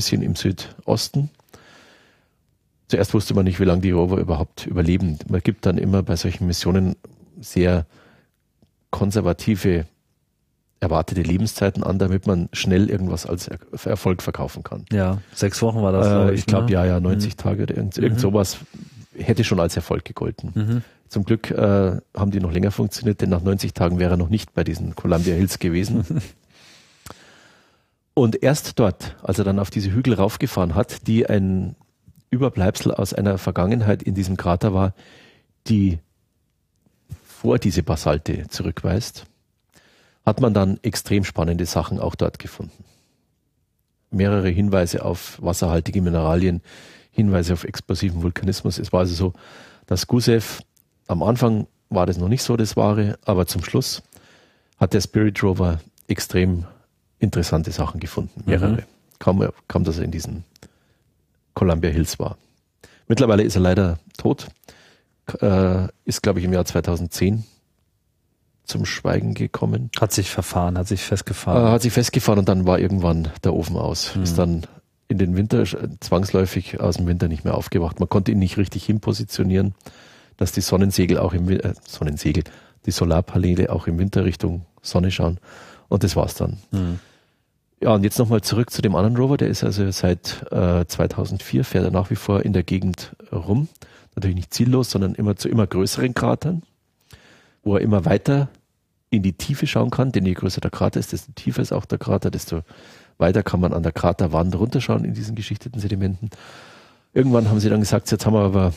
[0.00, 1.28] bisschen im Südosten.
[2.88, 5.18] zuerst wusste man nicht, wie lange die Rover überhaupt überleben.
[5.28, 6.96] Man gibt dann immer bei solchen Missionen
[7.38, 7.84] sehr
[8.90, 9.84] konservative
[10.80, 13.50] erwartete Lebenszeiten an, damit man schnell irgendwas als
[13.84, 14.86] Erfolg verkaufen kann.
[14.90, 16.06] Ja, sechs Wochen war das.
[16.06, 16.72] Äh, glaub ich, ich glaube, ne?
[16.72, 17.36] ja, ja, 90 mhm.
[17.36, 18.20] Tage oder irgend, irgend mhm.
[18.20, 18.56] sowas
[19.14, 20.52] hätte schon als Erfolg gegolten.
[20.54, 20.82] Mhm.
[21.10, 24.30] Zum Glück äh, haben die noch länger funktioniert, denn nach 90 Tagen wäre er noch
[24.30, 26.04] nicht bei diesen Columbia Hills gewesen.
[28.20, 31.74] Und erst dort, als er dann auf diese Hügel raufgefahren hat, die ein
[32.28, 34.92] Überbleibsel aus einer Vergangenheit in diesem Krater war,
[35.68, 36.00] die
[37.24, 39.24] vor diese Basalte zurückweist,
[40.26, 42.84] hat man dann extrem spannende Sachen auch dort gefunden.
[44.10, 46.60] Mehrere Hinweise auf wasserhaltige Mineralien,
[47.10, 48.78] Hinweise auf explosiven Vulkanismus.
[48.78, 49.32] Es war also so,
[49.86, 50.60] dass Gusev
[51.06, 54.02] am Anfang war das noch nicht so das Wahre, aber zum Schluss
[54.76, 56.66] hat der Spirit Rover extrem
[57.20, 58.72] interessante Sachen gefunden, mehrere.
[58.72, 58.82] Mhm.
[59.18, 60.44] Kaum, kaum, dass er in diesen
[61.54, 62.38] Columbia Hills war.
[63.06, 64.48] Mittlerweile ist er leider tot,
[65.40, 67.44] äh, ist glaube ich im Jahr 2010
[68.64, 69.90] zum Schweigen gekommen.
[70.00, 71.66] Hat sich verfahren, hat sich festgefahren.
[71.66, 74.14] Äh, hat sich festgefahren und dann war irgendwann der Ofen aus.
[74.14, 74.22] Hm.
[74.22, 74.66] Ist dann
[75.08, 75.64] in den Winter
[75.98, 77.98] zwangsläufig aus dem Winter nicht mehr aufgewacht.
[77.98, 79.74] Man konnte ihn nicht richtig hinpositionieren,
[80.36, 82.44] dass die Sonnensegel auch im äh, Sonnensegel,
[82.86, 85.38] die Solarpaneele auch im Winter Richtung Sonne schauen.
[85.88, 86.58] Und das war's dann.
[86.70, 87.00] Hm.
[87.82, 89.38] Ja, und jetzt nochmal zurück zu dem anderen Rover.
[89.38, 93.68] Der ist also seit äh, 2004, fährt er nach wie vor in der Gegend rum.
[94.14, 96.62] Natürlich nicht ziellos, sondern immer zu immer größeren Kratern,
[97.62, 98.48] wo er immer weiter
[99.08, 101.84] in die Tiefe schauen kann, denn je größer der Krater ist, desto tiefer ist auch
[101.86, 102.60] der Krater, desto
[103.18, 106.30] weiter kann man an der Kraterwand runterschauen in diesen geschichteten Sedimenten.
[107.12, 108.72] Irgendwann haben sie dann gesagt, jetzt haben wir aber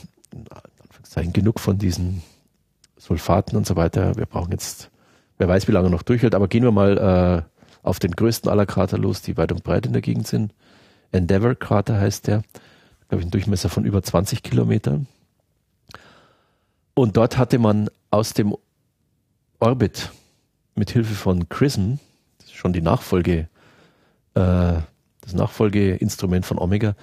[1.16, 2.24] genug von diesen
[2.98, 4.16] Sulfaten und so weiter.
[4.16, 4.90] Wir brauchen jetzt,
[5.38, 7.53] wer weiß, wie lange noch durchhält, aber gehen wir mal äh,
[7.84, 10.54] auf den größten aller Krater los, die weit und breit in der Gegend sind.
[11.12, 12.44] Endeavour Krater heißt der,
[13.10, 15.08] glaube ich, ein Durchmesser von über 20 Kilometern.
[16.96, 18.56] Und dort hatte man aus dem
[19.60, 20.12] Orbit
[20.76, 21.96] mit Hilfe von Chrism,
[22.40, 23.48] das ist schon die Nachfolge,
[24.34, 24.74] äh,
[25.22, 26.96] das Nachfolgeinstrument von Omega,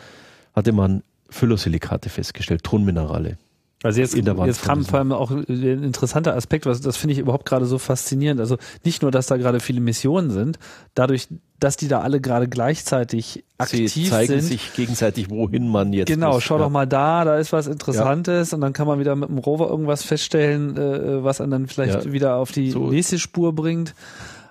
[0.55, 3.39] hatte man Phyllosilikate festgestellt, Tonminerale.
[3.83, 7.47] Also jetzt, jetzt kam vor allem auch ein interessanter Aspekt, was das finde ich überhaupt
[7.47, 8.39] gerade so faszinierend.
[8.39, 10.59] Also nicht nur, dass da gerade viele Missionen sind,
[10.95, 11.29] dadurch,
[11.59, 14.43] dass die da alle gerade gleichzeitig aktiv Sie zeigen sind.
[14.43, 16.65] sich gegenseitig, wohin man jetzt Genau, muss, schau ja.
[16.65, 18.57] doch mal da, da ist was Interessantes ja.
[18.57, 22.05] und dann kann man wieder mit dem Rover irgendwas feststellen, äh, was einen dann vielleicht
[22.05, 22.13] ja.
[22.13, 22.91] wieder auf die so.
[22.91, 23.95] nächste Spur bringt.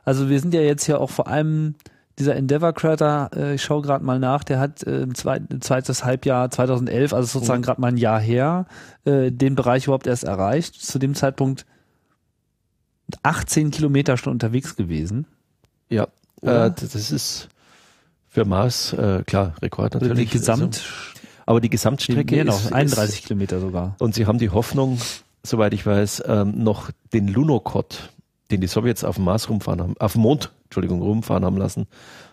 [0.05, 1.75] Also wir sind ja jetzt ja auch vor allem
[2.19, 6.03] dieser Endeavour Crater, äh, ich schaue gerade mal nach, der hat äh, im zweiten, zweites
[6.03, 7.65] Halbjahr 2011, also sozusagen mhm.
[7.65, 8.65] gerade mal ein Jahr her,
[9.05, 10.75] äh, den Bereich überhaupt erst erreicht.
[10.75, 11.65] Zu dem Zeitpunkt
[13.23, 15.25] 18 Kilometer schon unterwegs gewesen.
[15.89, 16.03] Ja,
[16.41, 17.49] äh, das ist
[18.27, 20.29] für Mars äh, klar Rekord natürlich.
[20.29, 20.81] Die Gesamt, also,
[21.45, 23.95] aber die Gesamtstrecke noch, ist 31 ist, Kilometer sogar.
[23.97, 24.99] Und sie haben die Hoffnung,
[25.41, 28.11] soweit ich weiß, ähm, noch den Lunokhod
[28.51, 31.87] den die Sowjets auf dem Mars rumfahren haben, auf dem Mond, Entschuldigung, rumfahren haben lassen,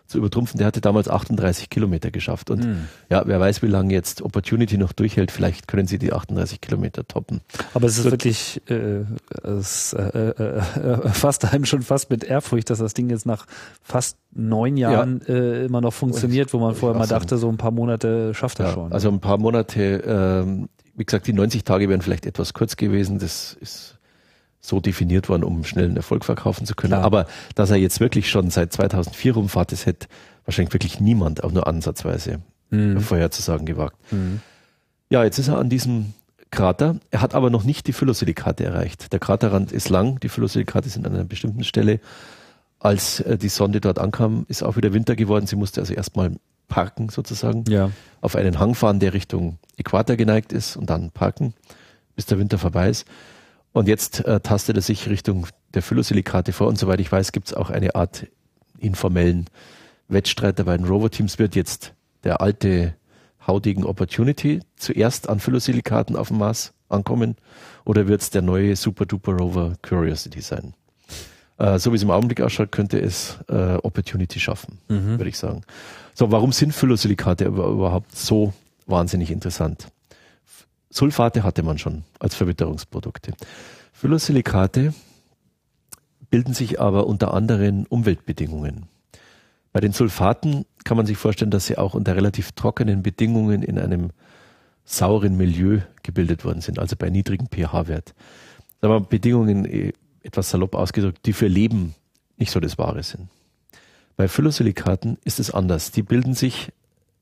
[0.07, 0.59] zu übertrumpfen.
[0.59, 2.51] Der hatte damals 38 Kilometer geschafft.
[2.51, 2.89] Und mhm.
[3.09, 5.31] ja, wer weiß, wie lange jetzt Opportunity noch durchhält.
[5.31, 7.41] Vielleicht können sie die 38 Kilometer toppen.
[7.73, 9.05] Aber es ist so, wirklich, äh,
[9.43, 13.47] es äh, äh, äh, fast einem schon fast mit Ehrfurcht, dass das Ding jetzt nach
[13.83, 15.35] fast neun Jahren ja.
[15.35, 18.67] äh, immer noch funktioniert, wo man vorher mal dachte, so ein paar Monate schafft er
[18.67, 18.93] ja, schon.
[18.93, 23.19] Also ein paar Monate, ähm, wie gesagt, die 90 Tage wären vielleicht etwas kurz gewesen.
[23.19, 23.96] Das ist
[24.67, 26.93] so definiert worden, um schnell einen Erfolg verkaufen zu können.
[26.93, 27.05] Klar.
[27.05, 30.09] Aber dass er jetzt wirklich schon seit 2004 rumfahrt, das hätte
[30.45, 32.41] wahrscheinlich wirklich niemand auch nur ansatzweise
[32.71, 33.01] mhm.
[33.01, 33.97] vorherzusagen gewagt.
[34.13, 34.41] Mhm.
[35.11, 36.15] Ja, jetzt ist er an diesem
[36.51, 36.97] Krater.
[37.11, 39.13] Er hat aber noch nicht die Phyllosilikate erreicht.
[39.13, 42.01] Der Kraterrand ist lang, die Phyllosilikate sind an einer bestimmten Stelle.
[42.79, 45.47] Als äh, die Sonde dort ankam, ist auch wieder Winter geworden.
[45.47, 46.33] Sie musste also erstmal
[46.69, 47.91] parken sozusagen, ja.
[48.21, 51.55] auf einen Hang fahren, der Richtung Äquator geneigt ist und dann parken,
[52.17, 53.07] bis der Winter vorbei ist.
[53.77, 56.67] Und jetzt äh, tastet er sich Richtung der Phyllosilikate vor.
[56.67, 58.27] Und soweit ich weiß, gibt es auch eine Art
[58.79, 59.51] informellen
[60.09, 61.39] Wettstreit der beiden Rover-Teams.
[61.39, 61.93] Wird jetzt
[62.25, 62.95] der alte
[63.47, 67.37] Haudegen Opportunity zuerst an Phyllosilikaten auf dem Mars ankommen
[67.85, 70.73] oder wird es der neue Super-Duper Rover Curiosity sein?
[71.59, 75.19] Äh, so wie es im Augenblick ausschaut, könnte es äh, Opportunity schaffen, mhm.
[75.19, 75.61] würde ich sagen.
[76.15, 78.55] So, warum sind Phyllosilikate überhaupt so
[78.87, 79.89] wahnsinnig interessant?
[80.97, 83.35] Sulfate hatte man schon als Verwitterungsprodukte.
[83.93, 84.95] Phyllosilikate
[86.31, 88.87] bilden sich aber unter anderen Umweltbedingungen.
[89.75, 93.79] Bei den Sulfaten kann man sich vorstellen, dass sie auch unter relativ trockenen Bedingungen in
[93.79, 94.11] einem
[94.87, 98.15] sauren Milieu gebildet worden sind, also bei niedrigem pH-Wert.
[98.81, 99.93] Aber Bedingungen, eh,
[100.23, 101.95] etwas salopp ausgedrückt, die für Leben
[102.39, 103.29] nicht so das Wahre sind.
[104.17, 105.91] Bei Phyllossilikaten ist es anders.
[105.91, 106.73] Die bilden sich,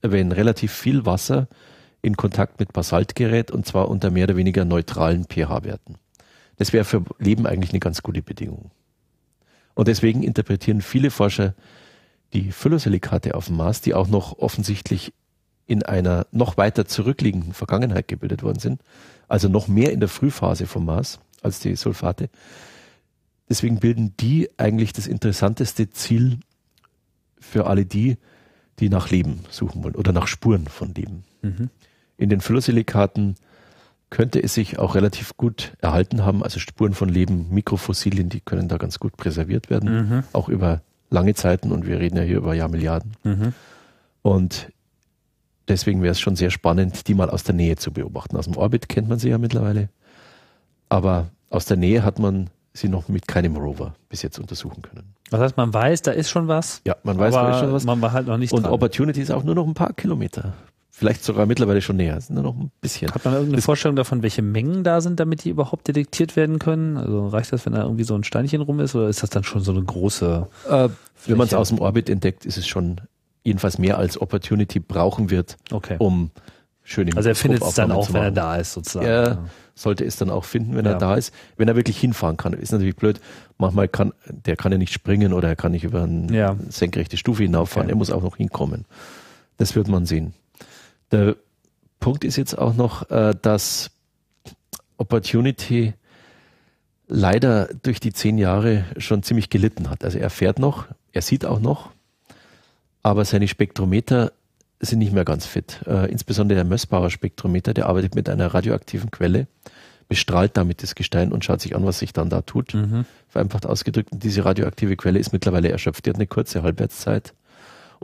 [0.00, 1.48] wenn relativ viel Wasser
[2.04, 5.96] in Kontakt mit Basaltgerät und zwar unter mehr oder weniger neutralen pH-Werten.
[6.56, 8.70] Das wäre für Leben eigentlich eine ganz gute Bedingung.
[9.74, 11.54] Und deswegen interpretieren viele Forscher
[12.32, 15.12] die Phyllosilikate auf dem Mars, die auch noch offensichtlich
[15.66, 18.82] in einer noch weiter zurückliegenden Vergangenheit gebildet worden sind,
[19.28, 22.28] also noch mehr in der Frühphase vom Mars als die Sulfate.
[23.48, 26.40] Deswegen bilden die eigentlich das interessanteste Ziel
[27.38, 28.16] für alle die,
[28.78, 31.24] die nach Leben suchen wollen oder nach Spuren von Leben.
[31.42, 31.70] Mhm.
[32.16, 33.36] In den Phyllossilikaten
[34.10, 38.68] könnte es sich auch relativ gut erhalten haben, also Spuren von Leben, Mikrofossilien, die können
[38.68, 40.24] da ganz gut präserviert werden, mhm.
[40.32, 43.16] auch über lange Zeiten und wir reden ja hier über Jahrmilliarden.
[43.24, 43.54] Mhm.
[44.22, 44.70] Und
[45.66, 48.36] deswegen wäre es schon sehr spannend, die mal aus der Nähe zu beobachten.
[48.36, 49.88] Aus dem Orbit kennt man sie ja mittlerweile,
[50.88, 55.14] aber aus der Nähe hat man sie noch mit keinem Rover bis jetzt untersuchen können.
[55.30, 56.82] Das heißt, man weiß, da ist schon was.
[56.86, 57.84] Ja, man weiß, da ist schon was.
[57.84, 58.72] Man war halt noch nicht Und dran.
[58.72, 60.52] Opportunity ist auch nur noch ein paar Kilometer.
[60.96, 62.20] Vielleicht sogar mittlerweile schon näher.
[62.20, 63.12] Sind nur noch ein bisschen.
[63.12, 66.60] Hat man irgendeine das Vorstellung davon, welche Mengen da sind, damit die überhaupt detektiert werden
[66.60, 66.96] können?
[66.96, 69.42] Also reicht das, wenn da irgendwie so ein Steinchen rum ist, oder ist das dann
[69.42, 70.46] schon so eine große?
[70.70, 70.88] Äh,
[71.26, 73.00] wenn man es aus dem Orbit entdeckt, ist es schon
[73.42, 75.96] jedenfalls mehr als Opportunity brauchen wird, okay.
[75.98, 76.30] um
[76.84, 79.04] schöne Also er findet es dann auch, wenn er da ist, sozusagen.
[79.04, 79.38] Er
[79.74, 80.92] sollte es dann auch finden, wenn ja.
[80.92, 81.34] er da ist.
[81.56, 82.52] Wenn er wirklich hinfahren kann.
[82.52, 83.20] Ist natürlich blöd.
[83.58, 86.56] Manchmal kann, der kann ja nicht springen oder er kann nicht über eine ja.
[86.68, 87.86] senkrechte Stufe hinauffahren.
[87.86, 87.94] Okay.
[87.94, 88.84] Er muss auch noch hinkommen.
[89.56, 90.34] Das wird man sehen.
[91.12, 91.36] Der
[92.00, 93.90] Punkt ist jetzt auch noch, äh, dass
[94.96, 95.94] Opportunity
[97.06, 100.04] leider durch die zehn Jahre schon ziemlich gelitten hat.
[100.04, 101.90] Also er fährt noch, er sieht auch noch,
[103.02, 104.32] aber seine Spektrometer
[104.80, 105.80] sind nicht mehr ganz fit.
[105.86, 109.46] Äh, insbesondere der Mössbauer Spektrometer, der arbeitet mit einer radioaktiven Quelle,
[110.08, 112.74] bestrahlt damit das Gestein und schaut sich an, was sich dann da tut.
[112.74, 113.04] Mhm.
[113.28, 114.12] Vereinfacht ausgedrückt.
[114.12, 116.04] Und diese radioaktive Quelle ist mittlerweile erschöpft.
[116.04, 117.34] Die hat eine kurze Halbwertszeit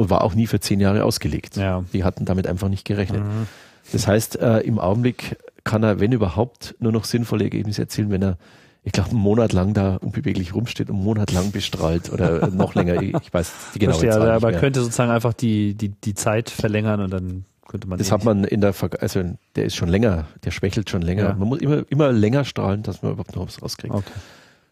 [0.01, 1.57] und war auch nie für zehn Jahre ausgelegt.
[1.57, 1.85] Ja.
[1.93, 3.23] Die hatten damit einfach nicht gerechnet.
[3.23, 3.47] Mhm.
[3.93, 8.23] Das heißt, äh, im Augenblick kann er, wenn überhaupt, nur noch sinnvolle Ergebnisse erzielen, wenn
[8.23, 8.39] er
[8.83, 12.75] ich glaube, einen Monat lang da unbeweglich rumsteht und einen Monat lang bestrahlt oder noch
[12.75, 13.03] länger.
[13.03, 17.03] Ich weiß die genaue Verstehe, Zahl aber könnte sozusagen einfach die, die, die Zeit verlängern
[17.03, 17.99] und dann könnte man.
[17.99, 19.23] Das hat man in der, Ver also
[19.55, 21.25] der ist schon länger, der schwächelt schon länger.
[21.25, 21.35] Ja.
[21.35, 23.95] Man muss immer, immer länger strahlen, dass man überhaupt noch was rauskriegt.
[23.95, 24.13] Okay.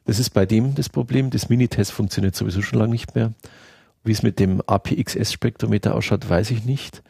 [0.07, 1.29] Das ist bei dem das Problem.
[1.29, 3.35] Das Minitest funktioniert sowieso schon lange nicht mehr.
[4.09, 7.03] Wie es mit dem APXS-Spektrometer ausschaut, weiß ich nicht.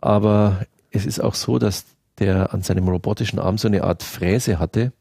[0.00, 1.84] Aber es ist auch so, dass
[2.18, 4.92] der an seinem robotischen Arm so eine Art Fräse hatte,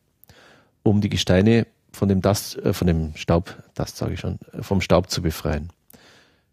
[0.84, 4.80] um die Gesteine von dem Dust, äh, von dem Staub, das sage ich schon, vom
[4.80, 5.70] Staub zu befreien.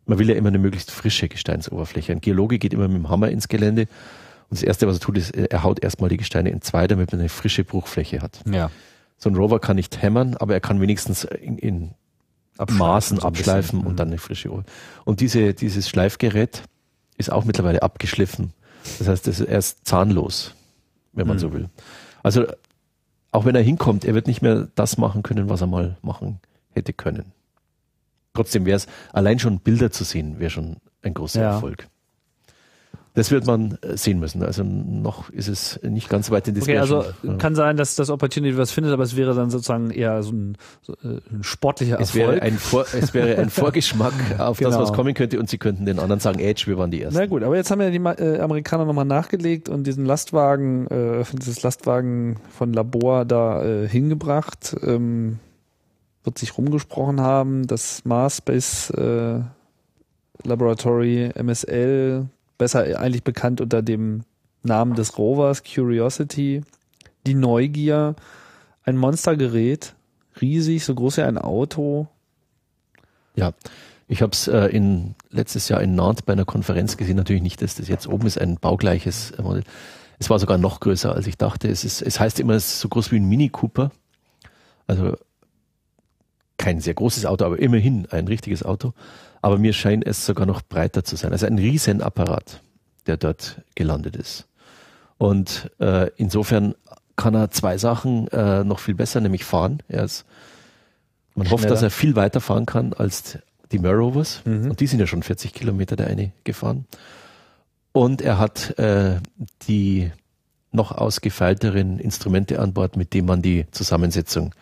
[0.07, 2.12] Man will ja immer eine möglichst frische Gesteinsoberfläche.
[2.12, 5.19] Ein Geologe geht immer mit dem Hammer ins Gelände und das erste, was er tut,
[5.19, 8.40] ist, er haut erstmal die Gesteine in zwei, damit man eine frische Bruchfläche hat.
[8.51, 8.70] Ja.
[9.19, 11.90] So ein Rover kann nicht hämmern, aber er kann wenigstens in, in
[12.68, 13.96] Maßen so abschleifen und mhm.
[13.96, 14.76] dann eine frische Oberfläche.
[15.04, 16.62] Und diese, dieses Schleifgerät
[17.16, 18.52] ist auch mittlerweile abgeschliffen.
[18.98, 20.54] Das heißt, es ist erst zahnlos,
[21.12, 21.40] wenn man mhm.
[21.40, 21.68] so will.
[22.22, 22.46] Also
[23.32, 26.40] auch wenn er hinkommt, er wird nicht mehr das machen können, was er mal machen
[26.70, 27.32] hätte können.
[28.34, 31.50] Trotzdem wäre es, allein schon Bilder zu sehen, wäre schon ein großer ja.
[31.52, 31.88] Erfolg.
[33.14, 34.42] Das wird man äh, sehen müssen.
[34.42, 37.34] Also noch ist es nicht ganz weit in die Okay, also ja.
[37.34, 40.56] kann sein, dass das Opportunity was findet, aber es wäre dann sozusagen eher so ein,
[40.80, 42.36] so äh, ein sportlicher es Erfolg.
[42.36, 44.70] Wäre ein Vor, es wäre ein Vorgeschmack auf genau.
[44.70, 47.18] das, was kommen könnte und sie könnten den anderen sagen, Edge, wir waren die Ersten.
[47.18, 51.24] Na gut, aber jetzt haben ja die äh, Amerikaner nochmal nachgelegt und diesen Lastwagen, äh,
[51.32, 54.76] dieses Lastwagen von Labor da äh, hingebracht.
[54.84, 55.40] Ähm,
[56.22, 59.40] wird sich rumgesprochen haben, das Mars Space äh,
[60.44, 62.28] Laboratory MSL
[62.60, 64.22] besser eigentlich bekannt unter dem
[64.62, 66.62] Namen des Rovers, Curiosity,
[67.26, 68.14] die Neugier,
[68.84, 69.94] ein Monstergerät,
[70.40, 72.06] riesig, so groß wie ein Auto.
[73.34, 73.52] Ja,
[74.08, 77.16] ich habe es äh, in letztes Jahr in Nantes bei einer Konferenz gesehen.
[77.16, 79.64] Natürlich nicht, dass das jetzt oben ist, ein baugleiches äh, Modell.
[80.18, 81.68] Es war sogar noch größer, als ich dachte.
[81.68, 83.90] Es, ist, es heißt immer, es ist so groß wie ein Mini Cooper.
[84.86, 85.16] Also
[86.58, 88.92] kein sehr großes Auto, aber immerhin ein richtiges Auto.
[89.42, 91.32] Aber mir scheint es sogar noch breiter zu sein.
[91.32, 92.62] Also ein Riesenapparat,
[93.06, 94.46] der dort gelandet ist.
[95.18, 96.74] Und äh, insofern
[97.16, 99.82] kann er zwei Sachen äh, noch viel besser, nämlich fahren.
[99.88, 100.24] Er ist,
[101.34, 101.60] man Schneller.
[101.60, 103.38] hofft, dass er viel weiter fahren kann als
[103.72, 104.42] die Merrovers.
[104.44, 104.70] Mhm.
[104.70, 106.86] Und die sind ja schon 40 Kilometer der eine gefahren.
[107.92, 109.20] Und er hat äh,
[109.68, 110.10] die
[110.72, 114.54] noch ausgefeilteren Instrumente an Bord, mit denen man die Zusammensetzung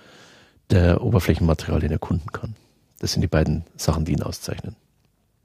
[0.71, 2.55] der Oberflächenmaterialien erkunden kann.
[2.99, 4.77] Das sind die beiden Sachen, die ihn auszeichnen.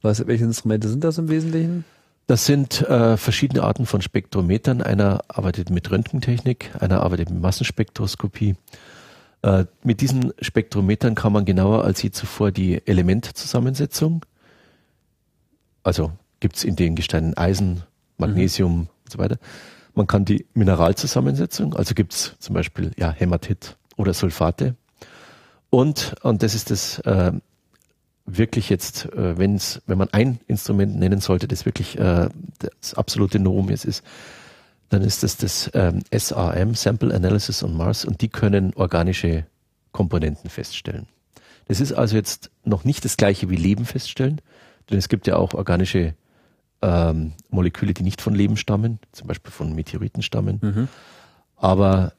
[0.01, 1.85] Was, welche Instrumente sind das im Wesentlichen?
[2.27, 4.81] Das sind äh, verschiedene Arten von Spektrometern.
[4.81, 8.55] Einer arbeitet mit Röntgentechnik, einer arbeitet mit Massenspektroskopie.
[9.41, 14.25] Äh, mit diesen Spektrometern kann man genauer als je zuvor die Elementzusammensetzung,
[15.83, 17.83] also gibt es in den Gesteinen Eisen,
[18.17, 18.79] Magnesium mhm.
[19.03, 19.37] und so weiter.
[19.95, 24.75] Man kann die Mineralzusammensetzung, also gibt's zum Beispiel ja, Hämatit oder Sulfate.
[25.73, 27.31] Und, und das ist das äh,
[28.27, 32.29] wirklich jetzt, äh, wenn's, wenn man ein Instrument nennen sollte, das wirklich äh,
[32.59, 34.05] das absolute Novum jetzt ist,
[34.89, 39.47] dann ist das das ähm, SAM, Sample Analysis on Mars, und die können organische
[39.91, 41.07] Komponenten feststellen.
[41.65, 44.41] Das ist also jetzt noch nicht das gleiche wie Leben feststellen,
[44.91, 46.13] denn es gibt ja auch organische
[46.83, 50.59] ähm, Moleküle, die nicht von Leben stammen, zum Beispiel von Meteoriten stammen.
[50.61, 50.87] Mhm.
[51.55, 52.13] Aber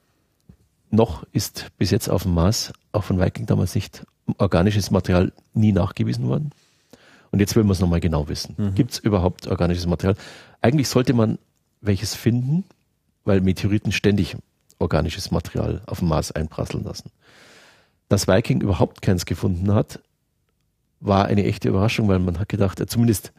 [0.94, 4.04] noch ist bis jetzt auf dem Mars, auch von Viking damals nicht,
[4.38, 6.50] organisches Material nie nachgewiesen worden.
[7.30, 8.54] Und jetzt will man es nochmal genau wissen.
[8.56, 8.74] Mhm.
[8.74, 10.16] Gibt es überhaupt organisches Material?
[10.62, 11.38] Eigentlich sollte man
[11.80, 12.64] welches finden,
[13.24, 14.36] weil Meteoriten ständig
[14.78, 17.10] organisches Material auf dem Mars einprasseln lassen.
[18.08, 20.00] Dass Viking überhaupt keins gefunden hat,
[21.00, 23.32] war eine echte Überraschung, weil man hat gedacht, zumindest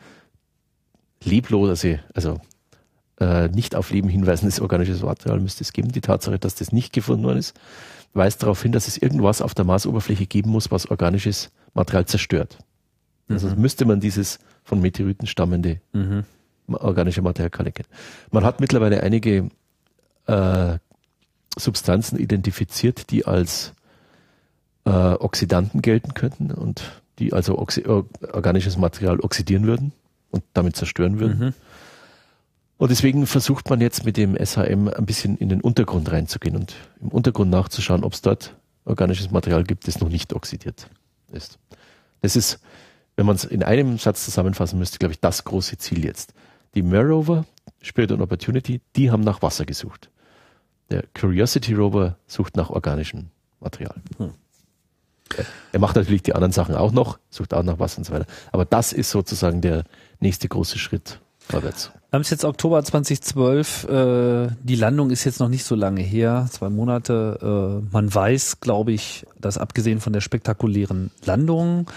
[1.24, 2.40] leblose, also
[3.20, 5.92] äh, nicht auf Leben hinweisendes organisches Material müsste es geben.
[5.92, 7.56] Die Tatsache, dass das nicht gefunden worden ist,
[8.14, 12.58] weist darauf hin, dass es irgendwas auf der Marsoberfläche geben muss, was organisches Material zerstört.
[13.30, 13.62] Also mhm.
[13.62, 16.24] müsste man dieses von Meteoriten stammende mhm.
[16.68, 17.88] organische Material kennen.
[18.32, 19.50] Man hat mittlerweile einige
[20.28, 20.78] äh,
[21.58, 23.74] Substanzen identifiziert, die als
[24.86, 29.94] äh, Oxidanten gelten könnten und die also organisches Material oxidieren würden
[30.32, 31.40] und damit zerstören würden.
[31.40, 31.54] Mhm.
[32.78, 36.76] Und deswegen versucht man jetzt mit dem SHM ein bisschen in den Untergrund reinzugehen und
[37.00, 40.90] im Untergrund nachzuschauen, ob es dort organisches Material gibt, das noch nicht oxidiert
[41.32, 41.58] ist.
[42.22, 42.60] Das ist,
[43.16, 46.34] wenn man es in einem Satz zusammenfassen müsste, glaube ich, das große Ziel jetzt.
[46.76, 47.46] Die Mir Rover,
[47.82, 50.10] Spirit and Opportunity, die haben nach Wasser gesucht.
[50.90, 53.28] Der Curiosity Rover sucht nach organischem
[53.60, 53.96] Material.
[54.18, 54.34] Hm.
[55.72, 58.28] Er macht natürlich die anderen Sachen auch noch, sucht auch nach Wasser und so weiter.
[58.52, 59.86] Aber das ist sozusagen der
[60.20, 61.20] nächste große Schritt
[61.50, 61.92] vorwärts.
[62.10, 63.84] Wir haben es jetzt Oktober 2012.
[63.90, 67.82] Äh, die Landung ist jetzt noch nicht so lange her, zwei Monate.
[67.84, 71.88] Äh, man weiß, glaube ich, dass abgesehen von der spektakulären Landung,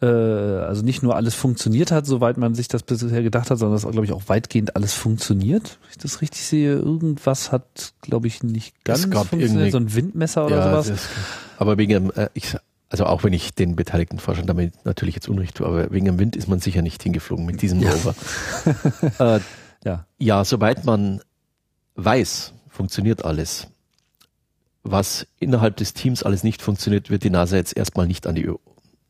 [0.00, 3.80] äh, also nicht nur alles funktioniert hat, soweit man sich das bisher gedacht hat, sondern
[3.80, 5.78] dass, glaube ich, auch weitgehend alles funktioniert.
[5.82, 9.78] Wenn ich das richtig sehe, irgendwas hat, glaube ich, nicht ganz es gab funktioniert, so
[9.78, 11.00] ein Windmesser oder ja, sowas.
[11.58, 12.56] aber wegen, äh, ich
[12.90, 16.18] also auch wenn ich den beteiligten Forschern damit natürlich jetzt Unrecht tue, aber wegen dem
[16.18, 17.90] Wind ist man sicher nicht hingeflogen mit diesem ja.
[17.92, 18.14] Rover.
[19.18, 19.40] äh,
[19.84, 20.06] ja.
[20.18, 21.20] ja, soweit man
[21.96, 23.68] weiß, funktioniert alles.
[24.84, 28.50] Was innerhalb des Teams alles nicht funktioniert, wird die NASA jetzt erstmal nicht an die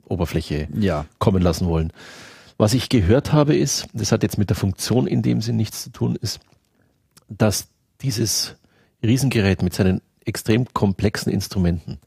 [0.05, 1.05] Oberfläche ja.
[1.19, 1.93] kommen lassen wollen.
[2.57, 5.85] Was ich gehört habe ist, das hat jetzt mit der Funktion in dem Sinn nichts
[5.85, 6.41] zu tun, ist,
[7.29, 7.69] dass
[8.01, 8.57] dieses
[9.05, 11.99] Riesengerät mit seinen extrem komplexen Instrumenten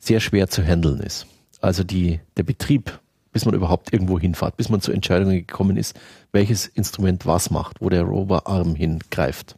[0.00, 1.26] sehr schwer zu handeln ist.
[1.60, 2.98] Also die, der Betrieb,
[3.32, 5.94] bis man überhaupt irgendwo hinfahrt, bis man zu Entscheidungen gekommen ist,
[6.32, 9.56] welches Instrument was macht, wo der Roverarm hingreift.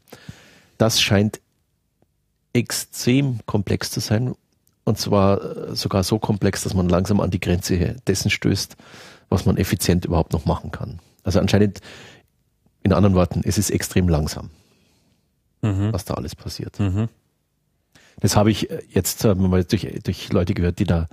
[0.77, 1.41] Das scheint
[2.53, 4.35] extrem komplex zu sein.
[4.85, 8.77] Und zwar äh, sogar so komplex, dass man langsam an die Grenze dessen stößt,
[9.29, 10.99] was man effizient überhaupt noch machen kann.
[11.23, 11.81] Also anscheinend,
[12.83, 14.51] in anderen Worten, es ist extrem langsam,
[15.63, 15.93] mhm.
[15.93, 16.81] was da alles passiert.
[16.81, 17.09] Mhm.
[18.21, 21.09] Das habe ich äh, jetzt äh, mal durch, durch Leute gehört, die da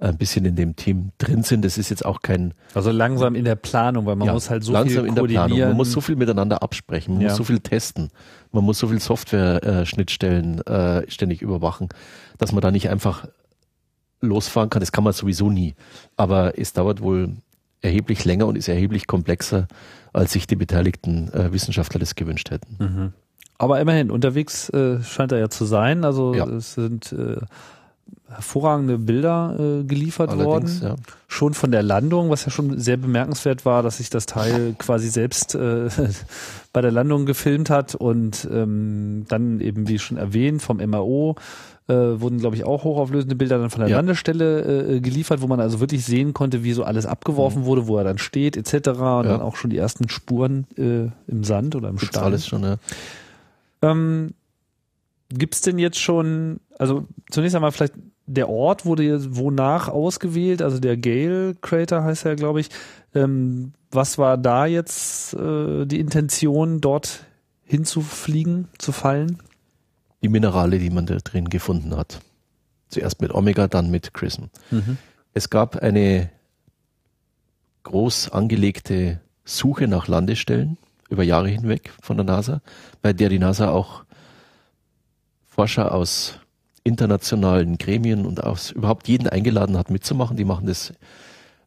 [0.00, 1.64] ein bisschen in dem Team drin sind.
[1.64, 2.54] Das ist jetzt auch kein.
[2.74, 5.24] Also langsam in der Planung, weil man ja, muss halt so langsam viel in der
[5.24, 5.58] Planung.
[5.58, 7.14] Man muss so viel miteinander absprechen.
[7.14, 7.28] Man ja.
[7.28, 8.10] muss so viel testen.
[8.52, 11.88] Man muss so viel Software-Schnittstellen äh, ständig überwachen,
[12.38, 13.26] dass man da nicht einfach
[14.20, 14.80] losfahren kann.
[14.80, 15.74] Das kann man sowieso nie.
[16.16, 17.36] Aber es dauert wohl
[17.80, 19.66] erheblich länger und ist erheblich komplexer,
[20.12, 22.76] als sich die beteiligten äh, Wissenschaftler das gewünscht hätten.
[22.78, 23.12] Mhm.
[23.58, 26.04] Aber immerhin, unterwegs äh, scheint er ja zu sein.
[26.04, 26.46] Also ja.
[26.46, 27.36] es sind äh,
[28.28, 30.96] hervorragende Bilder äh, geliefert Allerdings, worden.
[30.96, 31.12] Ja.
[31.26, 35.08] Schon von der Landung, was ja schon sehr bemerkenswert war, dass sich das Teil quasi
[35.08, 35.88] selbst äh,
[36.72, 41.36] bei der Landung gefilmt hat und ähm, dann eben, wie schon erwähnt, vom MAO
[41.88, 43.96] äh, wurden, glaube ich, auch hochauflösende Bilder dann von der ja.
[43.96, 47.66] Landestelle äh, geliefert, wo man also wirklich sehen konnte, wie so alles abgeworfen mhm.
[47.66, 48.88] wurde, wo er dann steht, etc.
[48.88, 49.22] Und ja.
[49.22, 52.24] dann auch schon die ersten Spuren äh, im Sand oder im Gibt's Stein.
[52.24, 52.76] alles schon, ja.
[53.82, 54.34] Ähm,
[55.30, 57.94] Gibt es denn jetzt schon, also zunächst einmal vielleicht
[58.28, 62.68] der Ort wurde jetzt wonach ausgewählt, also der Gale Crater heißt er, glaube ich.
[63.14, 67.24] Ähm, was war da jetzt äh, die Intention, dort
[67.64, 69.38] hinzufliegen, zu fallen?
[70.22, 72.20] Die Minerale, die man da drin gefunden hat.
[72.90, 74.44] Zuerst mit Omega, dann mit Chrism.
[74.70, 74.98] Mhm.
[75.32, 76.30] Es gab eine
[77.84, 80.76] groß angelegte Suche nach Landestellen
[81.08, 82.60] über Jahre hinweg von der NASA,
[83.02, 84.04] bei der die NASA auch
[85.46, 86.38] Forscher aus
[86.84, 90.36] internationalen Gremien und aus überhaupt jeden eingeladen hat mitzumachen.
[90.36, 90.92] Die machen das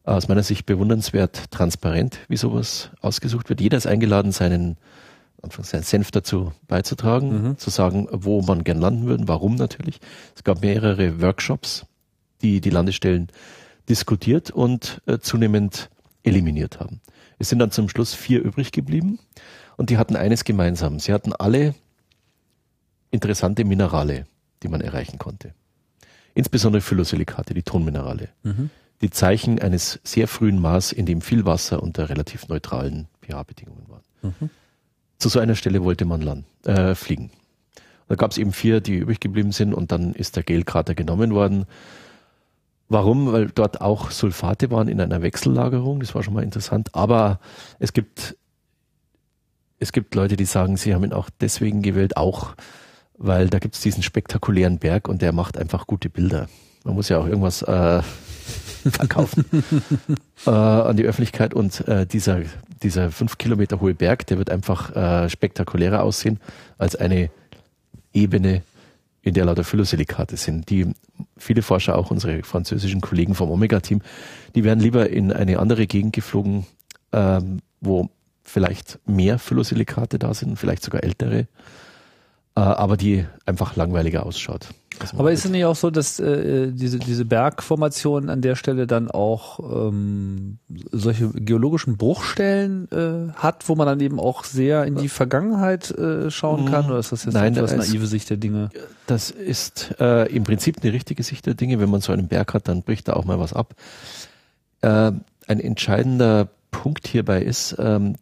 [0.04, 3.60] aus meiner Sicht bewundernswert transparent, wie sowas ausgesucht wird.
[3.60, 4.76] Jeder ist eingeladen, seinen
[5.62, 7.58] seinen Senf dazu beizutragen, mhm.
[7.58, 9.98] zu sagen, wo man gern landen würde, warum natürlich.
[10.36, 11.84] Es gab mehrere Workshops,
[12.42, 13.28] die die Landestellen
[13.88, 15.90] diskutiert und äh, zunehmend
[16.22, 17.00] eliminiert haben.
[17.42, 19.18] Es sind dann zum Schluss vier übrig geblieben
[19.76, 21.00] und die hatten eines gemeinsam.
[21.00, 21.74] Sie hatten alle
[23.10, 24.26] interessante Minerale,
[24.62, 25.52] die man erreichen konnte.
[26.34, 28.28] Insbesondere Phyllosilikate, die Tonminerale.
[28.44, 28.70] Mhm.
[29.00, 34.04] Die Zeichen eines sehr frühen Maß, in dem viel Wasser unter relativ neutralen pH-Bedingungen waren.
[34.22, 34.50] Mhm.
[35.18, 37.32] Zu so einer Stelle wollte man land, äh, fliegen.
[38.06, 41.34] Da gab es eben vier, die übrig geblieben sind und dann ist der Gale-Krater genommen
[41.34, 41.66] worden.
[42.92, 43.32] Warum?
[43.32, 46.94] Weil dort auch Sulfate waren in einer Wechsellagerung, das war schon mal interessant.
[46.94, 47.40] Aber
[47.78, 48.36] es gibt,
[49.78, 52.54] es gibt Leute, die sagen, sie haben ihn auch deswegen gewählt, auch
[53.16, 56.48] weil da gibt es diesen spektakulären Berg und der macht einfach gute Bilder.
[56.84, 58.02] Man muss ja auch irgendwas äh,
[58.90, 59.46] verkaufen
[60.46, 62.40] äh, an die Öffentlichkeit und äh, dieser,
[62.82, 66.40] dieser fünf Kilometer hohe Berg, der wird einfach äh, spektakulärer aussehen
[66.76, 67.30] als eine
[68.12, 68.62] Ebene
[69.22, 70.68] in der lauter Phyllosilikate sind.
[70.68, 70.92] Die
[71.36, 74.02] viele Forscher, auch unsere französischen Kollegen vom Omega-Team,
[74.54, 76.66] die werden lieber in eine andere Gegend geflogen,
[77.12, 78.10] ähm, wo
[78.42, 81.46] vielleicht mehr Phyllosilikate da sind, vielleicht sogar ältere,
[82.56, 84.68] äh, aber die einfach langweiliger ausschaut.
[85.16, 89.10] Aber ist es nicht auch so, dass äh, diese, diese Bergformation an der Stelle dann
[89.10, 89.58] auch
[89.88, 90.58] ähm,
[90.90, 96.30] solche geologischen Bruchstellen äh, hat, wo man dann eben auch sehr in die Vergangenheit äh,
[96.30, 96.86] schauen kann?
[96.86, 98.70] Oder ist das jetzt Nein, etwas naive Sicht der Dinge?
[99.06, 101.80] Das ist äh, im Prinzip eine richtige Sicht der Dinge.
[101.80, 103.74] Wenn man so einen Berg hat, dann bricht da auch mal was ab.
[104.82, 105.12] Äh,
[105.46, 108.16] ein entscheidender Punkt hierbei ist ähm,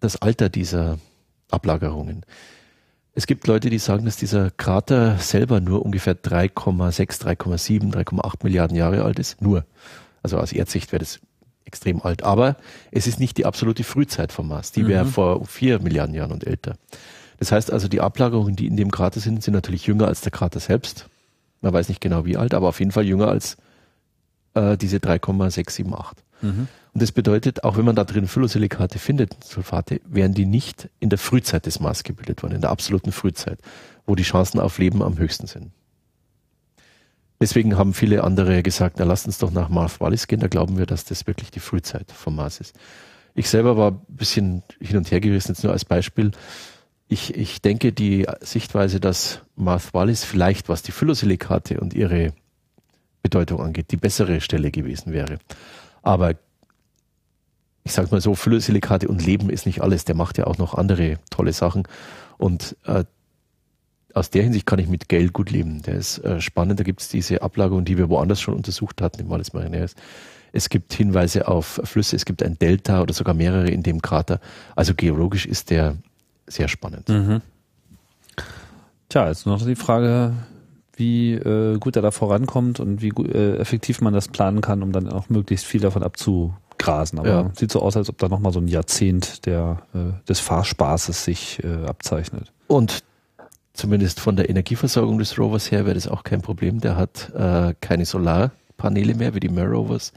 [0.00, 0.98] das Alter dieser
[1.50, 2.24] Ablagerungen.
[3.16, 8.76] Es gibt Leute, die sagen, dass dieser Krater selber nur ungefähr 3,6, 3,7, 3,8 Milliarden
[8.76, 9.40] Jahre alt ist.
[9.40, 9.64] Nur.
[10.22, 11.20] Also aus Erdsicht wäre das
[11.64, 12.24] extrem alt.
[12.24, 12.56] Aber
[12.90, 14.70] es ist nicht die absolute Frühzeit vom Mars.
[14.70, 15.08] Die wäre mhm.
[15.08, 16.76] vor vier Milliarden Jahren und älter.
[17.38, 20.30] Das heißt also, die Ablagerungen, die in dem Krater sind, sind natürlich jünger als der
[20.30, 21.08] Krater selbst.
[21.62, 23.56] Man weiß nicht genau wie alt, aber auf jeden Fall jünger als
[24.52, 26.22] äh, diese 3,678.
[26.42, 26.68] Mhm.
[26.96, 31.10] Und das bedeutet, auch wenn man da drin Phyllosilikate findet, Sulfate, wären die nicht in
[31.10, 33.58] der Frühzeit des Mars gebildet worden, in der absoluten Frühzeit,
[34.06, 35.72] wo die Chancen auf Leben am höchsten sind.
[37.38, 40.78] Deswegen haben viele andere gesagt, na lasst uns doch nach Mars Wallis gehen, da glauben
[40.78, 42.74] wir, dass das wirklich die Frühzeit vom Mars ist.
[43.34, 46.30] Ich selber war ein bisschen hin und her gerissen, jetzt nur als Beispiel.
[47.08, 52.32] Ich, ich denke, die Sichtweise, dass Mars Wallis vielleicht, was die Phyllosilikate und ihre
[53.22, 55.36] Bedeutung angeht, die bessere Stelle gewesen wäre.
[56.00, 56.36] Aber
[57.86, 60.04] ich sage mal so, Phyllosilikate und Leben ist nicht alles.
[60.04, 61.84] Der macht ja auch noch andere tolle Sachen.
[62.36, 63.04] Und äh,
[64.12, 65.82] aus der Hinsicht kann ich mit Gale gut leben.
[65.82, 66.80] Der ist äh, spannend.
[66.80, 69.94] Da gibt es diese Ablagerung, die wir woanders schon untersucht hatten, im Malles Marineris.
[70.50, 74.40] Es gibt Hinweise auf Flüsse, es gibt ein Delta oder sogar mehrere in dem Krater.
[74.74, 75.96] Also geologisch ist der
[76.48, 77.08] sehr spannend.
[77.08, 77.40] Mhm.
[79.08, 80.32] Tja, jetzt noch die Frage,
[80.96, 84.90] wie äh, gut er da vorankommt und wie äh, effektiv man das planen kann, um
[84.90, 87.18] dann auch möglichst viel davon abzu grasen.
[87.18, 87.50] Aber ja.
[87.54, 91.62] sieht so aus, als ob da nochmal so ein Jahrzehnt der, äh, des Fahrspaßes sich
[91.64, 92.52] äh, abzeichnet.
[92.66, 93.02] Und
[93.72, 96.80] zumindest von der Energieversorgung des Rovers her wäre das auch kein Problem.
[96.80, 100.12] Der hat äh, keine Solarpaneele mehr wie die Mer Rovers.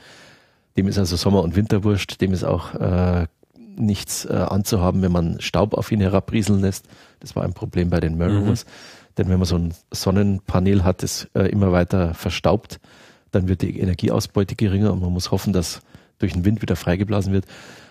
[0.78, 2.22] Dem ist also Sommer- und Winterwurscht.
[2.22, 3.28] Dem ist auch äh,
[3.76, 6.86] nichts äh, anzuhaben, wenn man Staub auf ihn herabrieseln lässt.
[7.20, 8.66] Das war ein Problem bei den Mer Rovers.
[8.66, 8.70] Mhm.
[9.18, 12.80] Denn wenn man so ein Sonnenpanel hat, das äh, immer weiter verstaubt,
[13.32, 15.82] dann wird die Energieausbeute geringer und man muss hoffen, dass
[16.20, 17.46] durch den Wind wieder freigeblasen wird.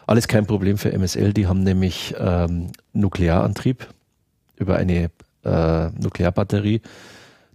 [0.06, 3.88] Alles kein Problem für MSL, die haben nämlich ähm, Nuklearantrieb
[4.56, 5.10] über eine
[5.44, 6.80] äh, Nuklearbatterie.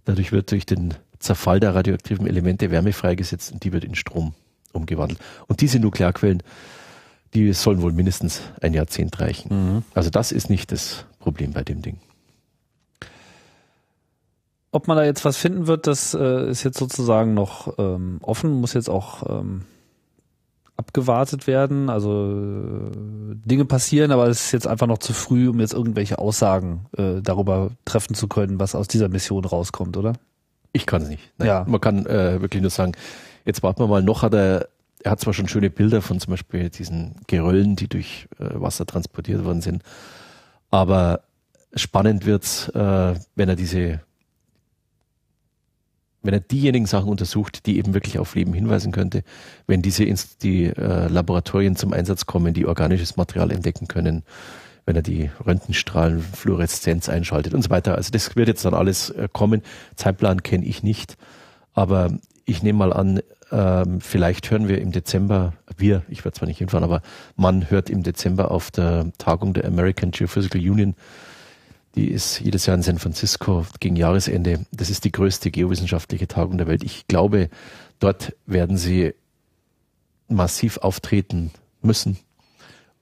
[0.04, 4.34] Dadurch wird durch den Zerfall der radioaktiven Elemente Wärme freigesetzt und die wird in Strom
[4.72, 5.18] umgewandelt.
[5.46, 6.42] Und diese Nuklearquellen,
[7.32, 9.48] die sollen wohl mindestens ein Jahrzehnt reichen.
[9.76, 9.82] Mhm.
[9.94, 11.98] Also das ist nicht das Problem bei dem Ding.
[14.70, 18.52] Ob man da jetzt was finden wird, das äh, ist jetzt sozusagen noch ähm, offen,
[18.60, 19.62] muss jetzt auch ähm,
[20.76, 21.88] abgewartet werden.
[21.88, 26.18] Also äh, Dinge passieren, aber es ist jetzt einfach noch zu früh, um jetzt irgendwelche
[26.18, 30.14] Aussagen äh, darüber treffen zu können, was aus dieser Mission rauskommt, oder?
[30.72, 31.32] Ich kann es nicht.
[31.38, 31.48] Nein.
[31.48, 31.64] Ja.
[31.68, 32.92] Man kann äh, wirklich nur sagen,
[33.44, 34.68] jetzt warten wir mal, noch hat er,
[35.02, 38.84] er hat zwar schon schöne Bilder von zum Beispiel diesen Geröllen, die durch äh, Wasser
[38.84, 39.82] transportiert worden sind,
[40.70, 41.20] aber
[41.76, 44.00] spannend wird's, äh, wenn er diese
[46.24, 49.22] wenn er diejenigen Sachen untersucht, die eben wirklich auf Leben hinweisen könnte,
[49.66, 54.24] wenn diese Inst die äh, Laboratorien zum Einsatz kommen, die organisches Material entdecken können,
[54.86, 57.94] wenn er die Röntgenstrahlenfluoreszenz einschaltet und so weiter.
[57.94, 59.62] Also das wird jetzt dann alles äh, kommen.
[59.96, 61.16] Zeitplan kenne ich nicht,
[61.74, 62.10] aber
[62.46, 63.20] ich nehme mal an,
[63.52, 67.02] ähm, vielleicht hören wir im Dezember, wir, ich werde zwar nicht hinfahren, aber
[67.36, 70.94] man hört im Dezember auf der Tagung der American Geophysical Union,
[71.94, 74.66] die ist jedes Jahr in San Francisco gegen Jahresende.
[74.72, 76.82] Das ist die größte geowissenschaftliche Tagung der Welt.
[76.82, 77.48] Ich glaube,
[78.00, 79.14] dort werden sie
[80.28, 81.50] massiv auftreten
[81.82, 82.18] müssen,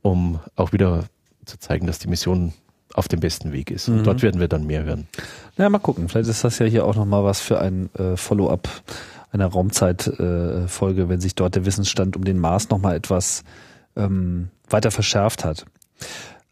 [0.02, 1.04] um auch wieder
[1.44, 2.52] zu zeigen, dass die Mission
[2.94, 3.88] auf dem besten Weg ist.
[3.88, 4.04] Und mhm.
[4.04, 5.06] dort werden wir dann mehr hören.
[5.56, 6.08] Ja, mal gucken.
[6.08, 8.68] Vielleicht ist das ja hier auch nochmal was für ein äh, Follow-up
[9.30, 13.44] einer Raumzeitfolge, äh, wenn sich dort der Wissensstand um den Mars nochmal etwas
[13.96, 15.64] ähm, weiter verschärft hat.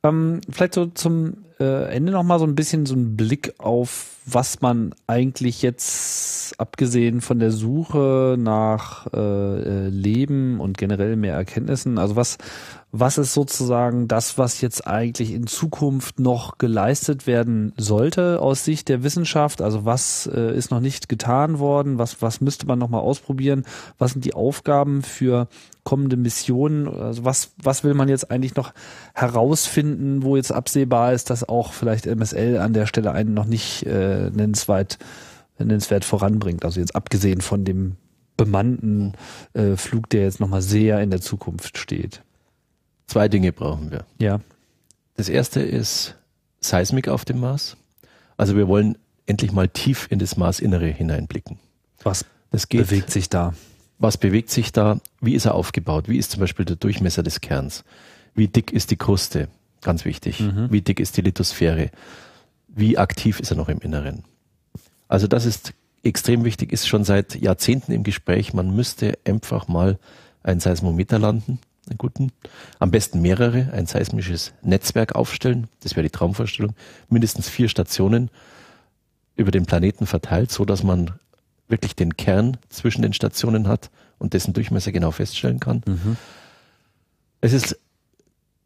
[0.03, 4.61] Ähm, vielleicht so zum äh, Ende nochmal so ein bisschen so ein Blick auf, was
[4.61, 11.99] man eigentlich jetzt, abgesehen von der Suche nach äh, äh Leben und generell mehr Erkenntnissen,
[11.99, 12.39] also was,
[12.93, 18.89] was ist sozusagen das, was jetzt eigentlich in Zukunft noch geleistet werden sollte aus Sicht
[18.89, 19.63] der Wissenschaft?
[19.63, 21.99] Also was äh, ist noch nicht getan worden?
[21.99, 23.65] Was, was müsste man noch mal ausprobieren?
[23.99, 25.47] Was sind die Aufgaben für
[25.85, 26.89] kommende Missionen?
[26.89, 28.73] Also was, was will man jetzt eigentlich noch
[29.15, 33.85] herausfinden, wo jetzt absehbar ist, dass auch vielleicht MSL an der Stelle einen noch nicht
[33.85, 34.99] äh, nennenswert,
[35.65, 36.65] nennenswert voranbringt?
[36.65, 37.97] Also jetzt abgesehen von dem
[38.37, 39.13] bemannten
[39.53, 42.23] äh, Flug, der jetzt noch mal sehr in der Zukunft steht.
[43.07, 44.05] Zwei Dinge brauchen wir.
[44.19, 44.41] Ja.
[45.17, 46.17] Das erste ist
[46.61, 47.77] Seismik auf dem Mars.
[48.37, 48.97] Also wir wollen
[49.27, 51.59] endlich mal tief in das Marsinnere hineinblicken.
[52.03, 52.25] Was
[52.67, 53.55] bewegt sich da?
[53.99, 54.99] Was bewegt sich da?
[55.21, 56.09] Wie ist er aufgebaut?
[56.09, 57.85] Wie ist zum Beispiel der Durchmesser des Kerns?
[58.35, 59.49] Wie dick ist die Kruste?
[59.83, 60.41] Ganz wichtig.
[60.41, 60.69] Mhm.
[60.71, 61.91] Wie dick ist die Lithosphäre?
[62.69, 64.25] Wie aktiv ist er noch im Inneren?
[65.11, 68.55] Also das ist extrem wichtig, ist schon seit Jahrzehnten im Gespräch.
[68.55, 69.99] Man müsste einfach mal
[70.43, 71.59] ein Seismometer landen
[71.91, 72.33] einen guten.
[72.79, 75.69] Am besten mehrere, ein seismisches Netzwerk aufstellen.
[75.81, 76.75] Das wäre die Traumvorstellung.
[77.09, 78.31] Mindestens vier Stationen
[79.37, 81.13] über den Planeten verteilt, so dass man
[81.69, 85.83] wirklich den Kern zwischen den Stationen hat und dessen Durchmesser genau feststellen kann.
[85.87, 86.17] Mhm.
[87.41, 87.79] Es ist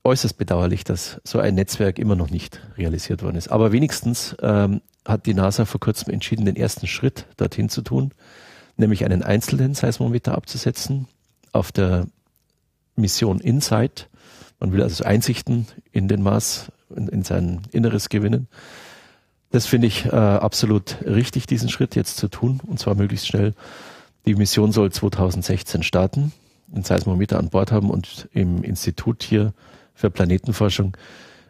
[0.04, 3.48] äußerst bedauerlich, dass so ein Netzwerk immer noch nicht realisiert worden ist.
[3.48, 8.12] Aber wenigstens ähm, hat die NASA vor kurzem entschieden, den ersten Schritt dorthin zu tun,
[8.76, 11.06] nämlich einen einzelnen Seismometer abzusetzen
[11.52, 12.06] auf der
[12.96, 14.08] Mission Insight.
[14.60, 18.48] Man will also Einsichten in den Mars, in, in sein Inneres gewinnen.
[19.50, 23.54] Das finde ich äh, absolut richtig, diesen Schritt jetzt zu tun, und zwar möglichst schnell.
[24.26, 26.32] Die Mission soll 2016 starten,
[26.72, 29.52] einen Seismometer an Bord haben und im Institut hier
[29.94, 30.96] für Planetenforschung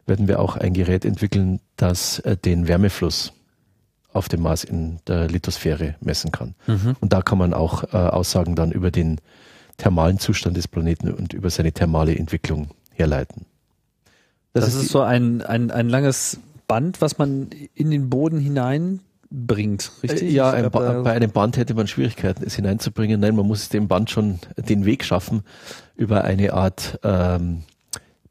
[0.06, 3.32] werden wir auch ein Gerät entwickeln, das äh, den Wärmefluss
[4.14, 6.54] auf dem Mars in der Lithosphäre messen kann.
[6.66, 6.96] Mhm.
[7.00, 9.20] Und da kann man auch äh, Aussagen dann über den
[9.76, 13.44] thermalen Zustand des Planeten und über seine thermale Entwicklung herleiten.
[14.52, 16.38] Das, das ist, ist so ein, ein, ein langes
[16.68, 20.32] Band, was man in den Boden hineinbringt, richtig?
[20.32, 23.20] Ja, ein bei einem Band hätte man Schwierigkeiten, es hineinzubringen.
[23.20, 25.42] Nein, man muss dem Band schon den Weg schaffen
[25.96, 27.64] über eine Art ähm,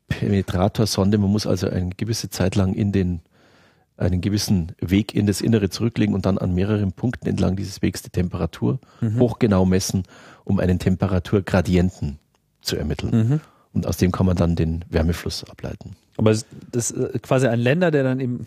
[0.07, 1.17] Penetratorsonde.
[1.17, 3.19] Man muss also eine gewisse Zeit lang in den
[4.03, 8.01] einen gewissen Weg in das Innere zurücklegen und dann an mehreren Punkten entlang dieses Wegs
[8.01, 9.19] die Temperatur mhm.
[9.19, 10.03] hochgenau messen
[10.45, 12.19] um einen Temperaturgradienten
[12.61, 13.29] zu ermitteln.
[13.29, 13.39] Mhm.
[13.73, 15.95] Und aus dem kann man dann den Wärmefluss ableiten.
[16.17, 18.45] Aber das ist äh, quasi ein Länder, der dann eben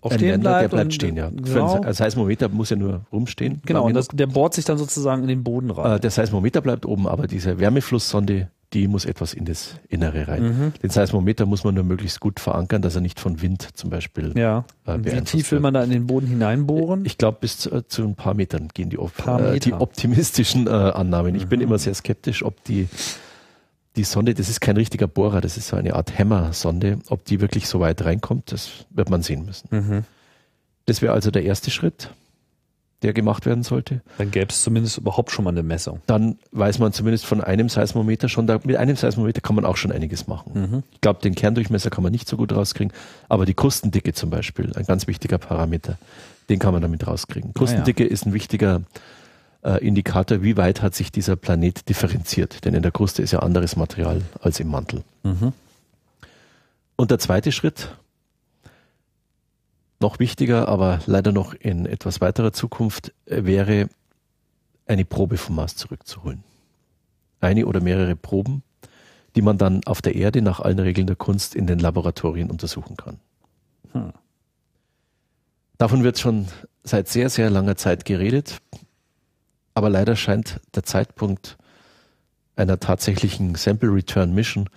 [0.00, 0.62] auch ein stehen Länder, bleibt.
[0.62, 1.30] Der bleibt stehen, ja.
[1.30, 1.80] Genau.
[1.82, 3.60] Ein Seismometer muss ja nur rumstehen.
[3.66, 5.96] Genau, und das, der bohrt sich dann sozusagen in den Boden rein.
[5.96, 10.42] Äh, der Seismometer bleibt oben, aber diese Wärmeflusssonde, die muss etwas in das Innere rein.
[10.42, 10.72] Mhm.
[10.82, 14.32] Den Seismometer muss man nur möglichst gut verankern, dass er nicht von Wind zum Beispiel.
[14.36, 14.64] Ja.
[14.84, 17.04] Äh, Wie tief will man da in den Boden hineinbohren?
[17.04, 20.70] Ich glaube, bis zu, äh, zu, ein paar Metern gehen die, äh, die optimistischen äh,
[20.70, 21.34] Annahmen.
[21.34, 21.48] Ich mhm.
[21.50, 22.88] bin immer sehr skeptisch, ob die
[23.96, 26.98] die Sonde, das ist kein richtiger Bohrer, das ist so eine Art Hämmer-Sonde.
[27.10, 29.68] Ob die wirklich so weit reinkommt, das wird man sehen müssen.
[29.70, 30.04] Mhm.
[30.86, 32.10] Das wäre also der erste Schritt
[33.04, 34.00] der gemacht werden sollte.
[34.18, 36.00] Dann gäbe es zumindest überhaupt schon mal eine Messung.
[36.06, 39.76] Dann weiß man zumindest von einem Seismometer schon, da, mit einem Seismometer kann man auch
[39.76, 40.52] schon einiges machen.
[40.54, 40.82] Mhm.
[40.92, 42.92] Ich glaube, den Kerndurchmesser kann man nicht so gut rauskriegen,
[43.28, 45.98] aber die Krustendicke zum Beispiel, ein ganz wichtiger Parameter,
[46.48, 47.52] den kann man damit rauskriegen.
[47.52, 48.12] Krustendicke ah, ja.
[48.12, 48.80] ist ein wichtiger
[49.62, 53.40] äh, Indikator, wie weit hat sich dieser Planet differenziert, denn in der Kruste ist ja
[53.40, 55.02] anderes Material als im Mantel.
[55.22, 55.52] Mhm.
[56.96, 57.94] Und der zweite Schritt,
[60.04, 63.88] noch wichtiger, aber leider noch in etwas weiterer Zukunft, äh, wäre
[64.86, 66.44] eine Probe vom Mars zurückzuholen.
[67.40, 68.62] Eine oder mehrere Proben,
[69.34, 72.98] die man dann auf der Erde nach allen Regeln der Kunst in den Laboratorien untersuchen
[72.98, 73.16] kann.
[73.92, 74.12] Hm.
[75.78, 76.48] Davon wird schon
[76.82, 78.58] seit sehr, sehr langer Zeit geredet,
[79.72, 81.56] aber leider scheint der Zeitpunkt
[82.56, 84.68] einer tatsächlichen Sample Return Mission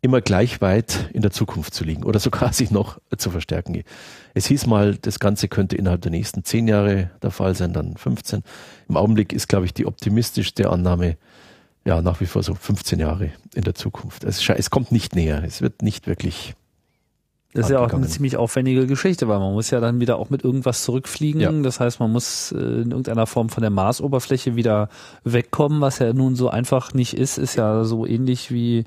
[0.00, 3.82] immer gleich weit in der Zukunft zu liegen oder sogar sich noch zu verstärken.
[4.34, 7.96] Es hieß mal, das Ganze könnte innerhalb der nächsten zehn Jahre der Fall sein, dann
[7.96, 8.42] 15.
[8.88, 11.16] Im Augenblick ist, glaube ich, die optimistischste Annahme,
[11.84, 14.24] ja, nach wie vor so 15 Jahre in der Zukunft.
[14.24, 15.42] Es, es kommt nicht näher.
[15.44, 16.54] Es wird nicht wirklich
[17.58, 20.30] das ist ja auch eine ziemlich aufwendige Geschichte, weil man muss ja dann wieder auch
[20.30, 21.40] mit irgendwas zurückfliegen.
[21.40, 21.50] Ja.
[21.50, 24.88] Das heißt, man muss äh, in irgendeiner Form von der Marsoberfläche wieder
[25.24, 28.84] wegkommen, was ja nun so einfach nicht ist, ist ja so ähnlich wie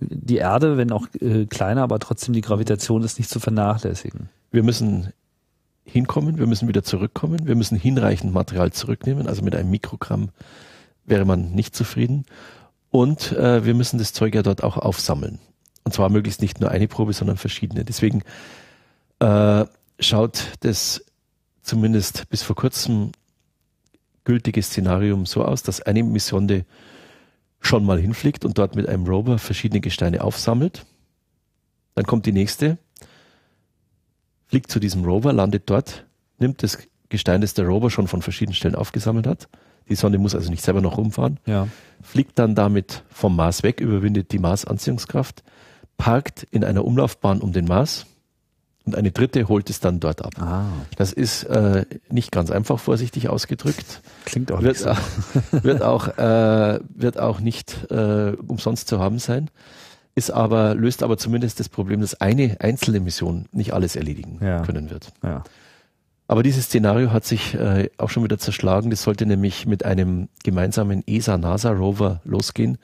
[0.00, 4.28] die Erde, wenn auch äh, kleiner, aber trotzdem die Gravitation ist nicht zu vernachlässigen.
[4.50, 5.12] Wir müssen
[5.84, 10.30] hinkommen, wir müssen wieder zurückkommen, wir müssen hinreichend Material zurücknehmen, also mit einem Mikrogramm
[11.04, 12.24] wäre man nicht zufrieden.
[12.90, 15.40] Und äh, wir müssen das Zeug ja dort auch aufsammeln.
[15.84, 17.84] Und zwar möglichst nicht nur eine Probe, sondern verschiedene.
[17.84, 18.22] Deswegen
[19.20, 19.64] äh,
[20.00, 21.04] schaut das
[21.62, 23.12] zumindest bis vor kurzem
[24.24, 26.64] gültige Szenarium so aus, dass eine Missionde
[27.60, 30.84] schon mal hinfliegt und dort mit einem Rover verschiedene Gesteine aufsammelt.
[31.94, 32.78] Dann kommt die nächste,
[34.46, 36.04] fliegt zu diesem Rover, landet dort,
[36.38, 36.78] nimmt das
[37.08, 39.48] Gestein, das der Rover schon von verschiedenen Stellen aufgesammelt hat.
[39.88, 41.38] Die Sonne muss also nicht selber noch rumfahren.
[41.46, 41.68] Ja.
[42.02, 45.42] Fliegt dann damit vom Mars weg, überwindet die Marsanziehungskraft,
[45.96, 48.06] parkt in einer Umlaufbahn um den Mars
[48.84, 50.34] und eine dritte holt es dann dort ab.
[50.38, 50.66] Ah.
[50.96, 54.02] Das ist äh, nicht ganz einfach vorsichtig ausgedrückt.
[54.26, 54.96] Klingt auch wird, nicht
[55.52, 55.62] so.
[55.62, 59.50] wird auch äh, wird auch nicht äh, umsonst zu haben sein.
[60.14, 64.62] Ist aber löst aber zumindest das Problem, dass eine einzelne Mission nicht alles erledigen ja.
[64.62, 65.12] können wird.
[65.22, 65.42] Ja.
[66.28, 68.90] Aber dieses Szenario hat sich äh, auch schon wieder zerschlagen.
[68.90, 72.78] Das sollte nämlich mit einem gemeinsamen ESA-NASA-Rover losgehen,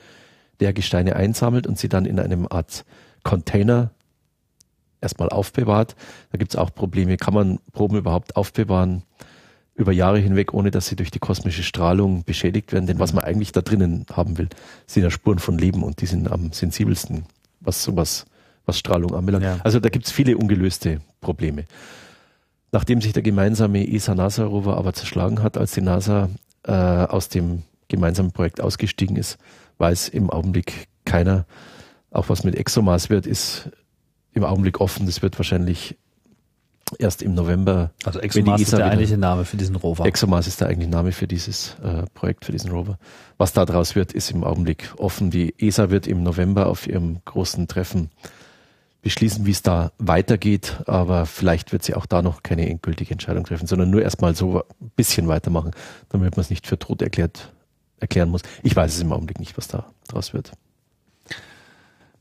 [0.60, 2.84] der Gesteine einsammelt und sie dann in einem Art
[3.24, 3.90] Container
[5.00, 5.96] erstmal aufbewahrt.
[6.30, 7.16] Da gibt es auch Probleme.
[7.16, 9.02] Kann man Proben überhaupt aufbewahren
[9.74, 12.86] über Jahre hinweg, ohne dass sie durch die kosmische Strahlung beschädigt werden?
[12.86, 14.48] Denn was man eigentlich da drinnen haben will,
[14.86, 17.24] sind ja Spuren von Leben und die sind am sensibelsten,
[17.60, 18.26] was sowas,
[18.66, 19.44] was Strahlung anbelangt.
[19.44, 19.58] Ja.
[19.64, 21.64] Also da gibt es viele ungelöste Probleme.
[22.72, 26.28] Nachdem sich der gemeinsame ESA-NASA-Rover aber zerschlagen hat, als die NASA
[26.64, 29.38] äh, aus dem gemeinsamen Projekt ausgestiegen ist,
[29.80, 31.46] weiß im Augenblick keiner.
[32.10, 33.70] Auch was mit ExoMars wird, ist
[34.32, 35.06] im Augenblick offen.
[35.06, 35.96] Das wird wahrscheinlich
[36.98, 37.92] erst im November.
[38.04, 40.04] Also ExoMars ist der eigentliche Name für diesen Rover.
[40.06, 42.98] ExoMars ist der eigentliche Name für dieses äh, Projekt, für diesen Rover.
[43.38, 45.30] Was da draus wird, ist im Augenblick offen.
[45.30, 48.10] Die ESA wird im November auf ihrem großen Treffen
[49.02, 53.44] beschließen, wie es da weitergeht, aber vielleicht wird sie auch da noch keine endgültige Entscheidung
[53.44, 55.70] treffen, sondern nur erstmal so ein bisschen weitermachen,
[56.10, 57.50] damit man es nicht für tot erklärt
[58.00, 58.42] erklären muss.
[58.62, 60.52] Ich weiß es im Augenblick nicht, was da draus wird.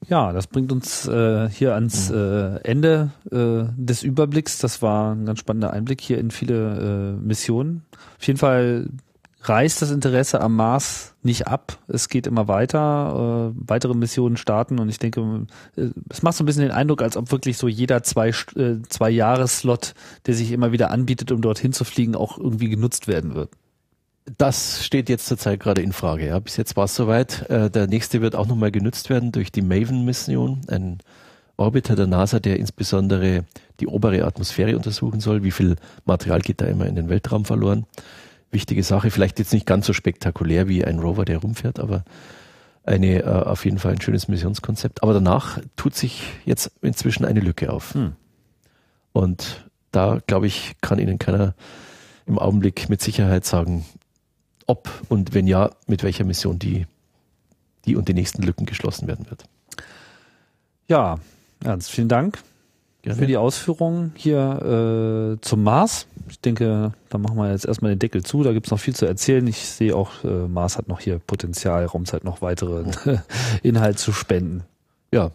[0.07, 2.15] Ja, das bringt uns äh, hier ans mhm.
[2.15, 4.57] äh, Ende äh, des Überblicks.
[4.60, 7.84] Das war ein ganz spannender Einblick hier in viele äh, Missionen.
[8.18, 8.89] Auf jeden Fall
[9.41, 11.77] reißt das Interesse am Mars nicht ab.
[11.88, 15.45] Es geht immer weiter, äh, weitere Missionen starten und ich denke,
[15.76, 18.81] äh, es macht so ein bisschen den Eindruck, als ob wirklich so jeder zwei, äh,
[18.88, 19.93] zwei Jahresslot,
[20.26, 23.51] der sich immer wieder anbietet, um dorthin zu fliegen, auch irgendwie genutzt werden wird.
[24.38, 26.27] Das steht jetzt zurzeit gerade in Frage.
[26.27, 26.39] Ja.
[26.39, 27.49] Bis jetzt war es soweit.
[27.49, 30.99] Äh, der nächste wird auch nochmal genutzt werden durch die Maven-Mission, ein
[31.57, 33.45] Orbiter der NASA, der insbesondere
[33.80, 35.43] die obere Atmosphäre untersuchen soll.
[35.43, 35.76] Wie viel
[36.06, 37.85] Material geht da immer in den Weltraum verloren?
[38.51, 42.03] Wichtige Sache, vielleicht jetzt nicht ganz so spektakulär wie ein Rover, der rumfährt, aber
[42.84, 45.03] eine äh, auf jeden Fall ein schönes Missionskonzept.
[45.03, 47.93] Aber danach tut sich jetzt inzwischen eine Lücke auf.
[47.93, 48.14] Hm.
[49.11, 51.56] Und da, glaube ich, kann Ihnen keiner
[52.26, 53.85] im Augenblick mit Sicherheit sagen,
[54.69, 56.85] ob und wenn ja, mit welcher Mission die,
[57.85, 59.45] die und die nächsten Lücken geschlossen werden wird.
[60.87, 61.17] Ja,
[61.63, 62.39] Ernst, vielen Dank
[63.01, 63.19] Gerne.
[63.19, 66.05] für die Ausführungen hier äh, zum Mars.
[66.29, 68.43] Ich denke, da machen wir jetzt erstmal den Deckel zu.
[68.43, 69.45] Da gibt es noch viel zu erzählen.
[69.47, 72.83] Ich sehe auch, äh, Mars hat noch hier Potenzial, Raumzeit noch weitere
[73.63, 74.63] Inhalt zu spenden.
[75.11, 75.31] Ja,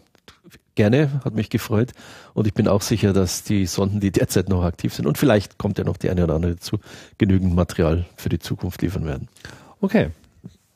[0.75, 1.91] gerne, hat mich gefreut.
[2.33, 5.57] Und ich bin auch sicher, dass die Sonden, die derzeit noch aktiv sind, und vielleicht
[5.57, 6.79] kommt ja noch die eine oder andere dazu,
[7.17, 9.27] genügend Material für die Zukunft liefern werden.
[9.81, 10.11] Okay,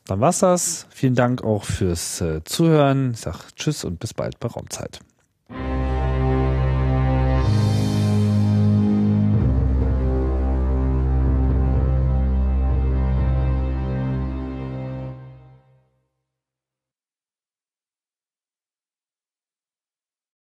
[0.06, 0.86] dann war's das.
[0.90, 3.12] Vielen Dank auch fürs äh, Zuhören.
[3.12, 5.00] Ich sag Tschüss und bis bald bei Raumzeit.